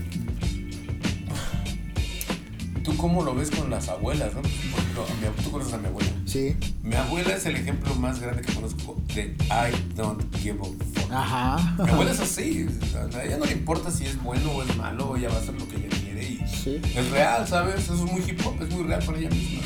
¿Tú 2.84 2.96
cómo 2.98 3.24
lo 3.24 3.34
ves 3.34 3.50
con 3.50 3.68
las 3.72 3.90
abuelas, 3.90 4.36
no? 4.36 4.42
Por 4.44 4.52
ejemplo, 4.52 5.06
a 5.10 5.16
mi- 5.16 5.44
tú 5.44 5.50
conoces 5.50 5.74
a 5.74 5.78
mi 5.80 5.88
abuela. 5.88 6.12
Sí. 6.28 6.56
Mi 6.84 6.94
abuela 6.96 7.34
es 7.36 7.44
el 7.48 7.56
ejemplo 7.56 7.96
más 7.96 8.20
grande 8.20 8.44
que 8.44 8.54
conozco 8.54 9.02
de 9.16 9.36
I 9.50 9.74
don't 9.96 10.24
give 10.38 10.60
a 10.62 10.66
fuck. 10.66 11.12
Ajá. 11.12 11.76
Mi 11.84 11.90
abuela 11.90 12.12
es 12.12 12.20
así. 12.28 12.68
A 13.16 13.24
ella 13.24 13.38
no 13.40 13.46
le 13.46 13.54
importa 13.54 13.90
si 13.90 14.06
es 14.06 14.22
bueno 14.22 14.52
o 14.52 14.62
es 14.62 14.78
malo. 14.78 15.18
Ella 15.18 15.30
va 15.30 15.38
a 15.38 15.40
hacer 15.40 15.56
lo 15.60 15.68
que 15.68 15.78
ella 15.78 15.90
quiere 15.90 16.24
y 16.30 16.40
Sí. 16.48 16.80
es 16.96 17.10
real, 17.10 17.48
¿sabes? 17.48 17.86
Eso 17.86 17.96
es 17.96 18.02
muy 18.02 18.22
hip 18.22 18.40
hop, 18.46 18.54
es 18.62 18.70
muy 18.72 18.84
real 18.84 19.04
para 19.04 19.18
ella 19.18 19.32
misma. 19.32 19.62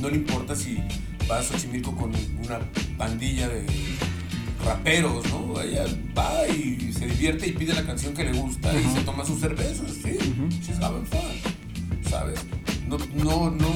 No 0.00 0.08
le 0.08 0.16
importa 0.16 0.56
si 0.56 0.78
va 1.30 1.38
a 1.38 1.42
Xochimilco 1.42 1.94
con 1.94 2.10
una 2.44 2.58
pandilla 2.96 3.48
de 3.48 3.66
raperos, 4.64 5.24
¿no? 5.30 5.60
Ella 5.60 5.84
va 6.16 6.48
y 6.48 6.92
se 6.92 7.06
divierte 7.06 7.48
y 7.48 7.52
pide 7.52 7.74
la 7.74 7.84
canción 7.84 8.14
que 8.14 8.24
le 8.24 8.32
gusta 8.32 8.72
y 8.72 8.82
se 8.94 9.02
toma 9.02 9.24
sus 9.26 9.40
cervezas, 9.40 9.90
¿sí? 10.02 10.16
She's 10.62 10.80
having 10.80 11.04
fun, 11.04 11.20
¿sabes? 12.08 12.40
No, 12.88 12.96
no, 13.14 13.50
no, 13.50 13.74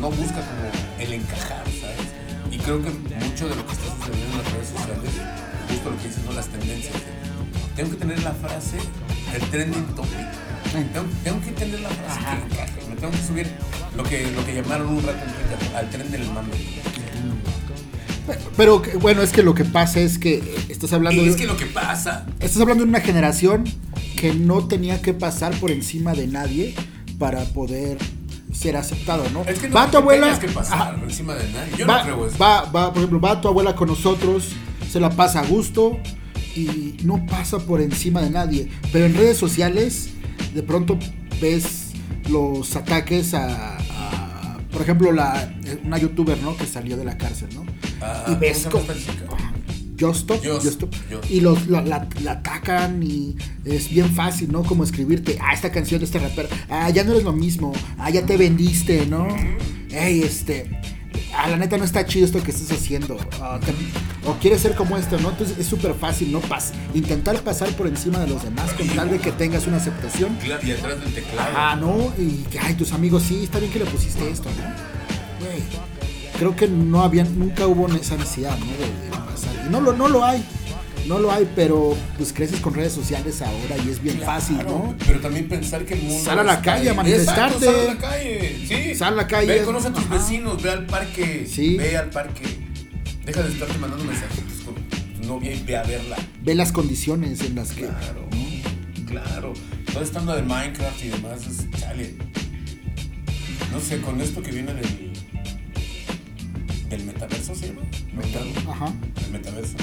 no 0.00 0.10
busca 0.10 0.40
como 0.40 0.70
el 1.00 1.12
encajar, 1.12 1.64
¿sabes? 1.80 2.08
Y 2.52 2.58
creo 2.58 2.80
que 2.80 2.90
mucho 2.90 3.48
de 3.48 3.56
lo 3.56 3.66
que 3.66 3.72
está 3.72 3.96
sucediendo 3.96 4.36
en 4.36 4.42
las 4.42 4.52
redes 4.52 4.68
sociales, 4.68 5.10
justo 5.68 5.90
lo 5.90 5.96
que 5.98 6.08
dices, 6.08 6.24
¿no? 6.24 6.32
Las 6.32 6.48
tendencias. 6.48 6.94
de, 6.94 7.74
tengo 7.74 7.90
que 7.90 7.96
tener 7.96 8.22
la 8.22 8.32
frase, 8.32 8.78
el 9.34 9.42
trending 9.50 9.86
topic. 9.96 10.26
Tengo, 10.72 11.08
tengo 11.24 11.40
que 11.40 11.52
tener 11.52 11.80
la 11.80 11.88
frase 11.88 12.20
que 12.20 12.54
encaje. 12.54 12.87
Tengo 13.00 13.12
que 13.12 13.22
subir 13.26 13.46
lo 13.96 14.02
que, 14.02 14.30
lo 14.32 14.44
que 14.44 14.54
llamaron 14.54 14.88
un 14.88 15.02
rato 15.02 15.18
al 15.76 15.90
tren 15.90 16.10
del 16.10 16.26
mame. 16.32 16.50
Pero 18.56 18.82
bueno, 19.00 19.22
es 19.22 19.32
que 19.32 19.42
lo 19.42 19.54
que 19.54 19.64
pasa 19.64 20.00
es 20.00 20.18
que 20.18 20.42
estás 20.68 20.92
hablando 20.92 21.22
Y 21.22 21.26
de, 21.26 21.30
es 21.30 21.36
que 21.36 21.46
lo 21.46 21.56
que 21.56 21.66
pasa, 21.66 22.26
estás 22.40 22.60
hablando 22.60 22.84
de 22.84 22.90
una 22.90 23.00
generación 23.00 23.64
que 24.16 24.34
no 24.34 24.66
tenía 24.66 25.00
que 25.00 25.14
pasar 25.14 25.54
por 25.58 25.70
encima 25.70 26.12
de 26.12 26.26
nadie 26.26 26.74
para 27.18 27.44
poder 27.44 27.98
ser 28.52 28.76
aceptado, 28.76 29.24
¿no? 29.30 29.44
es 29.44 29.58
que 29.58 29.68
no 29.68 29.74
va 29.74 29.90
tu 29.90 29.98
abuela, 29.98 30.38
que 30.38 30.48
pasar 30.48 30.94
ajá, 30.94 31.00
encima 31.02 31.34
de 31.34 31.48
nadie. 31.52 31.72
Yo 31.78 31.86
va, 31.86 31.98
no 31.98 32.04
creo 32.04 32.26
eso. 32.26 32.38
va, 32.38 32.62
va, 32.64 32.92
por 32.92 32.98
ejemplo, 32.98 33.20
va 33.20 33.40
tu 33.40 33.48
abuela 33.48 33.76
con 33.76 33.88
nosotros, 33.88 34.48
se 34.90 35.00
la 35.00 35.10
pasa 35.10 35.40
a 35.40 35.46
gusto 35.46 35.98
y 36.56 36.96
no 37.04 37.24
pasa 37.26 37.58
por 37.58 37.80
encima 37.80 38.20
de 38.20 38.30
nadie. 38.30 38.68
Pero 38.92 39.06
en 39.06 39.14
redes 39.14 39.36
sociales, 39.36 40.10
de 40.54 40.62
pronto 40.62 40.98
ves 41.40 41.87
los 42.28 42.74
ataques 42.76 43.34
a, 43.34 43.76
a, 43.78 44.58
por 44.70 44.82
ejemplo, 44.82 45.12
la, 45.12 45.52
una 45.84 45.98
youtuber, 45.98 46.38
¿no? 46.42 46.56
Que 46.56 46.66
salió 46.66 46.96
de 46.96 47.04
la 47.04 47.16
cárcel, 47.18 47.48
¿no? 47.54 47.64
Ah, 48.00 48.24
y 48.28 48.34
ves 48.36 48.68
¿cómo? 48.70 48.84
Justo, 50.00 50.34
Just, 50.34 50.64
Justo. 50.64 50.88
Just. 51.10 51.30
Y 51.30 51.40
los, 51.40 51.66
la, 51.66 51.82
la- 51.82 52.06
la 52.22 52.32
atacan 52.32 53.02
y 53.02 53.34
es 53.64 53.90
bien 53.90 54.08
fácil, 54.14 54.52
¿no? 54.52 54.62
Como 54.62 54.84
escribirte, 54.84 55.36
ah, 55.40 55.52
esta 55.52 55.72
canción 55.72 55.98
de 55.98 56.04
este 56.06 56.20
rapero, 56.20 56.48
ah, 56.70 56.88
ya 56.90 57.02
no 57.02 57.10
eres 57.12 57.24
lo 57.24 57.32
mismo, 57.32 57.72
ah, 57.98 58.08
ya 58.10 58.24
te 58.24 58.36
vendiste, 58.36 59.06
¿no? 59.06 59.26
Ey, 59.90 60.22
este, 60.22 60.70
ah, 61.38 61.48
la 61.48 61.56
neta 61.56 61.78
no 61.78 61.84
está 61.84 62.04
chido 62.04 62.26
esto 62.26 62.42
que 62.42 62.50
estás 62.50 62.70
haciendo, 62.76 63.16
ah, 63.40 63.58
te- 63.64 64.28
o 64.28 64.34
quieres 64.34 64.60
ser 64.60 64.74
como 64.74 64.96
esto, 64.98 65.18
¿no? 65.20 65.30
Entonces 65.30 65.58
es 65.58 65.66
súper 65.66 65.94
fácil, 65.94 66.32
¿no? 66.32 66.42
Pas- 66.42 66.72
intentar 66.94 67.40
pasar 67.42 67.68
por 67.70 67.86
encima 67.86 68.18
de 68.18 68.26
los 68.28 68.42
demás 68.42 68.72
con 68.74 68.86
tal 68.88 69.10
de 69.10 69.18
que 69.18 69.32
tengas 69.32 69.66
una 69.66 69.78
aceptación. 69.78 70.36
Claro, 70.44 70.66
Y 70.66 70.72
atrás 70.72 71.00
del 71.00 71.14
teclado. 71.14 71.48
Ajá, 71.56 71.76
¿no? 71.76 72.12
Y 72.18 72.44
que, 72.50 72.58
ay, 72.58 72.74
tus 72.74 72.92
amigos, 72.92 73.22
sí, 73.22 73.44
está 73.44 73.58
bien 73.58 73.72
que 73.72 73.78
le 73.78 73.86
pusiste 73.86 74.28
esto, 74.30 74.48
¿no? 74.50 75.46
Güey, 75.46 75.62
creo 76.38 76.54
que 76.56 76.66
no 76.68 77.02
había, 77.02 77.24
nunca 77.24 77.66
hubo 77.66 77.86
esa 77.88 78.16
necesidad, 78.16 78.58
¿no? 78.58 78.66
De, 78.66 78.72
de 78.78 79.10
pasar. 79.10 79.66
Y 79.66 79.70
no 79.70 79.80
lo, 79.80 79.92
no 79.92 80.08
lo 80.08 80.24
hay, 80.24 80.44
no 81.08 81.18
lo 81.18 81.32
hay, 81.32 81.50
pero 81.56 81.96
pues 82.16 82.32
creces 82.32 82.60
con 82.60 82.74
redes 82.74 82.92
sociales 82.92 83.40
ahora 83.42 83.76
y 83.84 83.88
es 83.90 84.02
bien 84.02 84.20
fácil, 84.20 84.58
¿no? 84.58 84.94
Pero 85.06 85.20
también 85.20 85.48
pensar 85.48 85.84
que 85.84 85.94
el 85.94 86.02
mundo. 86.02 86.22
Sal 86.24 86.38
a 86.38 86.44
la 86.44 86.60
calle 86.62 86.90
a 86.90 86.94
manifestarte. 86.94 87.64
Exacto, 87.66 87.72
sal 87.72 87.88
a 87.90 87.94
la 87.94 87.98
calle. 88.00 88.66
Sí. 88.68 88.94
Sal 88.94 89.12
a 89.14 89.16
la 89.16 89.26
calle. 89.26 89.58
Ve, 89.58 89.62
conoce 89.64 89.88
a 89.88 89.92
tus 89.92 90.04
Ajá. 90.04 90.14
vecinos, 90.14 90.62
ve 90.62 90.70
al 90.70 90.86
parque. 90.86 91.46
Sí. 91.50 91.76
Ve 91.76 91.96
al 91.96 92.10
parque. 92.10 92.44
Deja 93.24 93.42
de 93.42 93.52
estarte 93.52 93.78
mandando 93.78 94.04
mensajitos 94.04 94.60
con 94.64 94.74
tu 94.74 95.26
novia 95.26 95.52
y 95.54 95.62
ve 95.62 95.76
a 95.76 95.82
verla. 95.82 96.16
Ve 96.42 96.54
las 96.54 96.72
condiciones 96.72 97.40
en 97.42 97.54
las 97.56 97.72
que... 97.72 97.86
Claro, 97.86 98.28
claro. 99.06 99.52
Todo 99.92 100.02
estando 100.02 100.34
de 100.34 100.42
Minecraft 100.42 101.04
y 101.04 101.08
demás, 101.08 101.40
es 101.46 101.70
chale. 101.80 102.14
No 103.72 103.80
sé, 103.80 104.00
con 104.00 104.20
esto 104.20 104.42
que 104.42 104.50
viene 104.52 104.72
del. 104.74 105.12
del 106.88 107.04
metaverso, 107.04 107.54
¿se 107.54 107.68
llama? 107.68 107.82
Meta- 108.14 108.70
Ajá. 108.70 108.92
el 109.26 109.32
metaverso. 109.32 109.76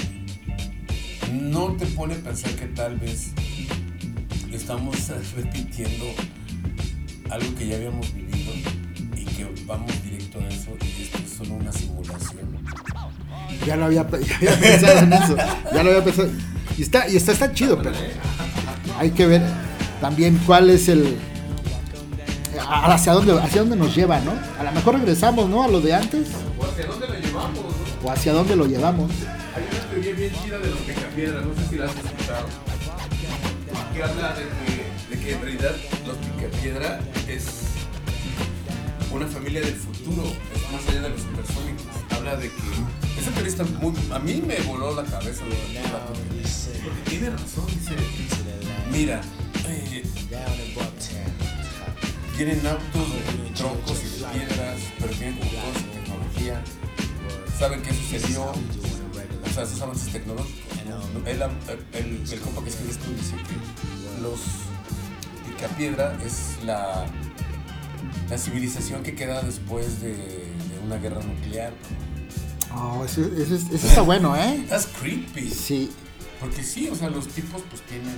No 1.32 1.72
te 1.78 1.86
pone 1.86 2.14
a 2.14 2.18
pensar 2.18 2.50
que 2.52 2.66
tal 2.66 2.96
vez 2.98 3.28
estamos 4.52 4.96
repitiendo 5.36 6.06
algo 7.30 7.54
que 7.56 7.66
ya 7.66 7.76
habíamos 7.76 8.12
vivido 8.14 8.52
y 9.16 9.24
que 9.24 9.46
vamos 9.66 9.90
directo 10.02 10.38
a 10.38 10.48
eso 10.48 10.70
y 10.80 11.02
esto 11.02 11.18
es 11.24 11.32
solo 11.36 11.54
una 11.54 11.72
simulación. 11.72 12.56
Ya 13.66 13.76
lo 13.76 13.86
había, 13.86 14.06
ya 14.40 14.52
había 14.52 14.60
pensado 14.60 14.98
en 15.00 15.12
eso. 15.12 15.36
Ya 15.74 15.82
lo 15.82 15.90
había 15.90 16.04
pensado. 16.04 16.28
Y 16.78 16.82
está, 16.82 17.08
y 17.08 17.16
está, 17.16 17.32
está 17.32 17.52
chido, 17.52 17.78
pero 17.82 17.92
hay 18.98 19.10
que 19.10 19.26
ver 19.26 19.42
también 20.00 20.38
cuál 20.46 20.70
es 20.70 20.88
el. 20.88 21.16
a- 22.60 22.94
Hacia 22.94 23.12
dónde, 23.12 23.38
hacia 23.40 23.60
dónde 23.62 23.76
nos 23.76 23.94
lleva, 23.94 24.20
¿no? 24.20 24.32
A 24.58 24.62
lo 24.64 24.72
mejor 24.72 24.94
regresamos, 24.98 25.48
¿no? 25.48 25.62
A 25.62 25.68
lo 25.68 25.80
de 25.80 25.94
antes. 25.94 26.28
¿O 26.58 26.64
hacia 26.64 26.86
dónde 26.86 27.06
lo 27.08 27.14
llevamos? 27.14 27.64
O 28.04 28.10
hacia 28.10 28.32
dónde 28.32 28.56
lo 28.56 28.66
llevamos. 28.66 29.10
Teoría 29.96 30.12
bien 30.12 30.32
chida 30.44 30.58
de 30.58 30.68
los 30.68 30.78
picapiedras, 30.80 31.46
no 31.46 31.54
sé 31.54 31.68
si 31.70 31.76
la 31.76 31.86
has 31.86 31.96
escuchado. 31.96 32.46
Que 33.94 34.02
habla 34.02 34.34
de 34.34 34.42
que, 34.44 35.16
de 35.16 35.24
que 35.24 35.32
en 35.32 35.40
realidad 35.40 35.74
los 36.06 36.16
picapiedra 36.18 37.00
es 37.26 37.46
una 39.10 39.26
familia 39.26 39.62
del 39.62 39.74
futuro, 39.74 40.24
es 40.54 40.70
más 40.70 40.86
allá 40.86 41.00
de 41.00 41.08
los 41.08 41.22
supersónicos. 41.22 41.86
Habla 42.10 42.36
de 42.36 42.50
que 42.50 43.18
esa 43.18 43.30
teoría 43.30 43.48
está 43.48 43.64
muy. 43.64 43.94
A 44.12 44.18
mí 44.18 44.42
me 44.46 44.60
voló 44.68 44.94
la 44.94 45.02
cabeza 45.02 45.44
rato. 45.46 46.12
Porque 46.12 47.10
tiene 47.10 47.30
razón, 47.30 47.64
dice. 47.68 47.96
Mira, 48.92 49.22
eh, 49.66 50.02
tienen 52.36 52.66
autos 52.66 53.14
de 53.14 53.50
troncos 53.54 53.98
y 54.04 54.20
de 54.20 54.26
piedras, 54.26 54.76
pero 54.98 55.10
tienen 55.14 55.38
como 55.38 55.50
toda 55.52 55.70
esa 55.70 55.86
tecnología. 55.90 56.64
Saben 57.58 57.80
qué 57.80 57.94
sucedió, 57.94 58.52
sea, 59.56 59.64
esos 59.64 59.80
avances 59.82 60.12
tecnológicos. 60.12 60.72
¿no? 60.86 61.26
El, 61.28 61.42
el, 61.42 62.32
el 62.32 62.40
compa 62.40 62.62
que 62.62 62.70
escribe 62.70 62.90
esto 62.92 63.10
dice 63.10 63.34
que 63.36 64.22
los 64.22 64.40
Picapiedra 65.46 66.16
es 66.24 66.62
la, 66.64 67.06
la 68.30 68.38
civilización 68.38 69.02
que 69.02 69.14
queda 69.14 69.42
después 69.42 70.00
de, 70.00 70.12
de 70.14 70.78
una 70.84 70.96
guerra 70.96 71.22
nuclear. 71.22 71.72
Oh, 72.74 73.04
ese, 73.04 73.22
ese- 73.42 73.54
ese 73.74 73.88
está 73.88 74.02
bueno, 74.02 74.36
¿eh? 74.36 74.64
That's 74.68 74.86
creepy. 75.00 75.50
Sí. 75.50 75.90
Porque 76.40 76.62
sí, 76.62 76.88
o 76.88 76.94
sea, 76.94 77.08
los 77.08 77.28
tipos 77.28 77.62
pues 77.70 77.80
tienen. 77.82 78.14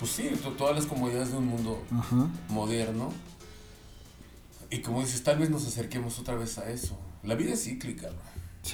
Pues 0.00 0.10
sí, 0.12 0.30
to- 0.42 0.52
todas 0.52 0.74
las 0.76 0.86
comodidades 0.86 1.30
de 1.30 1.36
un 1.38 1.46
mundo 1.46 1.82
moderno. 2.48 3.12
Y 4.70 4.80
como 4.80 5.00
dices, 5.00 5.22
tal 5.22 5.38
vez 5.38 5.50
nos 5.50 5.66
acerquemos 5.66 6.18
otra 6.18 6.34
vez 6.34 6.58
a 6.58 6.68
eso. 6.70 6.98
La 7.22 7.34
vida 7.36 7.54
es 7.54 7.64
cíclica, 7.64 8.08
bro. 8.08 8.18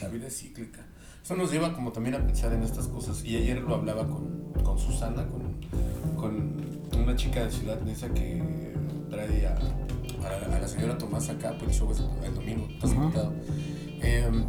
La 0.02 0.08
vida 0.08 0.26
es 0.26 0.38
cíclica. 0.38 0.80
Eso 1.22 1.34
nos 1.36 1.50
lleva 1.50 1.72
como 1.72 1.90
también 1.92 2.14
a 2.16 2.18
pensar 2.26 2.52
en 2.52 2.62
estas 2.62 2.88
cosas. 2.88 3.24
Y 3.24 3.36
ayer 3.36 3.60
lo 3.62 3.74
hablaba 3.74 4.06
con, 4.06 4.52
con 4.62 4.78
Susana, 4.78 5.24
con, 5.26 5.54
con 6.16 7.00
una 7.02 7.16
chica 7.16 7.44
de 7.44 7.50
Ciudad 7.50 7.80
Neza 7.82 8.08
que 8.12 8.42
trae 9.10 9.46
a, 9.46 9.54
a 9.54 10.48
la- 10.48 10.56
a 10.56 10.60
la 10.60 10.68
señora 10.68 10.98
Tomás 10.98 11.28
acá, 11.30 11.54
pues 11.58 11.70
el 11.70 11.76
show 11.78 11.92
es 11.92 12.02
el 12.26 12.34
domingo, 12.34 12.66
estás 12.70 12.92
invitado. 12.92 13.32
Em, 14.02 14.44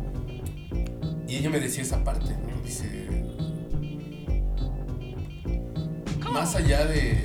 y 1.28 1.36
ella 1.38 1.50
me 1.50 1.60
decía 1.60 1.84
esa 1.84 2.04
parte, 2.04 2.36
¿no? 2.38 2.62
Dice, 2.64 3.08
más 6.34 6.56
allá 6.56 6.86
de, 6.86 7.24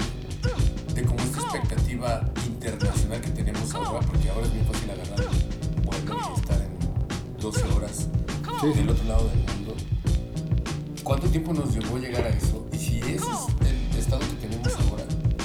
de 0.94 1.02
como 1.04 1.18
esta 1.20 1.40
expectativa 1.40 2.30
internacional 2.46 3.20
que 3.20 3.30
tenemos 3.30 3.74
ahora, 3.74 4.00
porque 4.06 4.28
ahora 4.30 4.46
es 4.46 4.52
muy 4.54 4.64
fácil 4.64 4.90
agarrar 4.90 5.20
un 5.28 5.82
12 7.40 7.62
horas 7.74 8.06
Sí, 8.60 8.68
del 8.74 8.90
otro 8.90 9.04
lado 9.04 9.26
del 9.28 9.38
mundo. 9.38 9.74
¿Cuánto 11.02 11.26
tiempo 11.28 11.54
nos 11.54 11.74
llevó 11.74 11.96
llegar 11.96 12.24
a 12.24 12.28
eso? 12.28 12.66
Y 12.72 12.76
si 12.76 12.98
ese 12.98 13.14
es 13.14 13.22
el 13.92 13.98
estado 13.98 14.20
que 14.20 14.46
tenemos 14.46 14.68
ahora, 14.74 15.04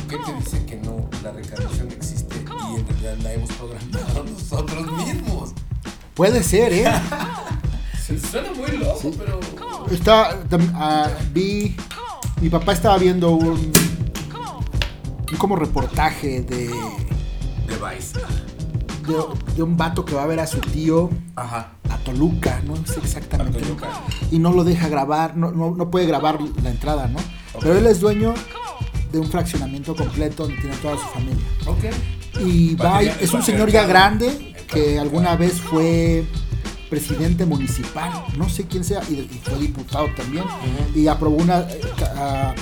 ¿qué 0.09 0.17
te 0.17 0.33
dice 0.33 0.65
que 0.65 0.75
no, 0.75 1.09
la 1.23 1.31
reencarnación 1.31 1.89
existe 1.91 2.35
y 2.35 2.79
en 2.79 2.87
realidad 2.87 3.17
la 3.23 3.33
hemos 3.33 3.49
programado 3.53 4.25
nosotros 4.29 4.91
mismos? 5.05 5.53
Puede 6.13 6.43
ser, 6.43 6.73
¿eh? 6.73 6.91
Suena 8.29 8.51
muy 8.51 8.77
loco, 8.77 9.11
pero... 9.17 9.39
Está, 9.89 10.41
ah, 10.73 11.09
vi, 11.31 11.77
mi 12.41 12.49
papá 12.49 12.73
estaba 12.73 12.97
viendo 12.97 13.31
un, 13.31 13.71
un 15.31 15.37
como 15.37 15.55
reportaje 15.55 16.41
de, 16.41 16.67
Device. 17.67 18.19
de, 19.07 19.53
de 19.55 19.63
un 19.63 19.77
vato 19.77 20.03
que 20.03 20.15
va 20.15 20.23
a 20.23 20.27
ver 20.27 20.41
a 20.41 20.47
su 20.47 20.59
tío. 20.59 21.09
Ajá. 21.35 21.71
Toluca, 22.05 22.61
no 22.65 22.77
sé 22.85 22.99
exactamente. 23.03 23.57
A 23.57 23.61
Toluca. 23.61 24.01
Y 24.31 24.39
no 24.39 24.53
lo 24.53 24.63
deja 24.63 24.87
grabar, 24.87 25.35
no, 25.35 25.51
no, 25.51 25.75
no 25.75 25.91
puede 25.91 26.05
grabar 26.05 26.39
la 26.63 26.69
entrada, 26.69 27.07
¿no? 27.07 27.19
Pero 27.59 27.77
él 27.77 27.85
es 27.87 27.99
dueño 27.99 28.33
de 29.11 29.19
un 29.19 29.27
fraccionamiento 29.27 29.95
completo 29.95 30.43
donde 30.43 30.61
tiene 30.61 30.75
toda 30.77 30.95
su 30.95 31.05
familia. 31.07 31.43
Ok. 31.67 32.45
Y 32.45 32.75
va, 32.75 33.01
es 33.01 33.33
un 33.33 33.43
señor 33.43 33.69
ya 33.69 33.85
grande 33.85 34.55
que 34.67 34.99
alguna 34.99 35.35
vez 35.35 35.59
fue 35.59 36.25
presidente 36.89 37.45
municipal, 37.45 38.11
no 38.37 38.47
sé 38.49 38.65
quién 38.65 38.83
sea, 38.83 39.01
y, 39.09 39.13
y 39.13 39.41
fue 39.43 39.57
diputado 39.57 40.07
también, 40.15 40.45
y 40.93 41.07
aprobó 41.07 41.37
una, 41.37 41.61
eh, 41.61 41.81
ah, 42.15 42.53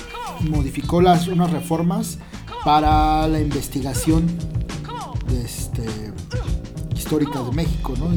modificó 0.41 1.01
las 1.01 1.27
unas 1.27 1.51
reformas 1.51 2.17
para 2.63 3.27
la 3.27 3.39
investigación 3.39 4.25
de 5.27 5.43
este, 5.43 6.13
histórica 6.95 7.41
de 7.41 7.51
México, 7.51 7.93
¿no? 7.97 8.09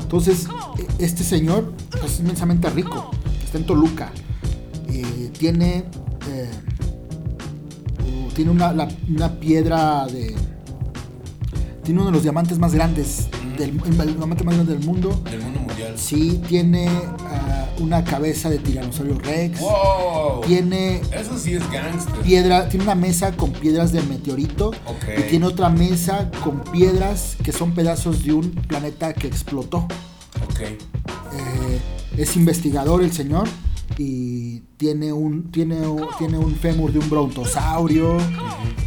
Entonces, 0.00 0.48
este 0.98 1.22
señor 1.22 1.72
es 2.04 2.20
inmensamente 2.20 2.68
rico, 2.70 3.10
está 3.44 3.58
en 3.58 3.66
Toluca, 3.66 4.12
tiene, 5.38 5.84
eh, 6.28 6.50
tiene 8.34 8.50
una, 8.50 8.88
una 9.08 9.40
piedra 9.40 10.06
de... 10.06 10.36
Tiene 11.90 12.02
uno 12.02 12.10
de 12.12 12.14
los 12.14 12.22
diamantes 12.22 12.56
más 12.60 12.72
grandes, 12.72 13.26
del, 13.58 13.70
el 13.84 14.16
diamante 14.16 14.44
más 14.44 14.54
grande 14.54 14.76
del 14.76 14.86
mundo. 14.86 15.20
Del 15.28 15.40
mundo 15.42 15.58
mundial. 15.58 15.94
Sí, 15.96 16.40
tiene 16.46 16.86
ah, 16.88 17.66
una 17.80 18.04
cabeza 18.04 18.48
de 18.48 18.60
tiranosaurio 18.60 19.18
rex. 19.18 19.58
¡Wow! 19.58 20.42
Tiene 20.46 21.00
Eso 21.12 21.36
sí 21.36 21.54
es 21.54 21.68
gangster. 21.68 22.14
piedra, 22.22 22.68
tiene 22.68 22.84
una 22.84 22.94
mesa 22.94 23.32
con 23.32 23.50
piedras 23.50 23.90
de 23.90 24.02
meteorito 24.02 24.68
Ok. 24.68 25.18
y 25.18 25.22
tiene 25.30 25.46
otra 25.46 25.68
mesa 25.68 26.30
con 26.44 26.60
piedras 26.60 27.36
que 27.42 27.50
son 27.50 27.72
pedazos 27.74 28.22
de 28.22 28.34
un 28.34 28.52
planeta 28.52 29.12
que 29.12 29.26
explotó. 29.26 29.78
Ok. 30.48 30.60
Eh, 30.60 30.78
es 32.16 32.36
investigador 32.36 33.02
el 33.02 33.10
señor 33.12 33.48
y 33.98 34.60
tiene 34.76 35.12
un 35.12 35.50
tiene, 35.50 35.76
tiene 36.18 36.38
un 36.38 36.54
fémur 36.54 36.92
de 36.92 36.98
un 37.00 37.10
brontosaurio. 37.10 38.16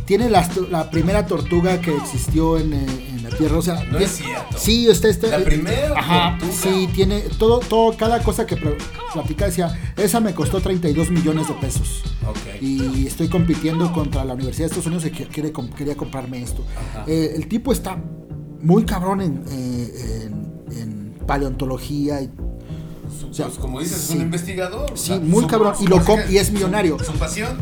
Tiene 0.05 0.27
to- 0.53 0.67
la 0.69 0.89
primera 0.89 1.25
tortuga 1.25 1.79
que 1.79 1.95
existió 1.95 2.57
en, 2.57 2.73
eh, 2.73 2.85
en 3.09 3.23
la 3.23 3.29
Tierra. 3.29 3.57
O 3.57 3.61
sea, 3.61 3.75
No 3.75 3.81
tiene- 3.97 4.05
es 4.05 4.11
cierto. 4.11 4.57
Sí, 4.57 4.87
está, 4.89 5.07
está- 5.07 5.37
La 5.37 5.43
primera 5.45 5.97
Ajá, 5.97 6.37
tortuga. 6.39 6.59
sí, 6.61 6.89
tiene 6.93 7.21
todo, 7.37 7.59
todo, 7.59 7.95
cada 7.95 8.21
cosa 8.21 8.45
que 8.45 8.57
pl- 8.57 8.75
platica 9.13 9.45
decía, 9.45 9.93
esa 9.95 10.19
me 10.19 10.33
costó 10.33 10.59
32 10.59 11.09
millones 11.09 11.47
de 11.47 11.53
pesos. 11.55 12.03
Ok. 12.27 12.61
Y 12.61 13.07
estoy 13.07 13.27
compitiendo 13.29 13.91
contra 13.93 14.25
la 14.25 14.33
Universidad 14.33 14.65
de 14.69 14.77
Estados 14.77 14.87
Unidos 14.87 15.03
que 15.05 15.27
quiere, 15.27 15.53
quería 15.77 15.95
comprarme 15.95 16.41
esto. 16.41 16.63
Eh, 17.07 17.33
el 17.35 17.47
tipo 17.47 17.71
está 17.71 17.97
muy 18.61 18.83
cabrón 18.85 19.21
en, 19.21 19.43
eh, 19.49 20.23
en- 20.25 20.77
en 20.77 21.13
paleontología 21.25 22.21
y 22.21 22.29
o 23.33 23.35
sea, 23.35 23.47
pues, 23.47 23.57
como 23.57 23.79
dices, 23.79 24.03
es 24.03 24.09
un 24.11 24.21
investigador. 24.21 24.91
o 24.93 24.95
Sí, 24.95 25.07
sea, 25.07 25.19
muy 25.19 25.41
su- 25.41 25.47
cabrón, 25.47 25.73
y 25.79 25.83
su- 25.85 25.89
lo 25.89 26.03
su- 26.03 26.31
y 26.31 26.37
es 26.37 26.47
su- 26.47 26.53
millonario. 26.53 26.97
Su, 27.03 27.13
pasión. 27.13 27.57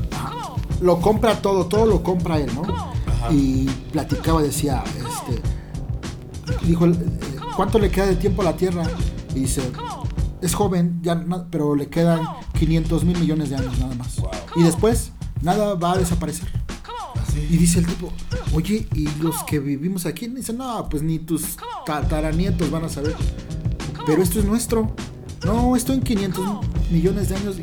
lo 0.81 0.99
compra 0.99 1.41
todo, 1.41 1.65
todo 1.67 1.85
lo 1.85 2.03
compra 2.03 2.39
él, 2.39 2.51
¿no? 2.55 2.63
Ajá. 2.63 3.31
Y 3.31 3.69
platicaba, 3.93 4.41
decía, 4.41 4.83
este, 4.97 5.41
dijo, 6.65 6.87
eh, 6.87 6.93
¿cuánto 7.55 7.79
le 7.79 7.89
queda 7.89 8.07
de 8.07 8.15
tiempo 8.15 8.41
a 8.41 8.45
la 8.45 8.55
Tierra? 8.57 8.83
Y 9.35 9.41
dice, 9.41 9.61
es 10.41 10.53
joven, 10.55 10.99
ya, 11.03 11.23
pero 11.49 11.75
le 11.75 11.87
quedan 11.87 12.21
500 12.59 13.03
mil 13.05 13.17
millones 13.19 13.49
de 13.51 13.55
años 13.57 13.77
nada 13.79 13.93
más. 13.95 14.17
Wow. 14.19 14.31
Y 14.57 14.63
después, 14.63 15.11
nada 15.41 15.75
va 15.75 15.93
a 15.93 15.97
desaparecer. 15.99 16.51
Así. 17.21 17.39
Y 17.49 17.57
dice 17.57 17.79
el 17.79 17.85
tipo, 17.85 18.11
oye, 18.53 18.87
¿y 18.93 19.07
los 19.21 19.43
que 19.43 19.59
vivimos 19.59 20.05
aquí? 20.05 20.25
Y 20.25 20.29
dice, 20.29 20.51
no, 20.51 20.89
pues 20.89 21.01
ni 21.03 21.19
tus 21.19 21.57
tataranietos 21.85 22.69
van 22.71 22.83
a 22.85 22.89
saber. 22.89 23.15
Pero 24.05 24.21
esto 24.23 24.39
es 24.39 24.45
nuestro. 24.45 24.93
No, 25.43 25.75
esto 25.75 25.93
en 25.93 26.01
500 26.01 26.45
millones 26.91 27.29
de 27.29 27.35
años 27.35 27.55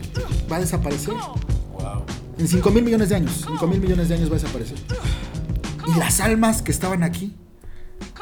va 0.51 0.57
a 0.57 0.61
desaparecer. 0.61 1.14
Wow. 1.14 2.05
En 2.39 2.49
5 2.49 2.70
mil 2.70 2.83
millones 2.83 3.09
de 3.09 3.16
años. 3.16 3.45
5 3.47 3.66
mil 3.66 3.81
millones 3.81 4.09
de 4.09 4.16
años 4.16 4.31
va 4.31 4.37
a 4.37 4.39
desaparecer. 4.39 4.79
Y 5.87 5.99
las 5.99 6.20
almas 6.20 6.62
que 6.62 6.72
estaban 6.72 7.03
aquí. 7.03 7.37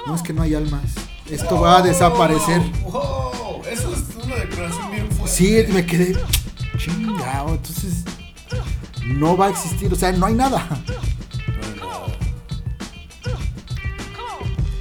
No 0.07 0.15
es 0.15 0.23
que 0.23 0.33
no 0.33 0.43
hay 0.43 0.55
almas. 0.55 0.95
Esto 1.31 1.61
va 1.61 1.79
a 1.79 1.83
desaparecer. 1.83 2.61
Wow. 2.83 3.63
Eso 3.71 3.93
es 3.93 4.25
una 4.25 4.37
declaración 4.37 4.91
bien 4.91 5.11
fuerte. 5.11 5.37
Sí, 5.37 5.73
me 5.73 5.87
quedé 5.87 6.17
chingado. 6.77 7.55
Entonces, 7.55 8.05
no 9.07 9.37
va 9.37 9.47
a 9.47 9.51
existir. 9.51 9.93
O 9.93 9.97
sea. 9.97 10.13
No 10.13 10.27
hay 10.27 10.35
nada. 10.35 10.69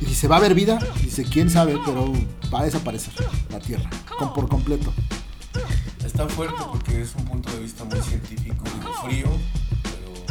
Y 0.02 0.14
se 0.14 0.28
va 0.28 0.36
a 0.38 0.40
ver 0.40 0.54
vida. 0.54 0.80
Dice, 1.02 1.24
quién 1.24 1.50
sabe, 1.50 1.80
pero 1.86 2.14
va 2.54 2.60
a 2.60 2.66
desaparecer 2.66 3.14
la 3.50 3.60
Tierra. 3.60 3.90
Con, 4.18 4.34
por 4.34 4.48
completo. 4.48 4.94
Está 6.06 6.28
fuerte 6.30 6.62
porque 6.72 7.02
es 7.02 7.16
un 7.16 7.26
punto 7.26 7.52
de 7.52 7.60
vista 7.60 7.84
muy 7.84 8.00
científico 8.02 8.64
y 8.66 9.08
frío, 9.08 9.28
pero 9.84 10.26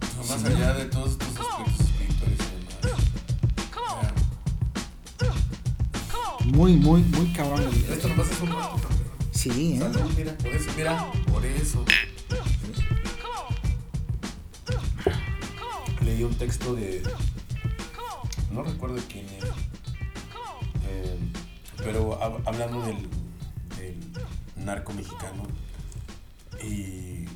pero 0.00 0.24
más 0.28 0.44
allá 0.44 0.74
de 0.74 0.84
todos 0.86 1.12
estos 1.12 1.28
aspectos 1.28 1.80
espirituales 1.80 2.38
y 2.40 2.44
demás. 2.52 3.06
Muy, 6.44 6.76
muy, 6.76 7.02
muy 7.02 7.32
cabrón. 7.32 7.70
Esto 7.90 8.08
nomás 8.08 8.30
es 8.30 8.40
un 8.40 8.48
rato. 8.48 8.88
Sí, 9.30 9.74
¿eh? 9.74 9.78
Salud, 9.78 10.12
mira, 10.16 10.36
por 10.36 10.48
eso, 10.48 10.70
mira, 10.76 11.12
por 11.32 11.46
eso. 11.46 11.84
Leí 16.02 16.22
un 16.24 16.34
texto 16.34 16.74
de. 16.74 17.02
No 18.52 18.62
recuerdo 18.62 18.96
quién 19.08 19.26
es. 19.28 19.44
Pero 21.86 22.20
hab- 22.20 22.42
hablando 22.44 22.82
del, 22.84 22.96
del 23.78 23.96
narco 24.64 24.92
mexicano. 24.92 25.44
Y 26.62 27.26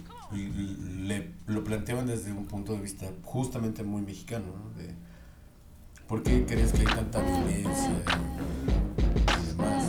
le, 1.06 1.30
lo 1.46 1.62
planteaban 1.64 2.06
desde 2.06 2.32
un 2.32 2.46
punto 2.46 2.72
de 2.72 2.80
vista 2.80 3.06
justamente 3.22 3.82
muy 3.84 4.02
mexicano. 4.02 4.46
¿no? 4.46 4.70
¿Por 6.08 6.22
qué 6.24 6.44
crees 6.44 6.72
que 6.72 6.80
hay 6.80 6.86
tanta 6.86 7.20
violencia 7.22 7.92
y 9.40 9.46
demás? 9.46 9.84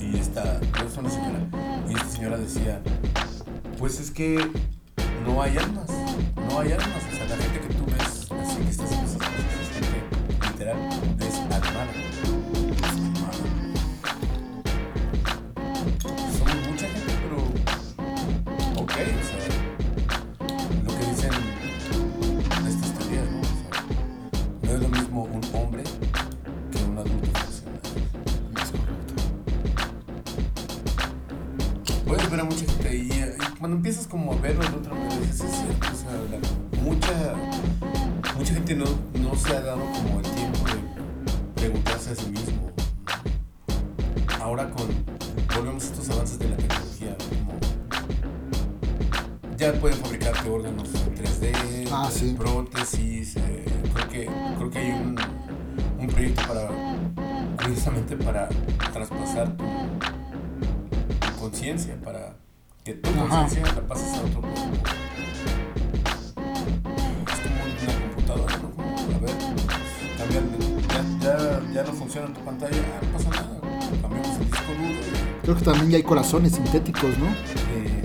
Y 0.00 0.16
esta, 0.18 0.60
es 0.60 0.96
una 0.96 1.08
señora, 1.10 1.46
y 1.88 1.92
esta 1.94 2.08
señora 2.08 2.36
decía, 2.36 2.82
pues 3.78 4.00
es 4.00 4.10
que 4.10 4.36
no 5.24 5.40
hay 5.40 5.56
almas, 5.56 5.88
no 6.48 6.58
hay 6.60 6.72
almas, 6.72 6.88
o 7.12 7.16
sea, 7.16 7.28
la 7.28 7.36
gente 7.36 7.60
que 7.60 7.74
tú 7.74 7.84
ves, 7.86 8.32
así 8.32 8.56
que 8.62 8.70
estás 8.70 8.90
Ajá. 63.34 63.42
conciencia 63.46 63.74
la 63.74 63.88
pases 63.88 64.14
a 64.14 64.20
otro 64.20 64.40
cuerpo. 64.40 64.60
Es 67.32 67.40
como 67.40 67.56
una 67.64 67.94
computadora, 68.00 68.56
¿no? 68.58 68.70
Como, 68.70 68.90
a 68.90 69.18
ver, 69.18 69.34
cambiarle, 70.18 70.56
ya, 70.88 71.00
ya, 71.20 71.72
ya 71.72 71.82
no 71.82 71.92
funciona 71.92 72.32
tu 72.32 72.40
pantalla, 72.44 72.76
ah, 72.76 73.00
no 73.04 73.18
pasa 73.18 73.30
nada, 73.30 73.60
cambiamos 74.02 74.38
el 74.38 74.44
disco 74.50 74.72
duro 74.78 75.00
Creo 75.42 75.56
que 75.56 75.62
también 75.62 75.90
ya 75.90 75.96
hay 75.96 76.02
corazones 76.02 76.52
sintéticos, 76.52 77.18
¿no? 77.18 77.26
eh, 77.26 78.02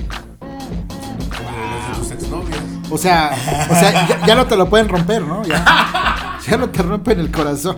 como 1.29 1.49
los 1.51 1.87
de 1.87 1.93
tus 1.99 2.11
exnovios. 2.11 2.59
O 2.89 2.97
sea, 2.97 3.31
o 3.69 3.75
sea 3.75 4.07
ya, 4.07 4.25
ya 4.25 4.35
no 4.35 4.47
te 4.47 4.57
lo 4.57 4.67
pueden 4.69 4.89
romper, 4.89 5.21
¿no? 5.21 5.43
Ya, 5.43 6.37
ya 6.45 6.57
no 6.57 6.69
te 6.69 6.81
rompen 6.81 7.19
el 7.19 7.31
corazón. 7.31 7.77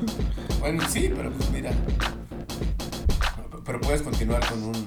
Bueno, 0.62 0.82
sí, 0.88 1.12
pero 1.16 1.32
pues 1.32 1.52
mira. 1.52 1.72
Pero 3.66 3.82
puedes 3.82 4.02
continuar 4.02 4.46
con 4.48 4.64
un. 4.64 4.81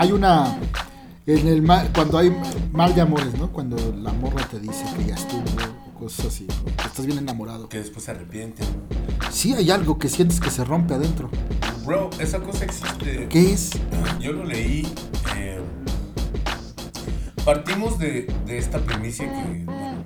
Hay 0.00 0.12
una. 0.12 0.56
En 1.26 1.46
el 1.46 1.60
mar, 1.60 1.90
cuando 1.94 2.16
hay 2.16 2.34
mar 2.72 2.94
de 2.94 3.02
amores, 3.02 3.34
¿no? 3.38 3.52
Cuando 3.52 3.76
la 3.98 4.14
morra 4.14 4.48
te 4.50 4.58
dice 4.58 4.82
que 4.96 5.04
ya 5.04 5.14
estuvo, 5.14 5.42
cosas 5.98 6.24
así, 6.26 6.46
¿no? 6.48 6.64
Que 6.74 6.86
estás 6.86 7.04
bien 7.04 7.18
enamorado. 7.18 7.68
Que 7.68 7.80
después 7.80 8.06
se 8.06 8.12
arrepienten. 8.12 8.66
Sí, 9.30 9.52
hay 9.52 9.70
algo 9.70 9.98
que 9.98 10.08
sientes 10.08 10.40
que 10.40 10.48
se 10.50 10.64
rompe 10.64 10.94
adentro. 10.94 11.28
Bro, 11.84 12.08
esa 12.18 12.40
cosa 12.40 12.64
existe. 12.64 13.28
¿Qué 13.28 13.52
es? 13.52 13.72
Yo 14.18 14.32
lo 14.32 14.44
leí. 14.44 14.90
eh, 15.36 15.60
partimos 17.44 17.98
de, 17.98 18.22
de 18.46 18.56
esta 18.56 18.78
primicia 18.78 19.26
que 19.30 19.64
bueno, 19.66 20.04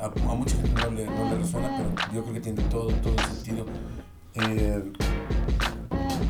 a, 0.00 0.04
a 0.06 0.34
mucha 0.34 0.56
gente 0.56 0.70
no 0.82 0.90
le, 0.90 1.04
no 1.04 1.30
le 1.30 1.36
resuena, 1.36 1.70
pero 1.76 2.12
yo 2.14 2.22
creo 2.22 2.34
que 2.34 2.40
tiene 2.40 2.62
todo, 2.62 2.88
todo 2.88 3.12
el 3.12 3.24
sentido. 3.26 3.66
Eh, 4.36 4.92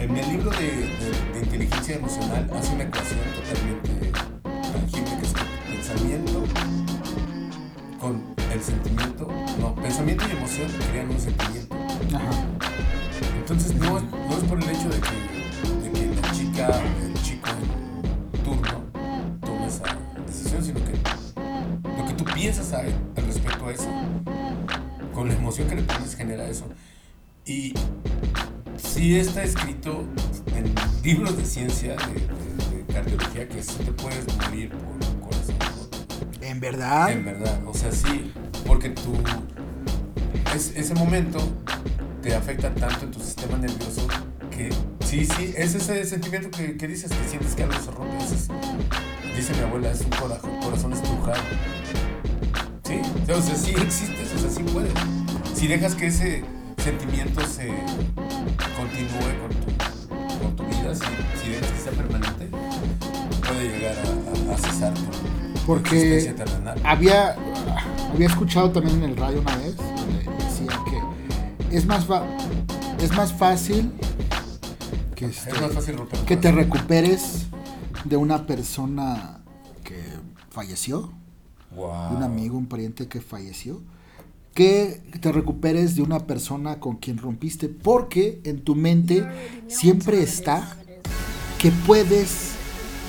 en 0.04 0.16
el 0.16 0.28
libro 0.28 0.50
de, 0.50 0.58
de- 0.58 1.32
de 1.32 1.38
inteligencia 1.40 1.96
emocional 1.96 2.48
hace 2.54 2.74
una 2.74 2.84
ecuación 2.84 3.20
totalmente 3.34 4.12
tangible 4.72 5.10
que 5.20 5.26
es 5.26 5.34
pensamiento 5.76 6.44
con 8.00 8.22
el 8.52 8.62
sentimiento, 8.62 9.28
no, 9.58 9.74
pensamiento 9.76 10.24
y 10.28 10.32
emoción 10.36 10.68
crean 10.90 11.10
un 11.10 11.18
sentimiento. 11.18 11.74
Ajá. 12.14 12.30
Entonces 13.38 13.74
no, 13.76 13.98
es- 13.98 14.04
no 14.04 14.36
es 14.36 14.44
por 14.44 14.58
el 14.62 14.68
hecho 14.70 14.88
de 14.90 15.00
que, 15.00 15.88
de 15.88 15.92
que 15.92 16.20
la 16.20 16.32
chica 16.32 16.68
o 16.68 17.06
el 17.06 17.14
chico 17.22 17.48
en 17.50 18.42
turno 18.44 18.84
tome 19.40 19.66
esa 19.66 19.84
decisión, 20.26 20.62
sino 20.64 20.80
que 20.84 20.92
lo 21.98 22.06
que 22.06 22.12
tú 22.14 22.24
piensas 22.24 22.72
al 22.74 22.92
respecto 23.16 23.66
a 23.66 23.72
eso, 23.72 23.88
con 25.14 25.28
la 25.28 25.34
emoción 25.34 25.66
que 25.68 25.76
le 25.76 25.82
pones 25.82 26.14
genera 26.14 26.46
eso. 26.48 26.66
Y 27.46 27.74
sí 29.04 29.18
está 29.18 29.42
escrito 29.44 30.02
en 30.56 30.74
libros 31.04 31.36
de 31.36 31.44
ciencia, 31.44 31.94
de, 31.94 32.14
de- 32.14 32.84
de 32.84 32.84
cardiología, 32.94 33.46
que 33.46 33.62
sí 33.62 33.74
te 33.84 33.92
puedes 33.92 34.24
morir 34.38 34.70
por 34.70 35.10
un 35.10 35.20
corazón 35.20 35.56
roto. 35.60 35.98
¿En 36.40 36.58
verdad? 36.58 37.12
En 37.12 37.22
verdad, 37.26 37.60
o 37.66 37.74
sea, 37.74 37.92
sí, 37.92 38.32
porque 38.66 38.88
tú, 38.88 39.12
es, 40.54 40.72
ese 40.74 40.94
momento 40.94 41.38
te 42.22 42.34
afecta 42.34 42.74
tanto 42.74 43.04
en 43.04 43.10
tu 43.10 43.20
sistema 43.20 43.58
nervioso 43.58 44.06
que, 44.50 44.70
sí, 45.04 45.26
sí, 45.26 45.52
es 45.54 45.74
ese 45.74 46.02
sentimiento 46.06 46.50
que, 46.50 46.78
que 46.78 46.88
dices, 46.88 47.10
que 47.12 47.28
sientes 47.28 47.54
que 47.54 47.64
algo 47.64 47.78
se 47.84 47.90
rompe. 47.90 48.16
es- 48.24 48.48
dice 49.36 49.52
mi 49.52 49.60
abuela, 49.64 49.90
es 49.90 50.00
un 50.00 50.08
cora- 50.12 50.38
corazón 50.62 50.94
estrujado. 50.94 51.42
Sí, 52.84 53.00
o 53.30 53.42
sea, 53.42 53.54
sí 53.54 53.72
existes, 53.72 54.32
o 54.34 54.38
sea, 54.38 54.48
sí 54.50 54.62
puedes. 54.72 54.92
Si 55.54 55.66
dejas 55.66 55.94
que 55.94 56.06
ese 56.06 56.42
sentimiento 56.82 57.46
se 57.46 57.70
continúe 58.76 59.32
con 59.40 59.50
tu, 59.60 60.44
con 60.44 60.56
tu 60.56 60.64
vida, 60.64 60.94
si, 60.94 61.04
si 61.42 61.48
dejas 61.50 61.70
que 61.70 61.78
sea 61.78 61.92
permanente, 61.92 62.48
puede 63.46 63.68
llegar 63.68 63.94
a, 63.96 64.50
a- 64.50 64.54
a 64.54 64.58
cesar 64.58 64.94
tu, 64.94 65.02
Porque 65.66 66.34
había, 66.84 67.36
había 68.12 68.26
escuchado 68.26 68.70
también 68.70 69.02
en 69.02 69.10
el 69.10 69.16
radio 69.16 69.40
una 69.40 69.56
vez, 69.56 69.76
donde 69.76 70.24
decía 70.44 70.78
que 71.70 71.76
es 71.76 71.86
más, 71.86 72.06
es 73.00 73.12
más 73.16 73.32
fácil 73.32 73.92
que, 75.14 75.26
este, 75.26 75.50
Es 75.50 75.60
más 75.60 75.72
fácil 75.72 75.96
romper 75.96 76.20
que 76.20 76.36
te 76.36 76.52
recuperes 76.52 77.46
de 78.04 78.16
una 78.16 78.46
persona 78.46 79.40
que 79.82 80.02
falleció, 80.50 81.12
Wow. 81.74 82.10
de 82.10 82.16
un 82.18 82.22
amigo, 82.22 82.56
un 82.56 82.66
pariente 82.66 83.08
que 83.08 83.20
falleció, 83.20 83.82
que 84.54 85.02
te 85.20 85.32
recuperes 85.32 85.96
de 85.96 86.02
una 86.02 86.20
persona 86.20 86.78
con 86.78 86.96
quien 86.96 87.18
rompiste, 87.18 87.68
porque 87.68 88.40
en 88.44 88.60
tu 88.62 88.76
mente 88.76 89.26
siempre 89.68 90.22
está 90.22 90.76
que 91.58 91.72
puedes 91.86 92.52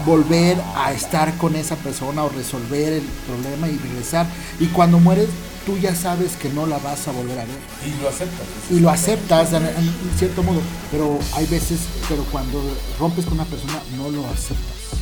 volver 0.06 0.58
a 0.76 0.92
estar 0.92 1.38
con 1.38 1.56
esa 1.56 1.76
persona 1.76 2.24
o 2.24 2.30
resolver 2.30 2.94
el 2.94 3.04
problema 3.28 3.70
y 3.70 3.78
regresar. 3.78 4.26
Y 4.60 4.68
cuando 4.68 5.00
mueres, 5.00 5.30
tú 5.66 5.78
ya 5.78 5.96
sabes 5.96 6.36
que 6.36 6.50
no 6.50 6.66
la 6.66 6.80
vas 6.80 7.08
a 7.08 7.12
volver 7.12 7.40
a 7.40 7.46
ver. 7.46 7.58
Y 7.86 8.02
lo 8.02 8.10
aceptas. 8.10 8.48
Y 8.72 8.80
lo 8.80 8.90
aceptas 8.90 9.54
en, 9.54 9.66
en 9.66 10.18
cierto 10.18 10.44
modo, 10.44 10.62
pero 10.92 11.20
hay 11.34 11.46
veces, 11.46 11.82
pero 12.10 12.24
cuando 12.32 12.62
rompes 13.00 13.26
con 13.26 13.36
una 13.36 13.46
persona, 13.46 13.80
no 13.98 14.10
lo 14.10 14.26
aceptas. 14.28 14.95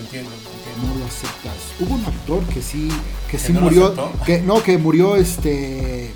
Entiendo, 0.00 0.30
entiendo. 0.32 0.94
No 0.94 0.98
lo 0.98 1.04
aceptas. 1.06 1.54
Hubo 1.78 1.94
un 1.94 2.04
actor 2.04 2.42
que 2.46 2.62
sí, 2.62 2.88
que 3.30 3.38
sí 3.38 3.52
no 3.52 3.60
lo 3.60 3.66
murió, 3.66 4.12
que 4.24 4.40
no, 4.40 4.62
que 4.62 4.78
murió 4.78 5.16
este, 5.16 6.12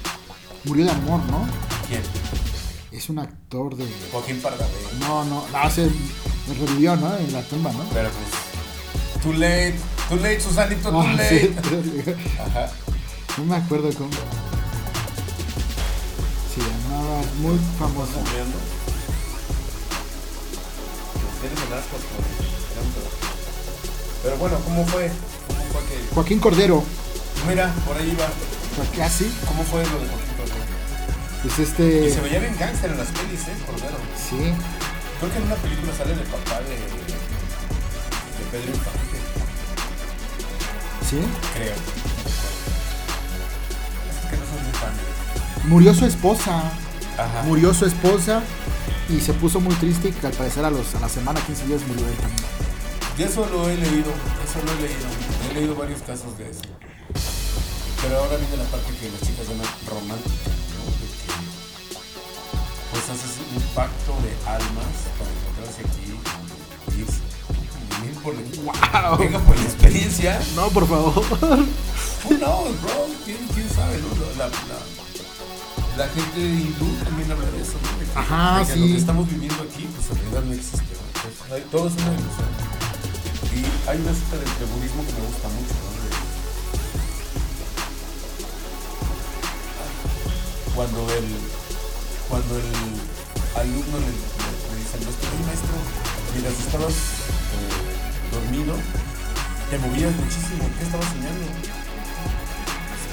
murió 0.65 0.87
de 0.87 0.91
amor, 0.91 1.21
¿no? 1.31 1.47
¿Quién? 1.89 2.03
Es 2.93 3.09
un 3.11 3.19
actor 3.19 3.77
de, 3.77 3.87
Joaquín 4.11 4.41
Pardavé. 4.41 4.73
no, 5.01 5.25
no, 5.25 5.45
no, 5.53 5.71
se 5.71 5.91
revivió, 6.59 6.97
¿no? 6.97 7.15
En 7.17 7.33
la 7.33 7.43
tumba, 7.43 7.73
¿no? 7.73 7.85
Pero 7.93 8.09
pues. 8.11 9.23
Too 9.23 9.33
late. 9.35 9.75
Too 10.09 10.17
late, 10.17 10.41
Susanito, 10.41 10.91
too 10.91 11.01
Ah, 11.01 11.13
late. 11.13 11.41
sí. 11.41 11.57
Ajá. 12.41 12.71
No 13.39 13.45
me 13.45 13.57
acuerdo 13.57 13.91
cómo. 13.95 14.11
Se 16.55 16.61
llamaba 16.61 17.21
muy 17.41 17.59
famoso. 17.79 18.23
Tienes 21.41 21.59
Pero 24.25 24.37
bueno, 24.39 24.59
¿cómo 24.65 24.87
fue? 24.87 25.11
¿Cómo 25.49 25.61
fue 25.71 25.81
que.? 25.85 26.15
Joaquín 26.15 26.41
Cordero. 26.41 26.83
Mira, 27.47 27.73
por 27.87 27.97
ahí 27.97 28.17
va. 28.19 28.27
Casi. 28.97 29.31
¿Cómo 29.47 29.63
fue 29.65 29.83
lo 29.83 30.01
de 30.01 30.07
Joaquín 30.09 30.35
Cordero? 30.39 30.65
Pues 31.43 31.53
Y 31.53 31.57
se 31.57 31.63
este. 31.63 32.21
veía 32.23 32.39
bien 32.41 32.57
gángster 32.59 32.91
en 32.91 32.97
las 32.99 33.09
pelis, 33.09 33.41
¿eh? 33.49 33.55
Cordero. 33.67 33.99
Sí. 34.17 34.55
Creo 35.21 35.31
que 35.31 35.37
en 35.39 35.45
una 35.45 35.55
película 35.57 35.93
sale 35.97 36.13
el 36.15 36.21
papá 36.21 36.61
de. 36.63 36.71
de 36.75 38.51
Pedro 38.51 38.69
Infante. 38.75 39.19
Sí. 41.09 41.19
Creo. 41.55 41.75
Es 44.09 44.31
que 44.31 44.37
no 44.39 44.45
soy 44.47 44.63
muy 44.65 44.73
fan. 44.73 45.69
Murió 45.69 45.95
su 45.95 46.07
esposa. 46.07 46.63
Ajá. 47.19 47.43
Murió 47.45 47.75
su 47.75 47.85
esposa. 47.85 48.43
Y 49.11 49.21
se 49.21 49.35
puso 49.35 49.61
muy 49.61 49.75
triste 49.75 50.09
y 50.09 50.13
que 50.13 50.27
al 50.27 50.33
parecer 50.33 50.65
a, 50.65 50.71
los, 50.71 50.95
a 50.95 51.01
la 51.01 51.11
semana, 51.11 51.39
15 51.45 51.67
días 51.67 51.83
murió 51.87 52.07
él 52.09 52.15
también. 52.17 52.43
Y 53.17 53.23
eso 53.23 53.47
lo 53.47 53.69
he 53.71 53.77
leído, 53.77 54.11
eso 54.11 54.59
lo 54.65 54.73
he 54.73 54.81
leído. 54.83 55.07
He 55.51 55.55
leído 55.55 55.75
varios 55.77 56.03
casos 56.03 56.37
de 56.37 56.51
eso. 56.51 56.61
Pero 58.03 58.19
ahora 58.19 58.37
viene 58.37 58.57
la 58.57 58.65
parte 58.65 58.93
que 59.01 59.09
las 59.11 59.21
chicas 59.21 59.47
llaman 59.49 59.67
romántica, 59.89 60.51
¿no? 60.75 60.83
De 60.99 61.07
que 61.15 61.29
pues 62.91 63.05
haces 63.11 63.39
un 63.55 63.63
pacto 63.75 64.13
de 64.23 64.33
almas 64.51 64.95
para 65.19 65.31
encontrarse 65.31 65.81
aquí 65.87 66.19
y 66.97 67.01
irse. 67.01 67.23
Por 68.23 68.35
la, 68.35 68.43
¡Wow! 69.11 69.19
venga 69.19 69.39
por 69.41 69.57
la 69.57 69.63
experiencia. 69.63 70.41
No, 70.57 70.69
por 70.69 70.87
favor. 70.89 71.15
Who 71.15 72.37
knows, 72.39 72.81
bro? 72.83 73.07
¿Quién, 73.25 73.39
quién 73.55 73.69
sabe, 73.71 73.99
no? 73.99 74.09
La, 74.39 74.47
la, 74.49 74.79
la 76.05 76.09
gente 76.09 76.41
hindú 76.41 76.87
también 77.05 77.31
habla 77.31 77.51
de 77.51 77.63
eso, 77.63 77.73
¿no? 77.83 77.99
De 77.99 78.05
que, 78.07 78.19
Ajá, 78.19 78.59
de 78.61 78.67
que 78.67 78.73
sí. 78.75 78.81
lo 78.81 78.87
que 78.87 78.97
estamos 78.99 79.31
viviendo 79.31 79.63
aquí, 79.63 79.89
pues 79.95 80.11
en 80.11 80.17
realidad 80.33 80.43
no 80.43 80.53
existe. 80.53 80.79
¿no? 80.95 81.21
Pues, 81.23 81.53
hay- 81.53 81.69
todo 81.71 81.87
es 81.89 81.95
una 81.95 82.13
ilusión. 82.13 82.75
Y 83.55 83.59
hay 83.89 83.99
una 83.99 84.13
cita 84.13 84.37
del 84.37 84.69
budismo 84.75 85.07
que 85.07 85.13
me 85.13 85.27
gusta 85.27 85.49
mucho, 85.49 85.75
¿no? 85.75 85.91
De- 85.95 86.15
cuando 90.75 91.01
el, 91.15 91.25
cuando 92.29 92.57
el 92.59 92.65
alumno 93.55 93.99
le, 93.99 94.11
le- 94.11 94.75
dice 94.75 94.97
al 94.99 95.05
maestro, 95.07 95.29
"Oye, 95.31 95.45
maestro, 95.47 95.77
mientras 96.35 96.59
estabas 96.67 96.95
eh, 97.55 98.35
dormido, 98.35 98.75
te 99.71 99.79
movías 99.79 100.15
muchísimo. 100.17 100.67
¿Qué 100.79 100.85
estabas 100.85 101.07
soñando? 101.15 101.47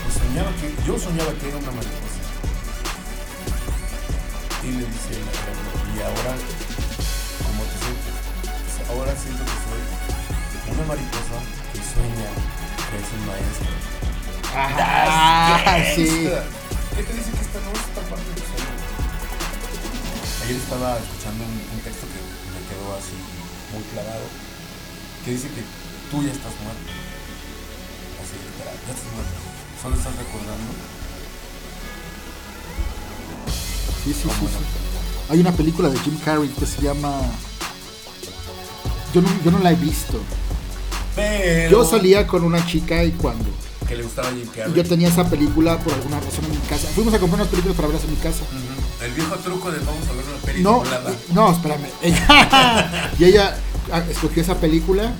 Pues 0.02 0.14
soñaba 0.18 0.50
que, 0.58 0.74
yo 0.88 0.98
soñaba 0.98 1.32
que 1.38 1.48
era 1.50 1.58
una 1.58 1.72
mariposa. 1.72 2.20
Y 4.64 4.72
le 4.74 4.86
dice 4.90 5.14
y 5.22 6.00
ahora, 6.02 6.34
¿cómo 7.46 7.62
te 7.70 7.76
sientes? 7.78 8.16
Ahora 8.90 9.14
siento 9.16 9.44
que 9.46 9.58
soy 9.70 9.82
una 10.82 10.98
mariposa 10.98 11.38
que 11.74 11.78
sueña 11.78 12.30
que 12.90 12.98
es 12.98 13.10
un 13.14 13.24
maestro. 13.30 13.70
Ah, 14.54 15.78
sí. 15.96 16.26
¿Qué 16.96 17.04
te 17.04 17.14
dice 17.14 17.32
que 17.32 17.42
esta 17.42 17.60
no 17.62 17.70
es 17.72 17.86
esta 17.86 18.02
parte 18.10 18.26
de 18.26 18.36
tu 18.42 18.46
sueño? 18.50 18.76
Ayer 20.44 20.58
estaba 20.58 20.98
escuchando 20.98 21.46
un, 21.46 21.54
un 21.54 21.80
texto 21.86 22.06
que 22.10 22.18
me 22.18 22.62
quedó 22.66 22.98
así 22.98 23.14
muy 23.72 23.84
clavado, 23.94 24.26
que 25.24 25.32
dice 25.32 25.48
que 25.54 25.62
tú 26.10 26.24
ya 26.26 26.34
estás 26.34 26.54
muerto. 26.66 26.90
Así 28.18 28.36
literal, 28.42 28.76
ya 28.76 28.94
estás 28.98 29.12
muerto. 29.14 29.38
Solo 29.82 29.96
estás 29.98 30.16
recordando 30.18 30.72
Sí, 34.04 34.14
sí, 34.14 34.30
sí, 34.30 34.46
sí. 34.50 34.64
Hay 35.30 35.40
una 35.40 35.52
película 35.52 35.90
de 35.90 36.00
Jim 36.00 36.18
Carrey 36.26 36.50
que 36.50 36.66
se 36.66 36.82
llama. 36.82 37.22
Yo 39.14 39.22
no, 39.22 39.30
yo 39.46 39.52
no 39.52 39.60
la 39.60 39.72
he 39.72 39.76
visto. 39.76 40.20
Pero 41.22 41.72
Yo 41.72 41.86
salía 41.90 42.28
con 42.28 42.44
una 42.44 42.66
chica 42.66 43.04
y 43.04 43.12
cuando. 43.12 43.46
que 43.88 43.96
le 43.96 44.04
gustaba 44.04 44.30
Jim 44.30 44.48
Carrey. 44.56 44.72
y 44.74 44.76
yo 44.76 44.84
tenía 44.84 45.08
esa 45.10 45.30
película 45.30 45.78
por 45.80 45.94
alguna 45.94 46.20
razón 46.20 46.46
en 46.46 46.52
mi 46.52 46.58
casa. 46.68 46.88
Fuimos 46.96 47.14
a 47.14 47.20
comprar 47.20 47.42
unas 47.42 47.50
películas 47.50 47.76
para 47.76 47.88
verlas 47.90 48.06
en 48.06 48.12
mi 48.12 48.18
casa. 48.18 48.40
El 49.04 49.12
viejo 49.14 49.36
truco 49.38 49.72
de 49.72 49.80
vamos 49.80 50.08
a 50.08 50.14
ver 50.14 50.26
una 50.26 50.38
peli 50.46 50.62
No, 50.64 50.84
no, 51.34 51.52
espérame. 51.52 51.88
Ella, 52.02 53.12
y 53.20 53.24
ella 53.26 53.58
ah, 53.92 54.04
escogió 54.10 54.44
esa 54.44 54.56
película, 54.56 55.12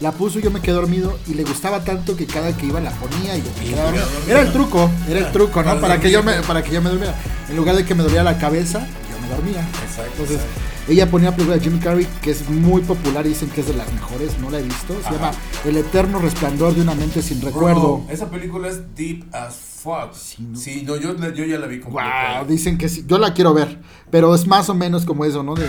la 0.00 0.12
puso, 0.12 0.38
yo 0.38 0.50
me 0.50 0.60
quedé 0.60 0.74
dormido 0.74 1.18
y 1.26 1.34
le 1.34 1.44
gustaba 1.44 1.82
tanto 1.84 2.16
que 2.16 2.26
cada 2.26 2.56
que 2.56 2.66
iba 2.66 2.80
la 2.80 2.90
ponía 2.92 3.36
y 3.36 3.42
yo 3.42 3.50
me 3.58 3.64
Y 3.66 3.68
quedaba 3.70 3.90
dormido. 3.90 4.06
Era 4.28 4.40
el 4.42 4.52
truco, 4.52 4.90
era 5.08 5.18
el 5.20 5.32
truco, 5.32 5.60
¿no? 5.62 5.70
Para 5.70 5.80
Para 5.80 6.00
que 6.00 6.10
yo 6.10 6.22
me, 6.22 6.34
para 6.42 6.62
que 6.62 6.70
yo 6.72 6.82
me 6.82 6.90
durmiera. 6.90 7.14
En 7.48 7.56
lugar 7.56 7.74
de 7.76 7.84
que 7.84 7.94
me 7.94 8.02
dolía 8.02 8.22
la 8.22 8.38
cabeza, 8.38 8.80
yo 9.10 9.20
me 9.20 9.28
dormía. 9.34 9.60
Exacto, 9.82 10.02
Entonces, 10.12 10.36
exacto. 10.36 10.69
Ella 10.90 11.08
ponía 11.08 11.30
la 11.30 11.36
película 11.36 11.56
de 11.56 11.62
Jim 11.62 11.78
Carrey, 11.78 12.06
que 12.20 12.32
es 12.32 12.48
muy 12.48 12.82
popular 12.82 13.24
y 13.24 13.30
dicen 13.30 13.48
que 13.50 13.60
es 13.60 13.68
de 13.68 13.74
las 13.74 13.92
mejores, 13.92 14.38
no 14.38 14.50
la 14.50 14.58
he 14.58 14.62
visto. 14.62 14.94
Se 15.00 15.06
Ajá. 15.08 15.14
llama 15.14 15.30
El 15.64 15.76
eterno 15.76 16.18
resplandor 16.18 16.74
de 16.74 16.82
una 16.82 16.94
mente 16.94 17.22
sin 17.22 17.40
recuerdo. 17.40 18.02
Esa 18.10 18.28
película 18.28 18.68
es 18.68 18.94
deep 18.96 19.24
as 19.32 19.54
fuck. 19.54 20.12
Sí, 20.14 20.42
¿no? 20.42 20.58
Sí, 20.58 20.82
no, 20.84 20.96
yo, 20.96 21.14
ya 21.44 21.58
la 21.58 21.66
vi 21.66 21.80
completa. 21.80 22.38
Wow, 22.40 22.48
dicen 22.48 22.76
que 22.76 22.88
sí. 22.88 23.04
Yo 23.06 23.18
la 23.18 23.32
quiero 23.34 23.54
ver, 23.54 23.80
pero 24.10 24.34
es 24.34 24.46
más 24.46 24.68
o 24.68 24.74
menos 24.74 25.04
como 25.04 25.24
eso, 25.24 25.42
¿no? 25.42 25.54
De 25.54 25.68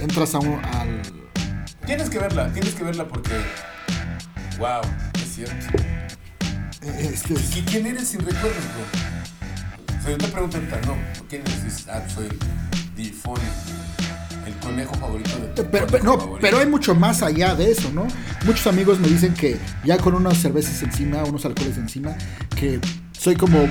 entras 0.00 0.34
a 0.34 0.40
un, 0.40 0.54
al 0.64 1.02
Tienes 1.86 2.10
que 2.10 2.18
verla, 2.18 2.52
tienes 2.52 2.74
que 2.74 2.82
verla 2.82 3.06
porque. 3.06 3.30
Wow, 4.58 4.80
es 5.14 5.34
cierto. 5.34 5.66
eh, 6.82 7.10
es 7.12 7.22
que 7.22 7.34
¿Y 7.34 7.62
quién 7.62 7.86
eres 7.86 8.08
sin 8.08 8.20
recuerdos, 8.20 8.64
bro? 8.74 9.96
O 9.98 10.02
sea, 10.02 10.10
yo 10.10 10.18
te 10.18 10.28
pregunto 10.28 10.58
no, 10.58 10.96
¿quién 11.28 11.42
eres? 11.42 11.86
Ah, 11.88 12.02
soy 12.08 12.28
El 14.46 14.54
conejo 14.56 14.94
favorito 14.94 15.30
de 15.38 15.62
tu 15.62 15.70
Pero, 15.70 15.86
no, 16.02 16.18
favorito. 16.18 16.38
pero 16.40 16.58
hay 16.58 16.66
mucho 16.66 16.94
más 16.94 17.22
allá 17.22 17.54
de 17.54 17.70
eso, 17.70 17.90
¿no? 17.92 18.06
Muchos 18.44 18.66
amigos 18.66 18.98
me 19.00 19.08
dicen 19.08 19.32
que 19.34 19.58
ya 19.84 19.96
con 19.98 20.14
unas 20.14 20.36
cervezas 20.38 20.82
encima, 20.82 21.22
unos 21.24 21.44
alcoholes 21.46 21.78
encima, 21.78 22.14
que 22.54 22.78
soy 23.18 23.36
como 23.36 23.66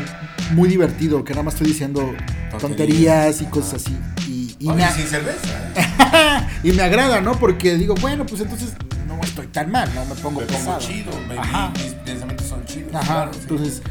muy 0.51 0.67
divertido, 0.69 1.23
que 1.23 1.33
nada 1.33 1.43
más 1.43 1.53
estoy 1.55 1.67
diciendo 1.67 1.99
Tonterías. 2.01 2.61
tonterías 2.61 3.41
y 3.41 3.45
cosas 3.45 3.73
así. 3.75 3.95
Y, 4.27 4.55
y 4.59 4.67
Oye, 4.69 4.83
me, 4.85 4.91
sin 4.93 5.05
cerveza. 5.07 6.47
y 6.63 6.71
me 6.71 6.81
agrada, 6.81 7.21
¿no? 7.21 7.33
Porque 7.39 7.75
digo, 7.75 7.93
bueno, 8.01 8.25
pues 8.25 8.41
entonces 8.41 8.73
no 9.07 9.19
estoy 9.21 9.47
tan 9.47 9.69
mal, 9.71 9.93
no 9.93 10.05
me 10.05 10.15
pongo 10.15 10.39
Me 10.41 10.47
pongo 10.47 10.59
pesado. 10.59 10.79
chido, 10.79 11.11
me, 11.27 11.37
Ajá. 11.37 11.71
mis 11.75 11.93
pensamientos 11.93 12.47
son 12.47 12.65
chidos. 12.65 12.93
Ajá, 12.95 13.05
claro, 13.05 13.33
sí. 13.33 13.39
entonces, 13.41 13.81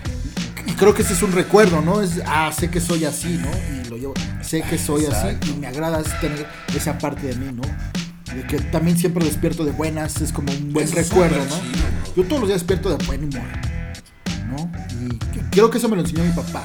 y 0.67 0.73
creo 0.73 0.95
que 0.95 1.03
ese 1.03 1.13
es 1.13 1.23
un 1.23 1.31
recuerdo, 1.33 1.81
¿no? 1.81 2.01
Es, 2.03 2.21
ah, 2.27 2.51
sé 2.57 2.71
que 2.71 2.81
soy 2.81 3.05
así, 3.05 3.39
¿no? 3.41 3.49
Y 3.83 3.89
lo 3.89 3.97
llevo, 3.97 4.15
sé 4.53 4.61
que 4.61 4.77
soy 4.77 5.07
Exacto. 5.07 5.47
así 5.47 5.55
y 5.55 5.59
me 5.59 5.67
agrada 5.67 6.03
tener 6.21 6.47
esa 6.77 6.99
parte 6.99 7.27
de 7.27 7.37
mí, 7.37 7.51
¿no? 7.55 7.63
De 8.35 8.47
que 8.47 8.59
también 8.59 8.99
siempre 8.99 9.25
despierto 9.25 9.65
de 9.65 9.71
buenas, 9.71 10.21
es 10.21 10.31
como 10.31 10.53
un 10.53 10.75
buen 10.75 10.87
es 10.87 10.95
recuerdo, 10.95 11.39
¿no? 11.39 11.57
chido. 11.59 11.87
Yo 12.17 12.25
todos 12.25 12.41
los 12.41 12.49
días 12.51 12.61
despierto 12.61 12.95
de 12.95 13.03
buen 13.07 13.25
humor, 13.25 13.47
¿no? 14.51 14.71
Y 15.01 15.17
creo 15.51 15.71
que 15.71 15.79
eso 15.79 15.89
me 15.89 15.97
lo 15.97 16.03
enseñó 16.03 16.23
mi 16.25 16.33
papá, 16.33 16.65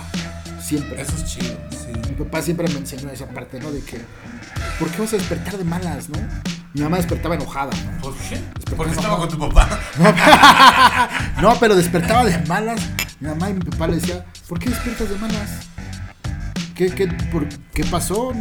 siempre. 0.62 1.02
Eso 1.02 1.14
es 1.16 1.24
chido, 1.24 1.58
sí. 1.72 2.10
Mi 2.10 2.26
papá 2.26 2.42
siempre 2.42 2.68
me 2.68 2.78
enseñó 2.78 3.10
esa 3.10 3.26
parte, 3.28 3.58
¿no? 3.62 3.72
De 3.72 3.80
que, 3.80 4.02
¿por 4.80 4.90
qué 4.90 5.02
vas 5.02 5.14
a 5.14 5.18
despertar 5.18 5.58
de 5.58 5.64
malas, 5.64 6.10
no? 6.10 6.18
Mi 6.74 6.82
mamá 6.82 6.98
despertaba 6.98 7.36
enojada, 7.36 7.72
¿no? 7.72 8.02
¿Por 8.02 8.14
qué? 8.16 8.36
Desperté 8.36 8.76
Porque 8.76 8.92
estaba 8.92 9.18
con 9.18 9.30
tu 9.30 9.40
papá. 9.40 9.80
No, 11.42 11.58
pero 11.58 11.74
despertaba 11.74 12.26
de 12.26 12.38
malas. 12.48 12.82
Mi 13.22 13.30
mamá 13.30 13.50
y 13.50 13.54
mi 13.54 13.62
papá 13.62 13.88
le 13.88 13.96
decía, 13.96 14.26
¿por 14.50 14.60
qué 14.60 14.72
despiertas 14.72 15.10
de 15.10 15.16
malas? 15.16 15.50
¿Qué, 16.78 16.90
qué, 16.92 17.08
por, 17.32 17.48
¿qué 17.74 17.84
pasó? 17.86 18.28
O 18.30 18.34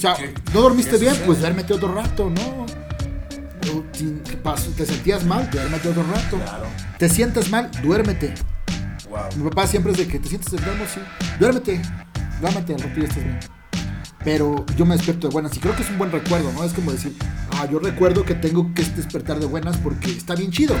sea, 0.00 0.14
¿Qué- 0.14 0.32
¿no 0.54 0.62
dormiste 0.62 0.96
bien? 0.96 1.12
sucede? 1.12 1.26
Pues 1.26 1.40
duérmete 1.40 1.74
otro 1.74 1.94
rato, 1.94 2.30
¿no? 2.30 2.66
¿Te 4.76 4.86
sentías 4.86 5.24
mal? 5.24 5.48
Duérmete 5.50 5.88
otro 5.88 6.02
rato. 6.04 6.38
Claro. 6.38 6.64
¿Te 6.98 7.08
sientes 7.08 7.50
mal? 7.50 7.70
Duérmete. 7.82 8.34
Wow. 9.08 9.20
Mi 9.36 9.44
papá 9.50 9.66
siempre 9.66 9.92
es 9.92 9.98
de 9.98 10.06
que 10.06 10.18
te 10.18 10.28
sientes 10.28 10.52
enfermo, 10.52 10.84
sí. 10.92 11.00
Duérmete. 11.38 11.80
Duérmete, 12.40 12.74
al 12.74 12.80
rato 12.80 13.00
estás 13.00 13.16
bien. 13.22 13.38
Pero 14.24 14.64
yo 14.76 14.86
me 14.86 14.94
despierto 14.96 15.28
de 15.28 15.32
buenas 15.32 15.56
y 15.56 15.60
creo 15.60 15.74
que 15.76 15.82
es 15.82 15.90
un 15.90 15.98
buen 15.98 16.10
recuerdo, 16.12 16.52
¿no? 16.52 16.64
Es 16.64 16.72
como 16.72 16.92
decir, 16.92 17.14
ah, 17.52 17.66
yo 17.70 17.78
recuerdo 17.80 18.24
que 18.24 18.34
tengo 18.34 18.72
que 18.74 18.82
despertar 18.84 19.38
de 19.40 19.46
buenas 19.46 19.76
porque 19.78 20.10
está 20.10 20.34
bien 20.34 20.50
chido. 20.50 20.74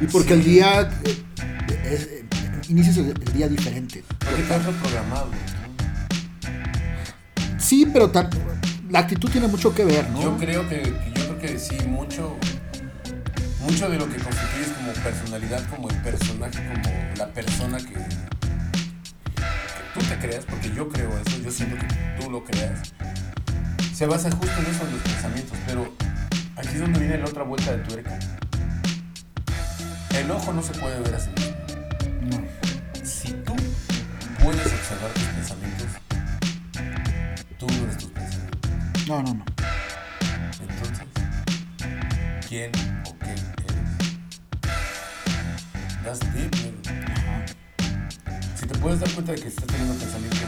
Y 0.00 0.06
porque 0.06 0.28
Sí. 0.28 0.34
el 0.34 0.44
día, 0.44 0.90
eh, 1.04 1.22
es- 1.84 2.02
eh, 2.02 2.24
inicias 2.68 2.96
el, 2.96 3.08
el 3.08 3.32
día 3.32 3.48
diferente. 3.48 4.02
Porque 4.18 4.42
estás 4.42 4.64
reprogramado. 4.64 5.28
Sí, 7.60 7.86
pero 7.92 8.10
la 8.90 8.98
actitud 9.00 9.30
tiene 9.30 9.46
mucho 9.48 9.74
que 9.74 9.84
ver, 9.84 10.08
¿no? 10.10 10.22
Yo 10.22 10.36
creo 10.38 10.68
que, 10.68 10.80
que- 10.82 11.12
yo 11.14 11.36
creo 11.36 11.38
que 11.38 11.58
sí, 11.58 11.76
mucho, 11.86 12.36
mucho 13.60 13.88
de 13.88 13.98
lo 13.98 14.08
que 14.08 14.16
constituyes 14.16 14.68
como 14.76 14.92
personalidad, 14.92 15.68
como 15.68 15.88
el 15.90 15.96
personaje, 15.96 16.58
como 16.66 16.82
la 17.16 17.26
persona 17.28 17.78
que, 17.78 17.92
que 17.94 18.00
tú 19.94 20.00
te 20.08 20.18
creas, 20.18 20.44
porque 20.46 20.72
yo 20.74 20.88
creo 20.88 21.10
eso, 21.18 21.38
yo 21.44 21.50
siento 21.50 21.76
que 21.76 21.86
tú 22.20 22.30
lo 22.30 22.42
creas, 22.44 22.92
se 23.94 24.06
basa 24.06 24.30
justo 24.30 24.52
en 24.58 24.66
eso, 24.74 24.84
en 24.86 24.92
los 24.92 25.02
pensamientos, 25.02 25.58
pero 25.66 25.92
aquí 26.56 26.68
es 26.74 26.80
donde 26.80 26.98
viene 27.00 27.18
la 27.18 27.26
otra 27.26 27.42
vuelta 27.44 27.72
de 27.72 27.78
tuerca. 27.84 28.18
El 30.18 30.30
ojo 30.30 30.52
no 30.52 30.62
se 30.62 30.72
puede 30.72 30.98
ver 31.00 31.14
así. 31.14 31.30
No. 32.22 32.42
Si 33.04 33.28
tú 33.44 33.54
puedes 34.42 34.66
observar 34.66 35.10
tus 35.14 35.22
pensamientos, 35.24 35.86
tú 37.60 37.66
no 37.66 37.84
eres 37.84 37.98
tus 37.98 38.10
pensamientos. 38.10 39.06
No, 39.06 39.22
no, 39.22 39.34
no. 39.34 39.44
Entonces, 40.60 41.06
¿quién 42.48 42.72
o 43.06 43.18
qué 43.18 43.32
eres? 43.32 43.44
That's 46.02 46.20
deep. 46.34 46.50
Si 48.56 48.66
te 48.66 48.78
puedes 48.78 49.00
dar 49.00 49.10
cuenta 49.10 49.32
de 49.32 49.40
que 49.42 49.48
estás 49.48 49.66
teniendo 49.66 49.94
pensamientos 49.94 50.40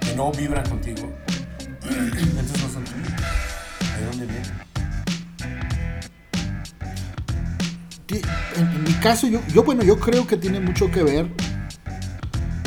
que 0.00 0.14
no 0.14 0.30
vibran 0.30 0.68
contigo, 0.68 1.10
entonces 1.82 2.62
no 2.62 2.68
son 2.68 2.84
tuyos. 2.84 3.12
¿De 3.98 4.04
dónde 4.04 4.26
vienen? 4.26 4.52
En, 8.56 8.62
en 8.62 8.84
mi 8.84 8.92
caso, 8.94 9.26
yo, 9.26 9.40
yo, 9.54 9.64
bueno, 9.64 9.82
yo 9.82 9.98
creo 9.98 10.26
que 10.26 10.36
tiene 10.36 10.60
mucho 10.60 10.90
que 10.90 11.02
ver. 11.02 11.43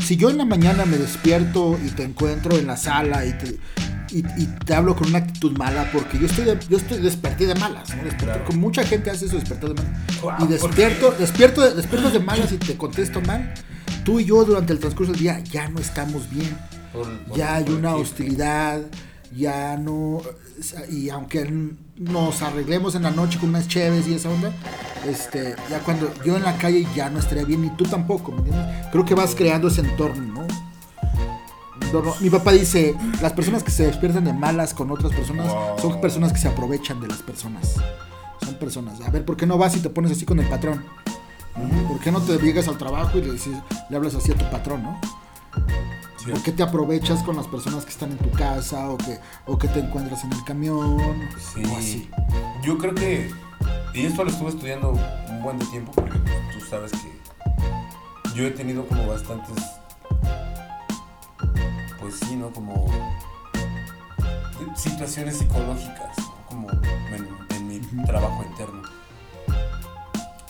Si 0.07 0.15
yo 0.15 0.29
en 0.29 0.37
la 0.37 0.45
mañana 0.45 0.85
me 0.85 0.97
despierto 0.97 1.77
y 1.85 1.89
te 1.89 2.03
encuentro 2.03 2.57
en 2.57 2.65
la 2.67 2.77
sala 2.77 3.25
y 3.25 3.33
te, 3.33 3.59
y, 4.15 4.19
y 4.41 4.45
te 4.65 4.73
hablo 4.73 4.95
con 4.95 5.09
una 5.09 5.17
actitud 5.17 5.51
mala, 5.57 5.89
porque 5.91 6.17
yo 6.17 6.27
estoy, 6.27 6.45
de- 6.45 6.57
yo 6.69 6.77
estoy 6.77 6.99
desperté 6.99 7.45
de 7.45 7.55
malas, 7.55 7.89
¿no? 7.93 8.03
Desperté- 8.03 8.23
Claro. 8.23 8.53
mucha 8.53 8.83
gente 8.85 9.09
hace 9.09 9.25
eso, 9.25 9.35
despertar 9.35 9.73
de 9.73 9.83
malas. 9.83 9.99
Y 10.09 10.19
¿por 10.21 10.47
despierto, 10.47 11.11
despierto, 11.19 11.61
de- 11.61 11.73
despierto 11.75 12.09
de 12.09 12.19
malas 12.19 12.53
y 12.53 12.57
te 12.57 12.77
contesto 12.77 13.19
mal. 13.19 13.53
Tú 14.05 14.21
y 14.21 14.25
yo 14.25 14.45
durante 14.45 14.71
el 14.71 14.79
transcurso 14.79 15.11
del 15.11 15.19
día 15.21 15.39
ya 15.43 15.67
no 15.67 15.79
estamos 15.79 16.29
bien. 16.29 16.57
Por- 16.93 17.11
por- 17.25 17.37
ya 17.37 17.55
hay 17.55 17.65
una 17.69 17.95
hostilidad, 17.97 18.79
ya 19.35 19.77
no. 19.77 20.21
Y 20.89 21.09
aunque 21.09 21.51
nos 21.97 22.41
arreglemos 22.41 22.95
en 22.95 23.03
la 23.03 23.11
noche 23.11 23.39
con 23.39 23.49
unas 23.49 23.67
cheves 23.67 24.07
y 24.07 24.13
esa 24.13 24.29
onda, 24.29 24.51
este, 25.07 25.55
ya 25.69 25.79
cuando 25.79 26.11
yo 26.23 26.37
en 26.37 26.43
la 26.43 26.57
calle 26.57 26.85
ya 26.95 27.09
no 27.09 27.19
estaría 27.19 27.43
bien, 27.45 27.61
ni 27.61 27.69
tú 27.71 27.83
tampoco, 27.85 28.31
¿me 28.31 28.39
entiendes? 28.39 28.85
Creo 28.91 29.05
que 29.05 29.15
vas 29.15 29.35
creando 29.35 29.67
ese 29.67 29.81
entorno, 29.81 30.21
¿no? 30.41 30.47
Entorno- 31.81 32.15
Mi 32.19 32.29
papá 32.29 32.51
dice: 32.51 32.95
las 33.21 33.33
personas 33.33 33.63
que 33.63 33.71
se 33.71 33.85
despiertan 33.87 34.25
de 34.25 34.33
malas 34.33 34.73
con 34.73 34.91
otras 34.91 35.13
personas 35.13 35.47
Wow. 35.51 35.79
son 35.79 36.01
personas 36.01 36.33
que 36.33 36.39
se 36.39 36.47
aprovechan 36.47 36.99
de 36.99 37.07
las 37.07 37.19
personas. 37.19 37.75
Son 38.43 38.55
personas. 38.55 38.99
A 39.01 39.09
ver, 39.09 39.23
¿por 39.25 39.37
qué 39.37 39.45
no 39.45 39.57
vas 39.57 39.75
y 39.75 39.79
te 39.79 39.89
pones 39.89 40.11
así 40.11 40.25
con 40.25 40.39
el 40.39 40.47
patrón? 40.47 40.83
¿Por 41.87 41.99
qué 41.99 42.11
no 42.11 42.21
te 42.21 42.37
llegas 42.37 42.67
al 42.67 42.77
trabajo 42.77 43.17
y 43.17 43.21
le 43.23 43.31
dices, 43.33 43.57
le 43.89 43.95
hablas 43.97 44.13
así 44.15 44.31
a 44.31 44.35
tu 44.35 44.45
patrón, 44.51 44.83
no? 44.83 44.99
Sí. 46.27 46.33
¿Por 46.33 46.43
qué 46.43 46.51
te 46.51 46.61
aprovechas 46.61 47.23
con 47.23 47.37
las 47.37 47.47
personas 47.47 47.85
que 47.85 47.91
están 47.91 48.11
en 48.11 48.17
tu 48.17 48.29
casa 48.31 48.89
o 48.89 48.97
que, 48.97 49.17
o 49.45 49.57
que 49.57 49.69
te 49.69 49.79
encuentras 49.79 50.25
en 50.25 50.33
el 50.33 50.43
camión? 50.43 51.29
Sí. 51.39 51.63
O 51.63 51.77
así. 51.77 52.09
Yo 52.63 52.77
creo 52.77 52.93
que. 52.93 53.31
Y 53.93 54.05
esto 54.05 54.25
lo 54.25 54.29
estuve 54.29 54.49
estudiando 54.49 54.91
un 55.29 55.41
buen 55.41 55.57
tiempo 55.57 55.93
porque 55.93 56.19
tú 56.19 56.65
sabes 56.69 56.91
que 56.91 58.35
yo 58.35 58.45
he 58.45 58.51
tenido 58.51 58.85
como 58.85 59.07
bastantes. 59.07 59.55
Pues 62.01 62.19
sí, 62.19 62.35
¿no? 62.35 62.51
Como. 62.51 62.87
Situaciones 64.75 65.37
psicológicas, 65.37 66.17
¿no? 66.17 66.45
Como 66.49 66.69
en, 66.71 67.27
en 67.55 67.67
mi 67.67 68.03
trabajo 68.05 68.43
interno. 68.43 68.81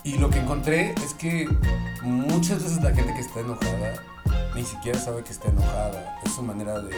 Y 0.03 0.17
lo 0.17 0.29
que 0.29 0.39
encontré 0.39 0.95
es 1.03 1.13
que 1.13 1.47
muchas 2.01 2.63
veces 2.63 2.81
la 2.81 2.95
gente 2.95 3.13
que 3.13 3.19
está 3.19 3.41
enojada 3.41 4.03
ni 4.57 4.65
siquiera 4.65 4.99
sabe 4.99 5.23
que 5.23 5.31
está 5.31 5.49
enojada. 5.49 6.19
Es 6.25 6.33
su 6.33 6.41
manera 6.41 6.79
de, 6.81 6.95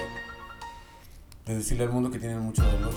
de 1.46 1.56
decirle 1.58 1.84
al 1.84 1.92
mundo 1.92 2.10
que 2.10 2.18
tienen 2.20 2.40
mucho 2.40 2.64
dolor. 2.64 2.94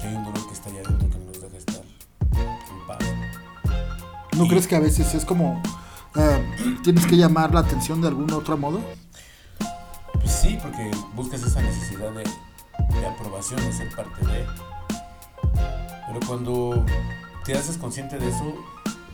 Que 0.00 0.08
hay 0.08 0.14
un 0.16 0.24
dolor 0.24 0.46
que 0.46 0.52
está 0.54 0.68
allá 0.70 0.80
adentro 0.84 1.08
que 1.08 1.18
no 1.18 1.24
los 1.26 1.40
deja 1.40 1.56
estar 1.56 1.82
en 2.32 2.86
paz. 2.86 2.98
¿No 4.36 4.44
Y- 4.44 4.48
crees 4.48 4.66
que 4.66 4.76
a 4.76 4.80
veces 4.80 5.14
es 5.14 5.24
como 5.24 5.62
eh, 6.16 6.78
tienes 6.82 7.06
que 7.06 7.16
llamar 7.16 7.54
la 7.54 7.60
atención 7.60 8.00
de 8.00 8.08
algún 8.08 8.30
otro 8.32 8.56
modo? 8.58 8.80
Pues 10.14 10.32
sí, 10.32 10.58
porque 10.60 10.90
buscas 11.14 11.42
esa 11.42 11.62
necesidad 11.62 12.10
de, 12.10 12.24
de 12.24 13.06
aprobación, 13.06 13.60
de 13.60 13.72
ser 13.72 13.94
parte 13.94 14.26
de. 14.26 14.44
Pero 16.08 16.20
cuando 16.26 16.84
te 17.44 17.56
haces 17.56 17.76
consciente 17.78 18.18
de 18.18 18.28
eso, 18.28 18.54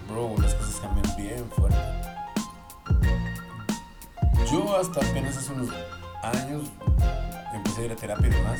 bro, 0.09 0.35
las 0.41 0.55
cosas 0.55 0.77
cambian 0.81 1.17
bien 1.17 1.45
fuerte. 1.55 1.77
Yo 4.51 4.77
hasta 4.79 5.01
apenas 5.01 5.37
hace 5.37 5.53
unos 5.53 5.69
años 6.23 6.63
empecé 7.55 7.83
a 7.83 7.85
ir 7.87 7.93
a 7.93 7.97
terapia 7.97 8.29
y 8.29 8.31
demás. 8.31 8.59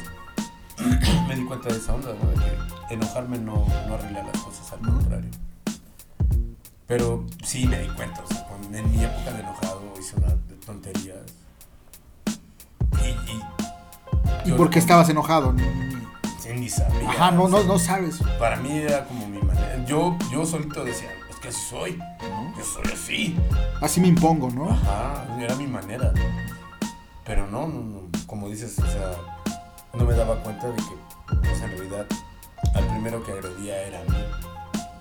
me 1.29 1.37
di 1.37 1.45
cuenta 1.45 1.69
de 1.69 1.77
esa 1.77 1.95
onda, 1.95 2.09
¿no? 2.15 2.31
De 2.31 2.37
que 2.37 2.95
enojarme 2.95 3.39
no, 3.39 3.67
no 3.89 3.95
arregla 3.95 4.23
las 4.25 4.43
cosas, 4.43 4.73
al 4.73 4.81
contrario. 4.81 5.31
Pero 6.87 7.25
sí 7.43 7.67
me 7.67 7.79
di 7.81 7.89
cuenta, 7.89 8.23
o 8.23 8.27
sea, 8.27 8.45
cuando 8.47 8.77
en 8.77 8.91
mi 8.91 9.03
época 9.03 9.33
de 9.33 9.41
enojado 9.41 9.83
hice 9.99 10.17
una 10.17 10.29
de 10.29 10.55
tonterías. 10.67 11.17
Y, 13.03 14.47
y 14.47 14.51
¿Y 14.51 14.53
por 14.53 14.69
qué 14.71 14.77
no- 14.77 14.83
estabas 14.83 15.09
enojado? 15.09 15.53
Ni- 15.53 15.63
Sí, 16.41 16.51
ni 16.55 16.69
sabía. 16.69 17.09
Ajá, 17.09 17.31
no, 17.31 17.49
no, 17.49 17.63
no 17.65 17.79
sabes. 17.79 18.19
Para 18.39 18.57
mí 18.57 18.71
era 18.77 19.05
como 19.07 19.27
mi 19.27 19.41
manera. 19.41 19.83
Yo, 19.87 20.15
yo 20.31 20.45
solito 20.45 20.85
decía, 20.85 21.09
que 21.45 21.51
así 21.51 21.61
soy. 21.69 21.99
Yo 22.57 22.65
soy 22.65 22.93
así. 22.93 23.37
Así 23.83 24.01
me 24.01 24.09
impongo, 24.09 24.51
¿no? 24.51 24.71
Ajá, 24.71 25.27
era 25.39 25.55
mi 25.57 25.67
manera. 25.67 26.13
Pero 27.27 27.47
no, 27.47 27.67
no, 27.69 27.81
no, 27.83 28.01
como 28.27 28.49
dices, 28.49 28.79
o 28.79 28.87
sea, 28.87 29.11
no 29.93 30.05
me 30.05 30.15
daba 30.15 30.43
cuenta 30.43 30.69
de 30.69 30.77
que, 30.77 31.37
pues 31.43 31.61
en 31.63 31.71
realidad, 31.71 32.07
al 32.75 32.87
primero 32.89 33.23
que 33.25 33.33
agredía 33.33 33.79
era 33.83 34.01
a 34.01 34.05
mí, 34.05 34.17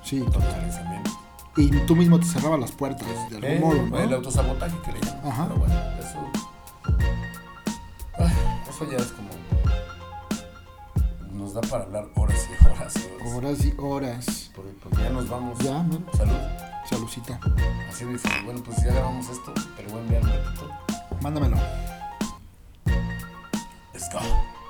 Sí. 0.04 0.22
pensamientos. 0.22 1.14
Y 1.56 1.70
tú 1.86 1.96
mismo 1.96 2.20
te 2.20 2.26
cerrabas 2.26 2.60
las 2.60 2.72
puertas 2.72 3.08
de 3.30 3.36
algún 3.38 3.44
Eh, 3.44 3.60
modo, 3.60 3.82
¿no? 3.84 4.00
El 4.00 4.14
autosabotaje 4.14 4.76
que 4.84 4.92
le 4.94 5.00
llaman. 5.02 5.26
Ajá. 5.28 5.48
Pero 5.48 5.60
bueno, 5.60 5.76
eso. 6.00 6.32
ay, 8.18 8.34
eso 8.70 8.92
ya 8.92 8.98
es 8.98 9.12
como. 9.12 9.30
Nos 11.44 11.54
da 11.54 11.60
para 11.60 11.84
hablar 11.84 12.08
horas 12.16 12.48
y 12.50 12.66
horas 12.66 12.96
y 12.96 13.22
horas. 13.22 13.36
Horas 13.36 13.66
y 13.66 13.74
horas. 13.78 14.52
Porque, 14.56 14.72
porque 14.82 15.02
ya 15.04 15.10
nos 15.10 15.28
vamos. 15.28 15.60
Ya, 15.60 15.74
man. 15.84 16.06
Salud. 16.14 16.38
Salucita. 16.90 17.38
Así 17.90 18.06
fácil. 18.06 18.46
Bueno, 18.46 18.64
pues 18.64 18.78
ya 18.78 18.94
grabamos 18.94 19.28
esto. 19.28 19.54
Te 19.76 19.84
lo 19.84 19.90
voy 19.90 20.00
a 20.00 20.04
enviar 20.04 20.24
un 20.24 20.30
ratito. 20.30 20.70
Mándamelo. 21.22 21.58
Let's 23.94 24.10
go. 24.14 24.63